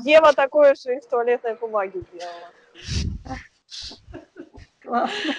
Ева 0.05 0.33
такое 0.33 0.75
же 0.75 0.95
из 0.95 1.05
туалетной 1.05 1.55
бумаги 1.55 2.01
делала. 2.11 3.37
Классно. 4.81 5.33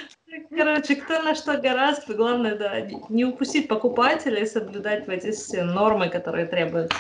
Короче, 0.51 0.97
кто 0.97 1.23
на 1.23 1.35
что 1.35 1.59
гораздо, 1.59 2.15
главное, 2.15 2.57
да, 2.57 2.81
не 3.09 3.25
упустить 3.25 3.69
покупателя 3.69 4.41
и 4.41 4.47
соблюдать 4.47 5.07
вот 5.07 5.15
эти 5.15 5.33
все 5.33 5.65
нормы, 5.65 6.09
которые 6.09 6.47
требуются. 6.47 6.97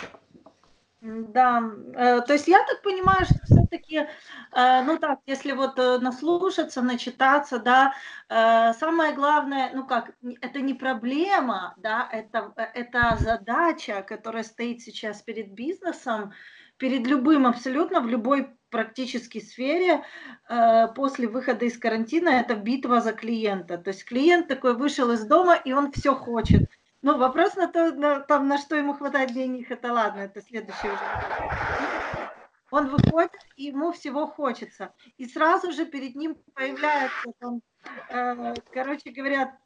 Да, 1.03 1.61
э, 1.95 2.21
то 2.21 2.33
есть 2.33 2.47
я 2.47 2.59
так 2.65 2.81
понимаю, 2.83 3.25
что 3.25 3.35
все-таки, 3.45 4.07
э, 4.53 4.83
ну 4.83 4.99
так, 4.99 5.19
если 5.27 5.51
вот 5.51 5.77
э, 5.77 5.99
наслушаться, 5.99 6.81
начитаться, 6.81 7.59
да, 7.59 7.93
самое 8.29 9.13
главное, 9.13 9.73
ну 9.75 9.85
как, 9.85 10.13
это 10.41 10.61
не 10.61 10.75
проблема, 10.75 11.75
да, 11.77 12.09
это, 12.13 12.53
это 12.75 13.17
задача, 13.19 14.03
которая 14.03 14.45
стоит 14.45 14.81
сейчас 14.81 15.23
перед 15.23 15.53
бизнесом, 15.53 16.33
перед 16.77 17.05
любым 17.05 17.47
абсолютно, 17.49 18.01
в 18.01 18.07
любой 18.07 18.57
практически 18.73 19.39
сфере 19.39 20.03
э, 20.49 20.89
после 20.97 21.29
выхода 21.29 21.65
из 21.67 21.79
карантина 21.79 22.31
это 22.31 22.57
битва 22.57 23.01
за 23.01 23.13
клиента. 23.13 23.79
То 23.79 23.91
есть 23.91 24.05
клиент 24.05 24.49
такой 24.49 24.75
вышел 24.75 25.13
из 25.13 25.25
дома, 25.25 25.55
и 25.55 25.73
он 25.73 25.93
все 25.93 26.17
хочет. 26.17 26.69
Ну, 27.03 27.19
вопрос 27.19 27.55
на 27.55 27.69
то, 27.69 27.93
на, 27.93 28.21
там, 28.21 28.49
на 28.49 28.59
что 28.59 28.75
ему 28.75 28.95
хватает 28.95 29.33
денег, 29.33 29.71
это 29.71 29.93
ладно, 29.93 30.21
это 30.21 30.41
следующий 30.41 30.89
уже. 30.89 30.99
Он 32.71 32.89
выходит, 32.89 33.33
и 33.57 33.65
ему 33.65 33.93
всего 33.93 34.27
хочется. 34.27 34.95
И 35.19 35.27
сразу 35.27 35.73
же 35.73 35.85
перед 35.85 36.15
ним 36.15 36.37
появляется, 36.55 37.33
там, 37.39 37.61
э, 38.09 38.55
короче 38.73 39.11
говоря, 39.11 39.59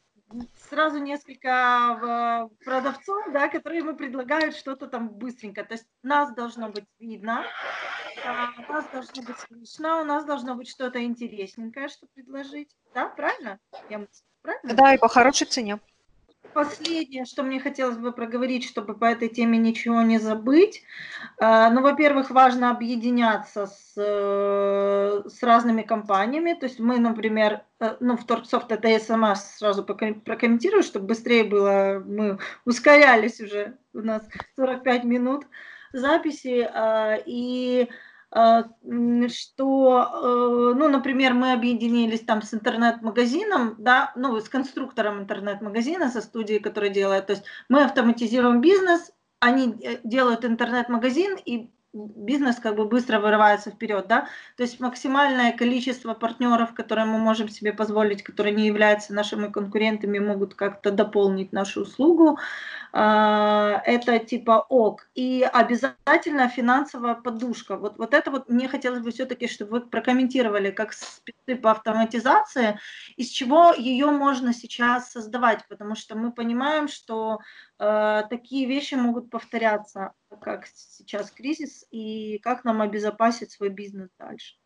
сразу 0.68 0.98
несколько 0.98 2.48
э, 2.50 2.64
продавцов, 2.64 3.32
да, 3.32 3.48
которые 3.48 3.80
ему 3.80 3.96
предлагают 3.96 4.56
что-то 4.56 4.86
там 4.86 5.08
быстренько. 5.08 5.64
То 5.64 5.74
есть 5.74 5.86
нас 6.02 6.34
должно 6.34 6.68
быть 6.68 6.86
видно, 6.98 7.44
а, 8.24 8.48
нас 8.68 8.86
должно 8.92 9.22
быть 9.22 9.38
слышно, 9.38 10.00
у 10.00 10.04
нас 10.04 10.24
должно 10.24 10.54
быть 10.54 10.68
что-то 10.68 11.02
интересненькое, 11.04 11.88
что 11.88 12.06
предложить. 12.14 12.74
Да, 12.94 13.08
правильно? 13.08 13.60
Я 13.88 14.06
правильно? 14.42 14.74
Да, 14.74 14.94
и 14.94 14.98
по 14.98 15.08
хорошей 15.08 15.46
цене. 15.46 15.78
Последнее, 16.54 17.24
что 17.24 17.42
мне 17.42 17.60
хотелось 17.60 17.96
бы 17.96 18.12
проговорить, 18.12 18.64
чтобы 18.64 18.94
по 18.94 19.04
этой 19.04 19.28
теме 19.28 19.58
ничего 19.58 20.02
не 20.02 20.18
забыть. 20.18 20.82
А, 21.38 21.70
ну, 21.70 21.82
во-первых, 21.82 22.30
важно 22.30 22.70
объединяться 22.70 23.66
с, 23.66 23.92
э, 23.96 25.22
с 25.28 25.42
разными 25.42 25.82
компаниями. 25.82 26.54
То 26.54 26.66
есть 26.66 26.78
мы, 26.78 26.98
например, 26.98 27.62
э, 27.80 27.96
ну, 28.00 28.16
в 28.16 28.24
Торксофт 28.24 28.72
это 28.72 28.88
я 28.88 29.00
сама 29.00 29.34
сразу 29.34 29.84
прокомментирую, 29.84 30.82
чтобы 30.82 31.06
быстрее 31.06 31.44
было, 31.44 32.02
мы 32.04 32.38
ускорялись 32.64 33.40
уже, 33.40 33.76
у 33.92 34.00
нас 34.00 34.26
45 34.56 35.04
минут 35.04 35.46
записи, 35.92 36.68
а, 36.72 37.18
и 37.24 37.88
что, 38.32 40.02
э, 40.02 40.74
ну, 40.76 40.88
например, 40.88 41.34
мы 41.34 41.52
объединились 41.52 42.20
там 42.20 42.42
с 42.42 42.52
интернет-магазином, 42.52 43.76
да, 43.78 44.12
ну, 44.16 44.38
с 44.38 44.48
конструктором 44.48 45.20
интернет-магазина, 45.20 46.10
со 46.10 46.20
студией, 46.20 46.60
которая 46.60 46.90
делает, 46.90 47.26
то 47.26 47.34
есть 47.34 47.44
мы 47.68 47.84
автоматизируем 47.84 48.60
бизнес, 48.60 49.12
они 49.40 49.74
э, 49.82 49.98
делают 50.02 50.44
интернет-магазин, 50.44 51.38
и 51.44 51.70
бизнес 51.96 52.56
как 52.56 52.76
бы 52.76 52.84
быстро 52.84 53.18
вырывается 53.20 53.70
вперед, 53.70 54.06
да, 54.08 54.28
то 54.56 54.62
есть 54.62 54.80
максимальное 54.80 55.52
количество 55.52 56.14
партнеров, 56.14 56.74
которые 56.74 57.06
мы 57.06 57.18
можем 57.18 57.48
себе 57.48 57.72
позволить, 57.72 58.22
которые 58.22 58.54
не 58.54 58.66
являются 58.66 59.14
нашими 59.14 59.48
конкурентами, 59.48 60.18
могут 60.18 60.54
как-то 60.54 60.90
дополнить 60.90 61.52
нашу 61.52 61.82
услугу, 61.82 62.38
а, 62.92 63.82
это 63.84 64.18
типа 64.18 64.64
ок. 64.68 65.08
И 65.14 65.46
обязательно 65.52 66.48
финансовая 66.48 67.14
подушка. 67.14 67.76
Вот, 67.76 67.98
вот 67.98 68.14
это 68.14 68.30
вот 68.30 68.48
мне 68.48 68.68
хотелось 68.68 69.00
бы 69.00 69.10
все-таки, 69.10 69.48
чтобы 69.48 69.72
вы 69.72 69.80
прокомментировали, 69.80 70.70
как 70.70 70.92
спецы 70.92 71.56
по 71.56 71.72
автоматизации, 71.72 72.78
из 73.16 73.28
чего 73.28 73.72
ее 73.72 74.10
можно 74.10 74.54
сейчас 74.54 75.12
создавать, 75.12 75.66
потому 75.68 75.94
что 75.94 76.16
мы 76.16 76.32
понимаем, 76.32 76.88
что 76.88 77.40
э, 77.78 78.22
такие 78.30 78.66
вещи 78.66 78.94
могут 78.94 79.30
повторяться, 79.30 80.12
как 80.40 80.66
сейчас 80.66 81.30
кризис, 81.30 81.86
и 81.90 82.38
как 82.38 82.64
нам 82.64 82.82
обезопасить 82.82 83.50
свой 83.52 83.70
бизнес 83.70 84.10
дальше. 84.18 84.56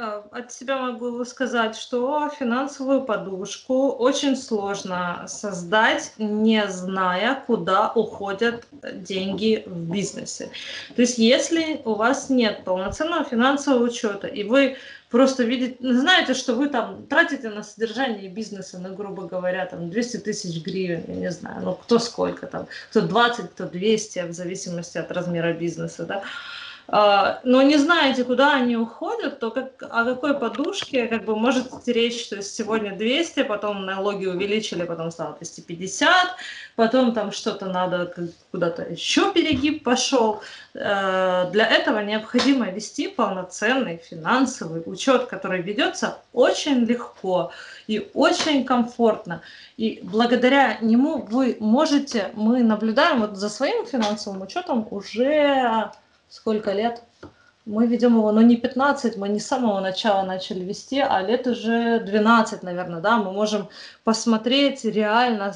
Э, 0.00 0.22
от 0.30 0.52
себя 0.52 0.76
могу 0.76 1.24
сказать, 1.24 1.74
что 1.74 2.30
финансовую 2.38 3.02
подушку 3.02 3.88
очень 3.88 4.36
сложно 4.36 5.24
создать, 5.26 6.12
не 6.18 6.68
зная, 6.68 7.42
куда 7.46 7.90
уходят 7.92 8.64
деньги 8.92 9.64
в 9.66 9.90
бизнесе. 9.90 10.50
То 10.94 11.02
есть, 11.02 11.18
если 11.18 11.82
у 11.84 11.94
вас 11.94 12.30
нет 12.30 12.62
полноценного 12.64 13.24
финансового 13.24 13.82
учета, 13.82 14.28
и 14.28 14.44
вы 14.44 14.76
просто 15.10 15.42
видите, 15.42 15.76
знаете, 15.80 16.34
что 16.34 16.54
вы 16.54 16.68
там 16.68 17.04
тратите 17.08 17.48
на 17.48 17.64
содержание 17.64 18.28
бизнеса, 18.28 18.78
ну, 18.78 18.94
грубо 18.94 19.24
говоря, 19.24 19.66
там 19.66 19.90
200 19.90 20.18
тысяч 20.18 20.62
гривен, 20.62 21.02
я 21.08 21.14
не 21.14 21.30
знаю, 21.32 21.62
ну, 21.64 21.72
кто 21.72 21.98
сколько 21.98 22.46
там, 22.46 22.68
кто 22.90 23.00
20, 23.00 23.50
кто 23.50 23.64
200, 23.64 24.28
в 24.28 24.32
зависимости 24.32 24.96
от 24.96 25.10
размера 25.10 25.52
бизнеса, 25.54 26.04
да, 26.04 26.18
а, 26.18 26.67
но 26.90 27.60
не 27.62 27.76
знаете, 27.76 28.24
куда 28.24 28.54
они 28.54 28.74
уходят, 28.74 29.40
то 29.40 29.50
как, 29.50 29.82
о 29.82 30.04
какой 30.04 30.38
подушке 30.38 31.06
как 31.06 31.26
бы 31.26 31.36
может 31.36 31.66
речь, 31.86 32.28
то 32.30 32.36
есть 32.36 32.54
сегодня 32.54 32.96
200, 32.96 33.42
потом 33.42 33.84
налоги 33.84 34.24
увеличили, 34.24 34.84
потом 34.84 35.10
стало 35.10 35.34
250, 35.34 36.10
потом 36.76 37.12
там 37.12 37.30
что-то 37.30 37.66
надо, 37.66 38.14
куда-то 38.50 38.84
еще 38.84 39.30
перегиб 39.34 39.84
пошел. 39.84 40.40
Э, 40.72 41.50
для 41.52 41.66
этого 41.66 41.98
необходимо 41.98 42.70
вести 42.70 43.08
полноценный 43.08 43.98
финансовый 43.98 44.82
учет, 44.86 45.26
который 45.26 45.60
ведется 45.60 46.22
очень 46.32 46.86
легко 46.86 47.52
и 47.86 48.10
очень 48.14 48.64
комфортно. 48.64 49.42
И 49.76 50.00
благодаря 50.02 50.78
нему 50.80 51.18
вы 51.18 51.58
можете, 51.60 52.30
мы 52.32 52.62
наблюдаем 52.62 53.20
вот 53.20 53.36
за 53.36 53.50
своим 53.50 53.84
финансовым 53.84 54.40
учетом 54.40 54.88
уже 54.90 55.92
сколько 56.28 56.72
лет. 56.72 57.02
Мы 57.64 57.86
ведем 57.86 58.16
его, 58.16 58.32
ну 58.32 58.40
не 58.40 58.56
15, 58.56 59.16
мы 59.18 59.28
не 59.28 59.40
с 59.40 59.46
самого 59.46 59.80
начала 59.80 60.22
начали 60.22 60.64
вести, 60.64 61.00
а 61.00 61.20
лет 61.20 61.46
уже 61.46 62.00
12, 62.00 62.62
наверное, 62.62 63.00
да, 63.00 63.18
мы 63.18 63.32
можем 63.32 63.68
посмотреть 64.04 64.84
реально, 64.84 65.54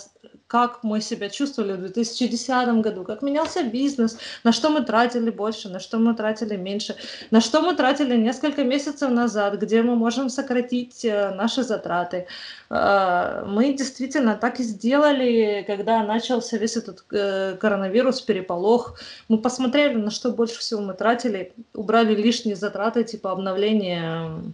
как 0.52 0.82
мы 0.82 1.00
себя 1.00 1.30
чувствовали 1.30 1.72
в 1.72 1.78
2010 1.78 2.82
году, 2.82 3.04
как 3.04 3.22
менялся 3.22 3.62
бизнес, 3.62 4.18
на 4.44 4.52
что 4.52 4.68
мы 4.68 4.84
тратили 4.84 5.30
больше, 5.30 5.70
на 5.70 5.80
что 5.80 5.98
мы 5.98 6.14
тратили 6.14 6.56
меньше, 6.56 6.94
на 7.30 7.40
что 7.40 7.62
мы 7.62 7.74
тратили 7.74 8.18
несколько 8.18 8.62
месяцев 8.62 9.10
назад, 9.10 9.58
где 9.58 9.80
мы 9.82 9.96
можем 9.96 10.28
сократить 10.28 11.06
э, 11.06 11.34
наши 11.34 11.62
затраты. 11.62 12.26
Э, 12.68 13.46
мы 13.46 13.72
действительно 13.72 14.34
так 14.34 14.60
и 14.60 14.62
сделали, 14.62 15.64
когда 15.66 16.02
начался 16.02 16.58
весь 16.58 16.76
этот 16.76 17.02
э, 17.12 17.56
коронавирус, 17.58 18.20
переполох. 18.20 19.00
Мы 19.28 19.38
посмотрели, 19.38 19.94
на 19.94 20.10
что 20.10 20.32
больше 20.32 20.58
всего 20.58 20.82
мы 20.82 20.92
тратили, 20.92 21.54
убрали 21.72 22.14
лишние 22.14 22.56
затраты, 22.56 23.04
типа 23.04 23.32
обновления 23.32 24.52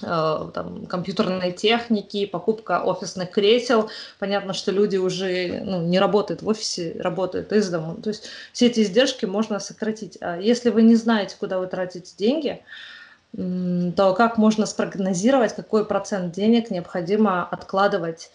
там, 0.00 0.86
компьютерной 0.86 1.52
техники, 1.52 2.26
покупка 2.26 2.82
офисных 2.82 3.30
кресел. 3.30 3.88
Понятно, 4.18 4.52
что 4.52 4.70
люди 4.72 4.96
уже 4.96 5.62
ну, 5.64 5.82
не 5.82 5.98
работают 5.98 6.42
в 6.42 6.48
офисе, 6.48 6.96
работают 6.98 7.52
из 7.52 7.70
дома. 7.70 7.96
То 8.02 8.10
есть 8.10 8.28
все 8.52 8.66
эти 8.66 8.80
издержки 8.80 9.24
можно 9.24 9.58
сократить. 9.58 10.18
А 10.20 10.38
если 10.38 10.70
вы 10.70 10.82
не 10.82 10.96
знаете, 10.96 11.36
куда 11.38 11.58
вы 11.58 11.66
тратите 11.66 12.12
деньги, 12.18 12.62
то 13.32 14.14
как 14.14 14.38
можно 14.38 14.66
спрогнозировать, 14.66 15.54
какой 15.54 15.84
процент 15.84 16.34
денег 16.34 16.70
необходимо 16.70 17.46
откладывать 17.46 18.30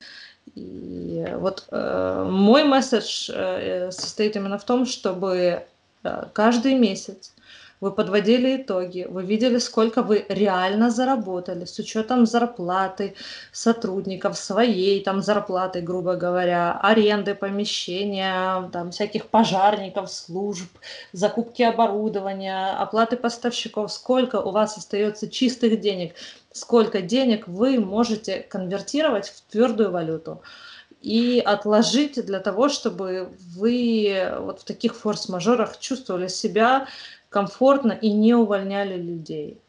и 0.55 1.25
вот 1.35 1.67
э, 1.71 2.27
мой 2.29 2.63
месседж 2.63 3.29
э, 3.33 3.91
состоит 3.91 4.35
именно 4.35 4.57
в 4.57 4.65
том, 4.65 4.85
чтобы 4.85 5.63
э, 6.03 6.23
каждый 6.33 6.75
месяц 6.75 7.33
вы 7.82 7.91
подводили 7.91 8.57
итоги, 8.57 9.07
вы 9.09 9.23
видели, 9.23 9.57
сколько 9.57 10.03
вы 10.03 10.23
реально 10.29 10.91
заработали 10.91 11.65
с 11.65 11.77
учетом 11.79 12.27
зарплаты 12.27 13.15
сотрудников, 13.51 14.38
своей 14.38 15.03
там 15.03 15.23
зарплаты, 15.23 15.82
грубо 15.82 16.15
говоря, 16.15 16.79
аренды 16.79 17.34
помещения, 17.34 18.69
там 18.71 18.91
всяких 18.91 19.27
пожарников, 19.27 20.11
служб, 20.11 20.69
закупки 21.11 21.63
оборудования, 21.63 22.71
оплаты 22.77 23.17
поставщиков, 23.17 23.91
сколько 23.91 24.39
у 24.39 24.51
вас 24.51 24.77
остается 24.77 25.27
чистых 25.27 25.79
денег, 25.79 26.13
сколько 26.51 27.01
денег 27.01 27.47
вы 27.47 27.79
можете 27.79 28.41
конвертировать 28.41 29.29
в 29.29 29.41
твердую 29.51 29.89
валюту 29.89 30.43
и 31.01 31.41
отложить 31.43 32.23
для 32.23 32.39
того, 32.39 32.69
чтобы 32.69 33.29
вы 33.55 34.32
вот 34.39 34.61
в 34.61 34.65
таких 34.65 34.95
форс-мажорах 34.95 35.79
чувствовали 35.79 36.27
себя 36.27 36.88
комфортно 37.32 37.93
и 37.93 38.11
не 38.11 38.36
увольняли 38.36 38.97
людей. 38.97 39.59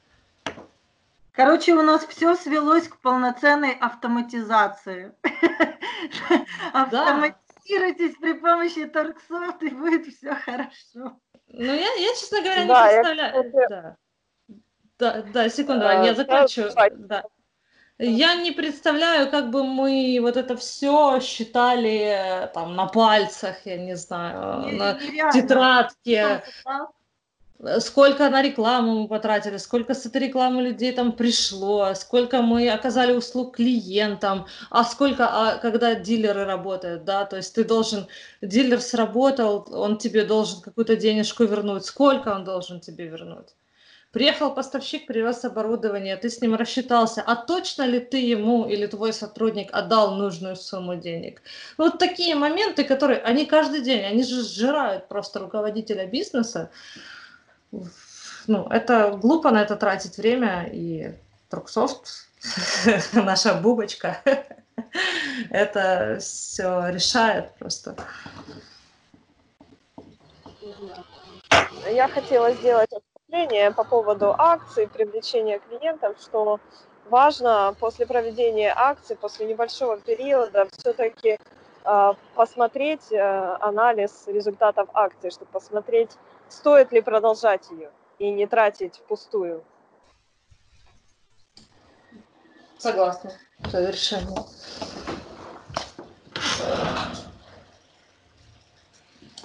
Короче, 1.30 1.72
у 1.72 1.82
нас 1.82 2.04
все 2.04 2.34
свелось 2.34 2.88
к 2.88 2.98
полноценной 2.98 3.72
автоматизации. 3.72 5.12
Автоматизируйтесь 6.74 8.16
при 8.20 8.34
помощи 8.34 8.84
торксофт, 8.84 9.62
и 9.62 9.70
будет 9.70 10.06
все 10.06 10.34
хорошо. 10.34 11.16
Ну, 11.48 11.64
я, 11.64 11.94
я 11.94 12.14
честно 12.18 12.42
говоря, 12.42 12.64
не 12.64 12.68
представляю. 12.68 13.52
Да. 13.70 13.96
Да, 14.98 15.22
да, 15.32 15.48
секунду, 15.48 15.88
а, 15.88 16.04
я 16.04 16.14
закончу. 16.14 16.64
Да. 16.96 17.24
Я 17.98 18.34
не 18.34 18.50
представляю, 18.50 19.30
как 19.30 19.50
бы 19.50 19.64
мы 19.64 20.18
вот 20.20 20.36
это 20.36 20.56
все 20.56 21.20
считали 21.20 22.50
там 22.52 22.74
на 22.74 22.86
пальцах, 22.86 23.64
я 23.64 23.78
не 23.78 23.96
знаю, 23.96 24.66
не, 24.66 24.72
на 24.72 24.92
нереально. 24.94 25.32
тетрадке. 25.32 26.42
Э, 26.64 26.70
сколько 27.80 28.28
на 28.28 28.42
рекламу 28.42 29.02
мы 29.02 29.08
потратили, 29.08 29.56
сколько 29.56 29.94
с 29.94 30.06
этой 30.06 30.22
рекламы 30.22 30.62
людей 30.62 30.92
там 30.92 31.12
пришло, 31.12 31.94
сколько 31.94 32.42
мы 32.42 32.68
оказали 32.68 33.12
услуг 33.12 33.56
клиентам, 33.56 34.46
а 34.70 34.84
сколько, 34.84 35.28
а, 35.28 35.58
когда 35.58 35.94
дилеры 35.94 36.44
работают, 36.44 37.04
да, 37.04 37.24
то 37.24 37.36
есть 37.36 37.54
ты 37.54 37.64
должен, 37.64 38.06
дилер 38.40 38.80
сработал, 38.80 39.66
он 39.72 39.98
тебе 39.98 40.24
должен 40.24 40.60
какую-то 40.60 40.96
денежку 40.96 41.44
вернуть, 41.44 41.84
сколько 41.84 42.28
он 42.28 42.44
должен 42.44 42.80
тебе 42.80 43.06
вернуть? 43.06 43.54
Приехал 44.12 44.54
поставщик, 44.54 45.06
привез 45.06 45.42
оборудование, 45.42 46.18
ты 46.18 46.28
с 46.28 46.42
ним 46.42 46.54
рассчитался, 46.54 47.22
а 47.22 47.34
точно 47.34 47.86
ли 47.86 47.98
ты 47.98 48.18
ему 48.18 48.68
или 48.68 48.86
твой 48.86 49.14
сотрудник 49.14 49.70
отдал 49.72 50.16
нужную 50.16 50.56
сумму 50.56 50.96
денег? 50.96 51.40
Вот 51.78 51.98
такие 51.98 52.34
моменты, 52.34 52.84
которые, 52.84 53.20
они 53.20 53.46
каждый 53.46 53.80
день, 53.80 54.04
они 54.04 54.22
же 54.22 54.42
сжирают 54.42 55.08
просто 55.08 55.38
руководителя 55.38 56.06
бизнеса, 56.06 56.70
ну, 58.46 58.66
это 58.68 59.10
глупо 59.10 59.50
на 59.50 59.62
это 59.62 59.76
тратить 59.76 60.16
время, 60.16 60.68
и 60.72 61.14
Труксофт, 61.48 62.28
наша 63.12 63.54
бубочка, 63.54 64.18
это 65.50 66.18
все 66.20 66.88
решает 66.88 67.54
просто. 67.58 67.96
Я 71.90 72.08
хотела 72.08 72.52
сделать 72.52 72.90
отступление 72.92 73.70
по 73.72 73.84
поводу 73.84 74.34
акций, 74.36 74.86
привлечения 74.86 75.58
клиентов, 75.58 76.16
что 76.20 76.60
важно 77.10 77.74
после 77.78 78.06
проведения 78.06 78.72
акций, 78.74 79.16
после 79.16 79.46
небольшого 79.46 79.98
периода 79.98 80.68
все-таки 80.78 81.38
посмотреть 82.34 83.12
э, 83.12 83.56
анализ 83.60 84.24
результатов 84.26 84.88
акций, 84.94 85.30
чтобы 85.30 85.50
посмотреть, 85.50 86.10
стоит 86.48 86.92
ли 86.92 87.00
продолжать 87.00 87.70
ее 87.70 87.90
и 88.18 88.30
не 88.30 88.46
тратить 88.46 88.96
впустую. 88.96 89.64
Согласна, 92.78 93.32
совершенно. 93.70 94.44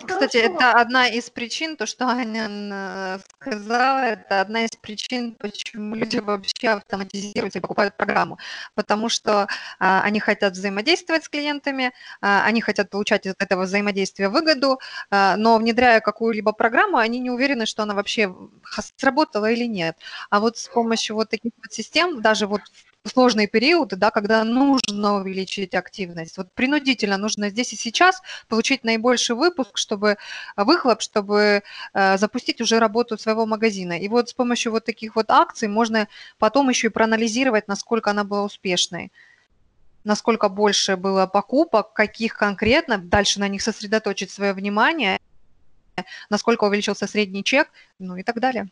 Кстати, 0.08 0.38
это 0.38 0.72
одна 0.74 1.08
из 1.08 1.30
причин, 1.30 1.78
то, 1.78 1.86
что 1.86 2.08
Аня 2.08 3.20
сказала, 3.39 3.99
это 4.05 4.41
одна 4.41 4.66
из 4.66 4.72
причин, 4.72 5.36
почему 5.36 5.95
люди 5.95 6.18
вообще 6.18 6.70
автоматизируют 6.70 7.55
и 7.55 7.60
покупают 7.60 7.97
программу. 7.97 8.38
Потому 8.76 9.10
что 9.10 9.47
а, 9.80 10.01
они 10.01 10.20
хотят 10.20 10.53
взаимодействовать 10.53 11.26
с 11.26 11.30
клиентами, 11.30 11.93
а, 12.22 12.43
они 12.45 12.62
хотят 12.62 12.89
получать 12.89 13.26
из 13.26 13.34
этого 13.39 13.64
взаимодействия 13.64 14.30
выгоду, 14.30 14.80
а, 15.10 15.36
но 15.38 15.58
внедряя 15.58 15.99
какую-либо 15.99 16.51
программу, 16.53 16.97
они 16.97 17.20
не 17.20 17.30
уверены, 17.30 17.66
что 17.66 17.84
она 17.84 17.93
вообще 17.93 18.34
сработала 18.97 19.51
или 19.51 19.66
нет. 19.66 19.97
А 20.30 20.39
вот 20.39 20.58
с 20.58 20.68
помощью 20.68 21.16
вот 21.16 21.30
таких 21.30 21.51
вот 21.58 21.74
систем, 21.74 22.22
даже 22.22 22.47
вот 22.47 22.62
в 22.72 22.97
сложные 23.08 23.47
периоды, 23.47 23.95
да, 23.95 24.12
когда 24.12 24.43
нужно 24.43 25.16
увеличить 25.16 25.74
активность. 25.76 26.38
Вот 26.38 26.51
принудительно 26.53 27.18
нужно 27.18 27.49
здесь 27.49 27.74
и 27.74 27.76
сейчас 27.76 28.22
получить 28.47 28.84
наибольший 28.84 29.36
выпуск, 29.36 29.78
чтобы 29.78 30.18
выхлоп, 30.55 31.01
чтобы 31.01 31.64
э, 31.93 32.18
запустить 32.18 32.62
уже 32.62 32.80
работу 32.80 33.18
своего 33.18 33.45
магазина. 33.45 33.93
И 33.99 34.08
вот 34.08 34.30
с 34.30 34.34
помощью 34.34 34.72
вот 34.72 34.86
таких 34.86 35.16
вот 35.16 35.30
акций 35.30 35.68
можно 35.68 36.08
потом 36.38 36.70
еще 36.70 36.88
и 36.88 36.91
проанализировать, 36.91 37.68
насколько 37.68 38.12
она 38.12 38.24
была 38.24 38.43
успешной. 38.43 39.12
насколько 40.03 40.49
больше 40.49 40.95
было 40.95 41.28
покупок, 41.28 41.93
каких 41.93 42.38
конкретно, 42.38 42.97
дальше 42.97 43.39
на 43.39 43.47
них 43.49 43.62
сосредоточить 43.62 44.32
свое 44.32 44.53
внимание, 44.53 45.20
насколько 46.30 46.64
увеличился 46.66 47.08
средний 47.08 47.43
чек, 47.43 47.70
ну 47.99 48.16
и 48.16 48.24
так 48.24 48.39
далее. 48.39 48.70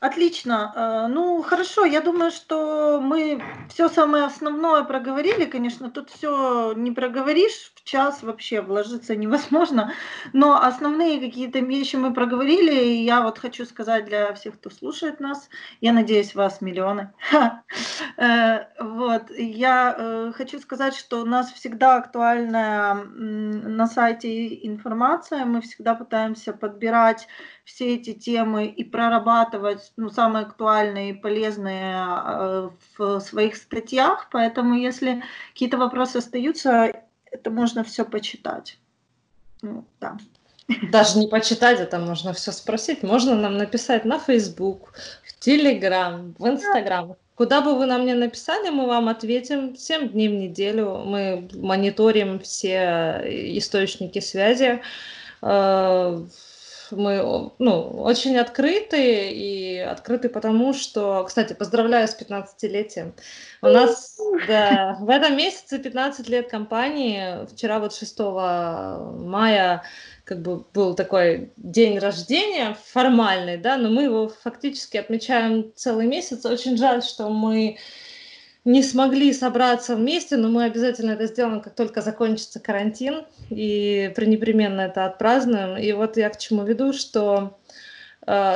Отлично. 0.00 0.72
Э, 0.74 1.08
ну, 1.08 1.42
хорошо, 1.42 1.84
я 1.84 2.00
думаю, 2.00 2.30
что 2.30 3.00
мы 3.02 3.42
все 3.68 3.86
самое 3.90 4.24
основное 4.24 4.82
проговорили. 4.84 5.44
Конечно, 5.44 5.90
тут 5.90 6.08
все 6.08 6.72
не 6.72 6.90
проговоришь, 6.90 7.72
в 7.74 7.84
час 7.84 8.22
вообще 8.22 8.62
вложиться 8.62 9.14
невозможно, 9.14 9.92
но 10.32 10.58
основные 10.58 11.20
какие-то 11.20 11.58
вещи 11.58 11.96
мы 11.96 12.14
проговорили, 12.14 12.72
и 12.82 13.04
я 13.04 13.20
вот 13.20 13.38
хочу 13.38 13.66
сказать 13.66 14.06
для 14.06 14.32
всех, 14.32 14.54
кто 14.54 14.70
слушает 14.70 15.20
нас, 15.20 15.50
я 15.82 15.92
надеюсь, 15.92 16.34
вас 16.34 16.62
миллионы. 16.62 17.12
Э, 18.16 18.66
вот, 18.78 19.30
я 19.30 19.94
э, 19.96 20.32
хочу 20.34 20.58
сказать, 20.58 20.94
что 20.94 21.22
у 21.22 21.24
нас 21.24 21.52
всегда 21.52 21.96
актуальная 21.96 22.94
на 22.94 23.86
сайте 23.86 24.66
информация, 24.66 25.44
мы 25.44 25.60
всегда 25.62 25.94
пытаемся 25.94 26.52
подбирать 26.52 27.28
все 27.64 27.94
эти 27.94 28.12
темы 28.12 28.66
и 28.66 28.84
прорабатывать 28.84 29.92
ну, 29.96 30.10
самые 30.10 30.46
актуальные 30.46 31.10
и 31.10 31.14
полезные 31.14 31.94
э, 31.96 32.70
в 32.96 33.20
своих 33.20 33.56
статьях. 33.56 34.28
Поэтому, 34.30 34.74
если 34.74 35.22
какие-то 35.52 35.78
вопросы 35.78 36.16
остаются, 36.16 36.92
это 37.30 37.50
можно 37.50 37.84
все 37.84 38.04
почитать. 38.04 38.78
Ну, 39.62 39.84
да. 40.00 40.16
Даже 40.90 41.18
не 41.18 41.26
почитать, 41.26 41.80
это 41.80 41.98
можно 41.98 42.32
все 42.32 42.52
спросить. 42.52 43.02
Можно 43.02 43.34
нам 43.34 43.56
написать 43.56 44.04
на 44.04 44.18
Facebook, 44.18 44.92
в 45.24 45.46
Telegram, 45.46 46.34
в 46.38 46.46
Instagram. 46.46 47.16
Куда 47.34 47.60
бы 47.62 47.74
вы 47.74 47.86
нам 47.86 48.04
ни 48.04 48.12
написали, 48.12 48.68
мы 48.68 48.86
вам 48.86 49.08
ответим 49.08 49.74
7 49.74 50.10
дней 50.10 50.28
в 50.28 50.32
неделю. 50.32 50.98
Мы 51.04 51.48
мониторим 51.54 52.38
все 52.40 53.22
источники 53.56 54.20
связи. 54.20 54.82
Мы 56.90 57.50
ну, 57.58 57.80
очень 58.02 58.36
открыты, 58.36 59.30
и 59.30 59.78
открыты 59.78 60.28
потому, 60.28 60.72
что, 60.72 61.24
кстати, 61.24 61.52
поздравляю 61.52 62.08
с 62.08 62.16
15-летием. 62.18 63.12
У 63.62 63.66
нас 63.66 64.18
да, 64.46 64.96
в 65.00 65.08
этом 65.08 65.36
месяце 65.36 65.78
15 65.78 66.28
лет 66.28 66.48
компании. 66.48 67.46
Вчера 67.52 67.78
вот 67.78 67.94
6 67.94 68.18
мая 68.18 69.82
как 70.24 70.42
бы 70.42 70.64
был 70.72 70.94
такой 70.94 71.52
день 71.56 71.98
рождения 71.98 72.76
формальный, 72.92 73.56
да, 73.56 73.76
но 73.76 73.90
мы 73.90 74.04
его 74.04 74.28
фактически 74.28 74.96
отмечаем 74.96 75.72
целый 75.74 76.06
месяц. 76.06 76.44
Очень 76.46 76.76
жаль, 76.76 77.02
что 77.02 77.28
мы 77.28 77.78
не 78.64 78.82
смогли 78.82 79.32
собраться 79.32 79.96
вместе, 79.96 80.36
но 80.36 80.48
мы 80.48 80.64
обязательно 80.64 81.12
это 81.12 81.26
сделаем, 81.26 81.60
как 81.60 81.74
только 81.74 82.02
закончится 82.02 82.60
карантин, 82.60 83.24
и 83.48 84.12
пренепременно 84.14 84.82
это 84.82 85.06
отпразднуем. 85.06 85.78
И 85.78 85.92
вот 85.92 86.16
я 86.16 86.28
к 86.30 86.38
чему 86.38 86.64
веду, 86.64 86.92
что 86.92 87.58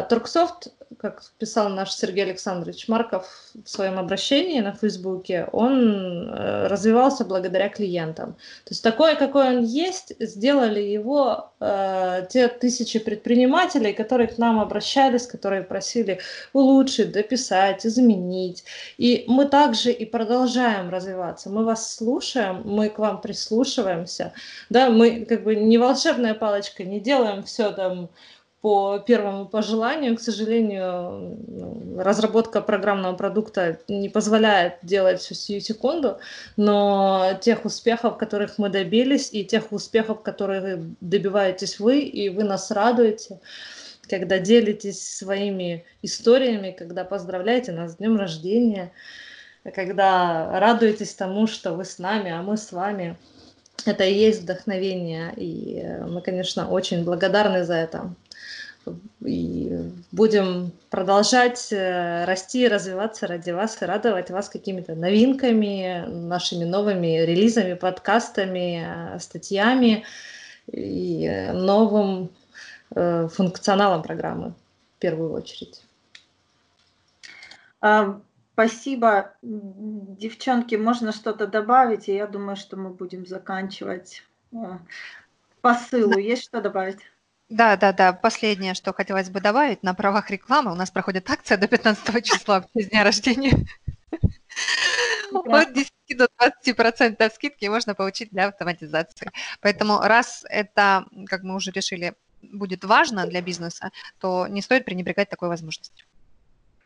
Торксофт 0.08 0.68
как 0.98 1.22
писал 1.38 1.68
наш 1.68 1.92
Сергей 1.92 2.24
Александрович 2.24 2.88
Марков 2.88 3.26
в 3.64 3.68
своем 3.68 3.98
обращении 3.98 4.60
на 4.60 4.72
Фейсбуке, 4.72 5.48
он 5.52 6.28
э, 6.28 6.66
развивался 6.66 7.24
благодаря 7.24 7.68
клиентам. 7.68 8.32
То 8.64 8.70
есть 8.70 8.82
такое, 8.82 9.14
какой 9.14 9.56
он 9.56 9.64
есть, 9.64 10.14
сделали 10.18 10.80
его 10.80 11.50
э, 11.60 12.26
те 12.30 12.48
тысячи 12.48 12.98
предпринимателей, 12.98 13.92
которые 13.92 14.28
к 14.28 14.38
нам 14.38 14.60
обращались, 14.60 15.26
которые 15.26 15.62
просили 15.62 16.20
улучшить, 16.52 17.12
дописать, 17.12 17.86
изменить. 17.86 18.64
И 18.96 19.24
мы 19.28 19.46
также 19.46 19.92
и 19.92 20.04
продолжаем 20.04 20.90
развиваться. 20.90 21.50
Мы 21.50 21.64
вас 21.64 21.94
слушаем, 21.94 22.62
мы 22.64 22.88
к 22.88 22.98
вам 22.98 23.20
прислушиваемся. 23.20 24.32
Да, 24.70 24.90
мы 24.90 25.24
как 25.24 25.44
бы 25.44 25.54
не 25.54 25.78
волшебная 25.78 26.34
палочка, 26.34 26.84
не 26.84 27.00
делаем 27.00 27.42
все 27.42 27.72
там 27.72 28.08
по 28.64 28.98
первому 28.98 29.44
пожеланию. 29.44 30.16
К 30.16 30.20
сожалению, 30.20 31.36
ну, 31.48 31.98
разработка 31.98 32.62
программного 32.62 33.14
продукта 33.14 33.78
не 33.88 34.08
позволяет 34.08 34.78
делать 34.80 35.20
всю 35.20 35.34
сию 35.34 35.60
секунду, 35.60 36.16
но 36.56 37.38
тех 37.42 37.66
успехов, 37.66 38.16
которых 38.16 38.56
мы 38.56 38.70
добились, 38.70 39.28
и 39.34 39.44
тех 39.44 39.70
успехов, 39.70 40.22
которых 40.22 40.80
добиваетесь 41.02 41.78
вы, 41.78 41.98
и 42.00 42.30
вы 42.30 42.44
нас 42.44 42.70
радуете, 42.70 43.38
когда 44.08 44.38
делитесь 44.38 45.14
своими 45.14 45.84
историями, 46.00 46.70
когда 46.70 47.04
поздравляете 47.04 47.70
нас 47.72 47.92
с 47.92 47.96
днем 47.96 48.16
рождения, 48.16 48.92
когда 49.74 50.58
радуетесь 50.58 51.12
тому, 51.12 51.46
что 51.48 51.74
вы 51.74 51.84
с 51.84 51.98
нами, 51.98 52.30
а 52.30 52.40
мы 52.40 52.56
с 52.56 52.72
вами. 52.72 53.18
Это 53.84 54.04
и 54.04 54.14
есть 54.14 54.44
вдохновение, 54.44 55.34
и 55.36 55.84
мы, 56.08 56.22
конечно, 56.22 56.70
очень 56.70 57.04
благодарны 57.04 57.64
за 57.64 57.74
это 57.74 58.14
и 59.24 59.90
будем 60.12 60.72
продолжать 60.90 61.72
э, 61.72 62.24
расти, 62.24 62.68
развиваться 62.68 63.26
ради 63.26 63.50
вас 63.50 63.80
и 63.80 63.84
радовать 63.84 64.30
вас 64.30 64.48
какими-то 64.48 64.94
новинками, 64.94 66.04
нашими 66.06 66.64
новыми 66.64 67.22
релизами, 67.24 67.74
подкастами, 67.74 69.14
э, 69.14 69.18
статьями 69.20 70.04
и 70.70 71.26
э, 71.26 71.52
новым 71.52 72.30
функционалом 72.90 74.02
программы 74.02 74.54
в 74.96 75.00
первую 75.00 75.32
очередь. 75.32 75.82
А, 77.80 78.20
спасибо, 78.52 79.32
девчонки. 79.42 80.76
Можно 80.76 81.10
что-то 81.10 81.48
добавить, 81.48 82.08
и 82.08 82.14
я 82.14 82.28
думаю, 82.28 82.54
что 82.54 82.76
мы 82.76 82.90
будем 82.90 83.26
заканчивать 83.26 84.22
посылу. 85.60 86.18
Есть 86.18 86.44
что 86.44 86.60
добавить? 86.60 87.00
Да, 87.48 87.76
да, 87.76 87.92
да. 87.92 88.12
Последнее, 88.12 88.74
что 88.74 88.92
хотелось 88.92 89.30
бы 89.30 89.40
добавить, 89.40 89.82
на 89.82 89.94
правах 89.94 90.30
рекламы 90.30 90.72
у 90.72 90.74
нас 90.74 90.90
проходит 90.90 91.30
акция 91.30 91.58
до 91.58 91.68
15 91.68 92.24
числа, 92.24 92.64
с 92.74 92.86
дня 92.88 93.04
рождения. 93.04 93.66
От 95.32 95.72
10 95.72 95.92
до 96.16 96.28
20% 96.66 97.30
скидки 97.34 97.66
можно 97.66 97.94
получить 97.94 98.30
для 98.30 98.46
автоматизации. 98.46 99.30
Поэтому 99.60 100.00
раз 100.00 100.44
это, 100.48 101.06
как 101.26 101.42
мы 101.42 101.54
уже 101.56 101.70
решили, 101.70 102.14
будет 102.42 102.84
важно 102.84 103.26
для 103.26 103.42
бизнеса, 103.42 103.90
то 104.20 104.46
не 104.46 104.62
стоит 104.62 104.84
пренебрегать 104.84 105.28
такой 105.28 105.48
возможностью. 105.48 106.06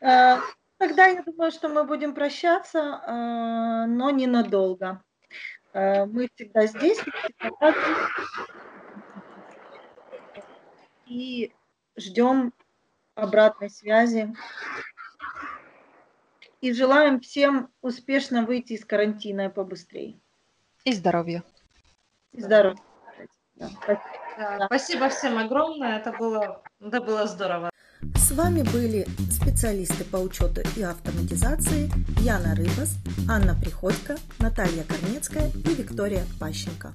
Э, 0.01 0.39
тогда 0.79 1.07
я 1.07 1.23
думаю, 1.23 1.51
что 1.51 1.69
мы 1.69 1.85
будем 1.85 2.15
прощаться, 2.15 2.79
э, 2.79 3.87
но 3.87 4.11
ненадолго. 4.11 5.03
Э, 5.73 6.07
мы 6.07 6.29
всегда 6.35 6.67
здесь, 6.67 6.99
всегда 6.99 7.75
и 11.09 11.53
ждем 11.97 12.53
обратной 13.15 13.71
связи. 13.71 14.35
И 16.61 16.73
желаем 16.73 17.21
всем 17.21 17.71
успешно 17.83 18.45
выйти 18.45 18.73
из 18.73 18.85
карантина 18.85 19.49
побыстрее. 19.49 20.19
И 20.85 20.93
здоровья. 20.93 21.45
И 22.33 22.41
здоровья. 22.41 22.79
Да, 23.55 23.69
спасибо. 23.69 24.19
Да, 24.39 24.67
спасибо 24.67 25.09
всем 25.09 25.39
огромное. 25.39 25.99
Это 25.99 26.13
было, 26.13 26.63
это 26.81 27.01
было 27.01 27.27
здорово. 27.27 27.71
С 28.15 28.31
вами 28.33 28.63
были 28.63 29.07
специалисты 29.33 30.05
по 30.05 30.17
учету 30.17 30.61
и 30.77 30.83
автоматизации 30.83 31.91
Яна 32.21 32.55
Рыбас, 32.55 32.97
Анна 33.29 33.57
Приходько, 33.61 34.17
Наталья 34.39 34.85
Корнецкая 34.85 35.51
и 35.51 35.75
Виктория 35.75 36.25
Пащенко. 36.39 36.95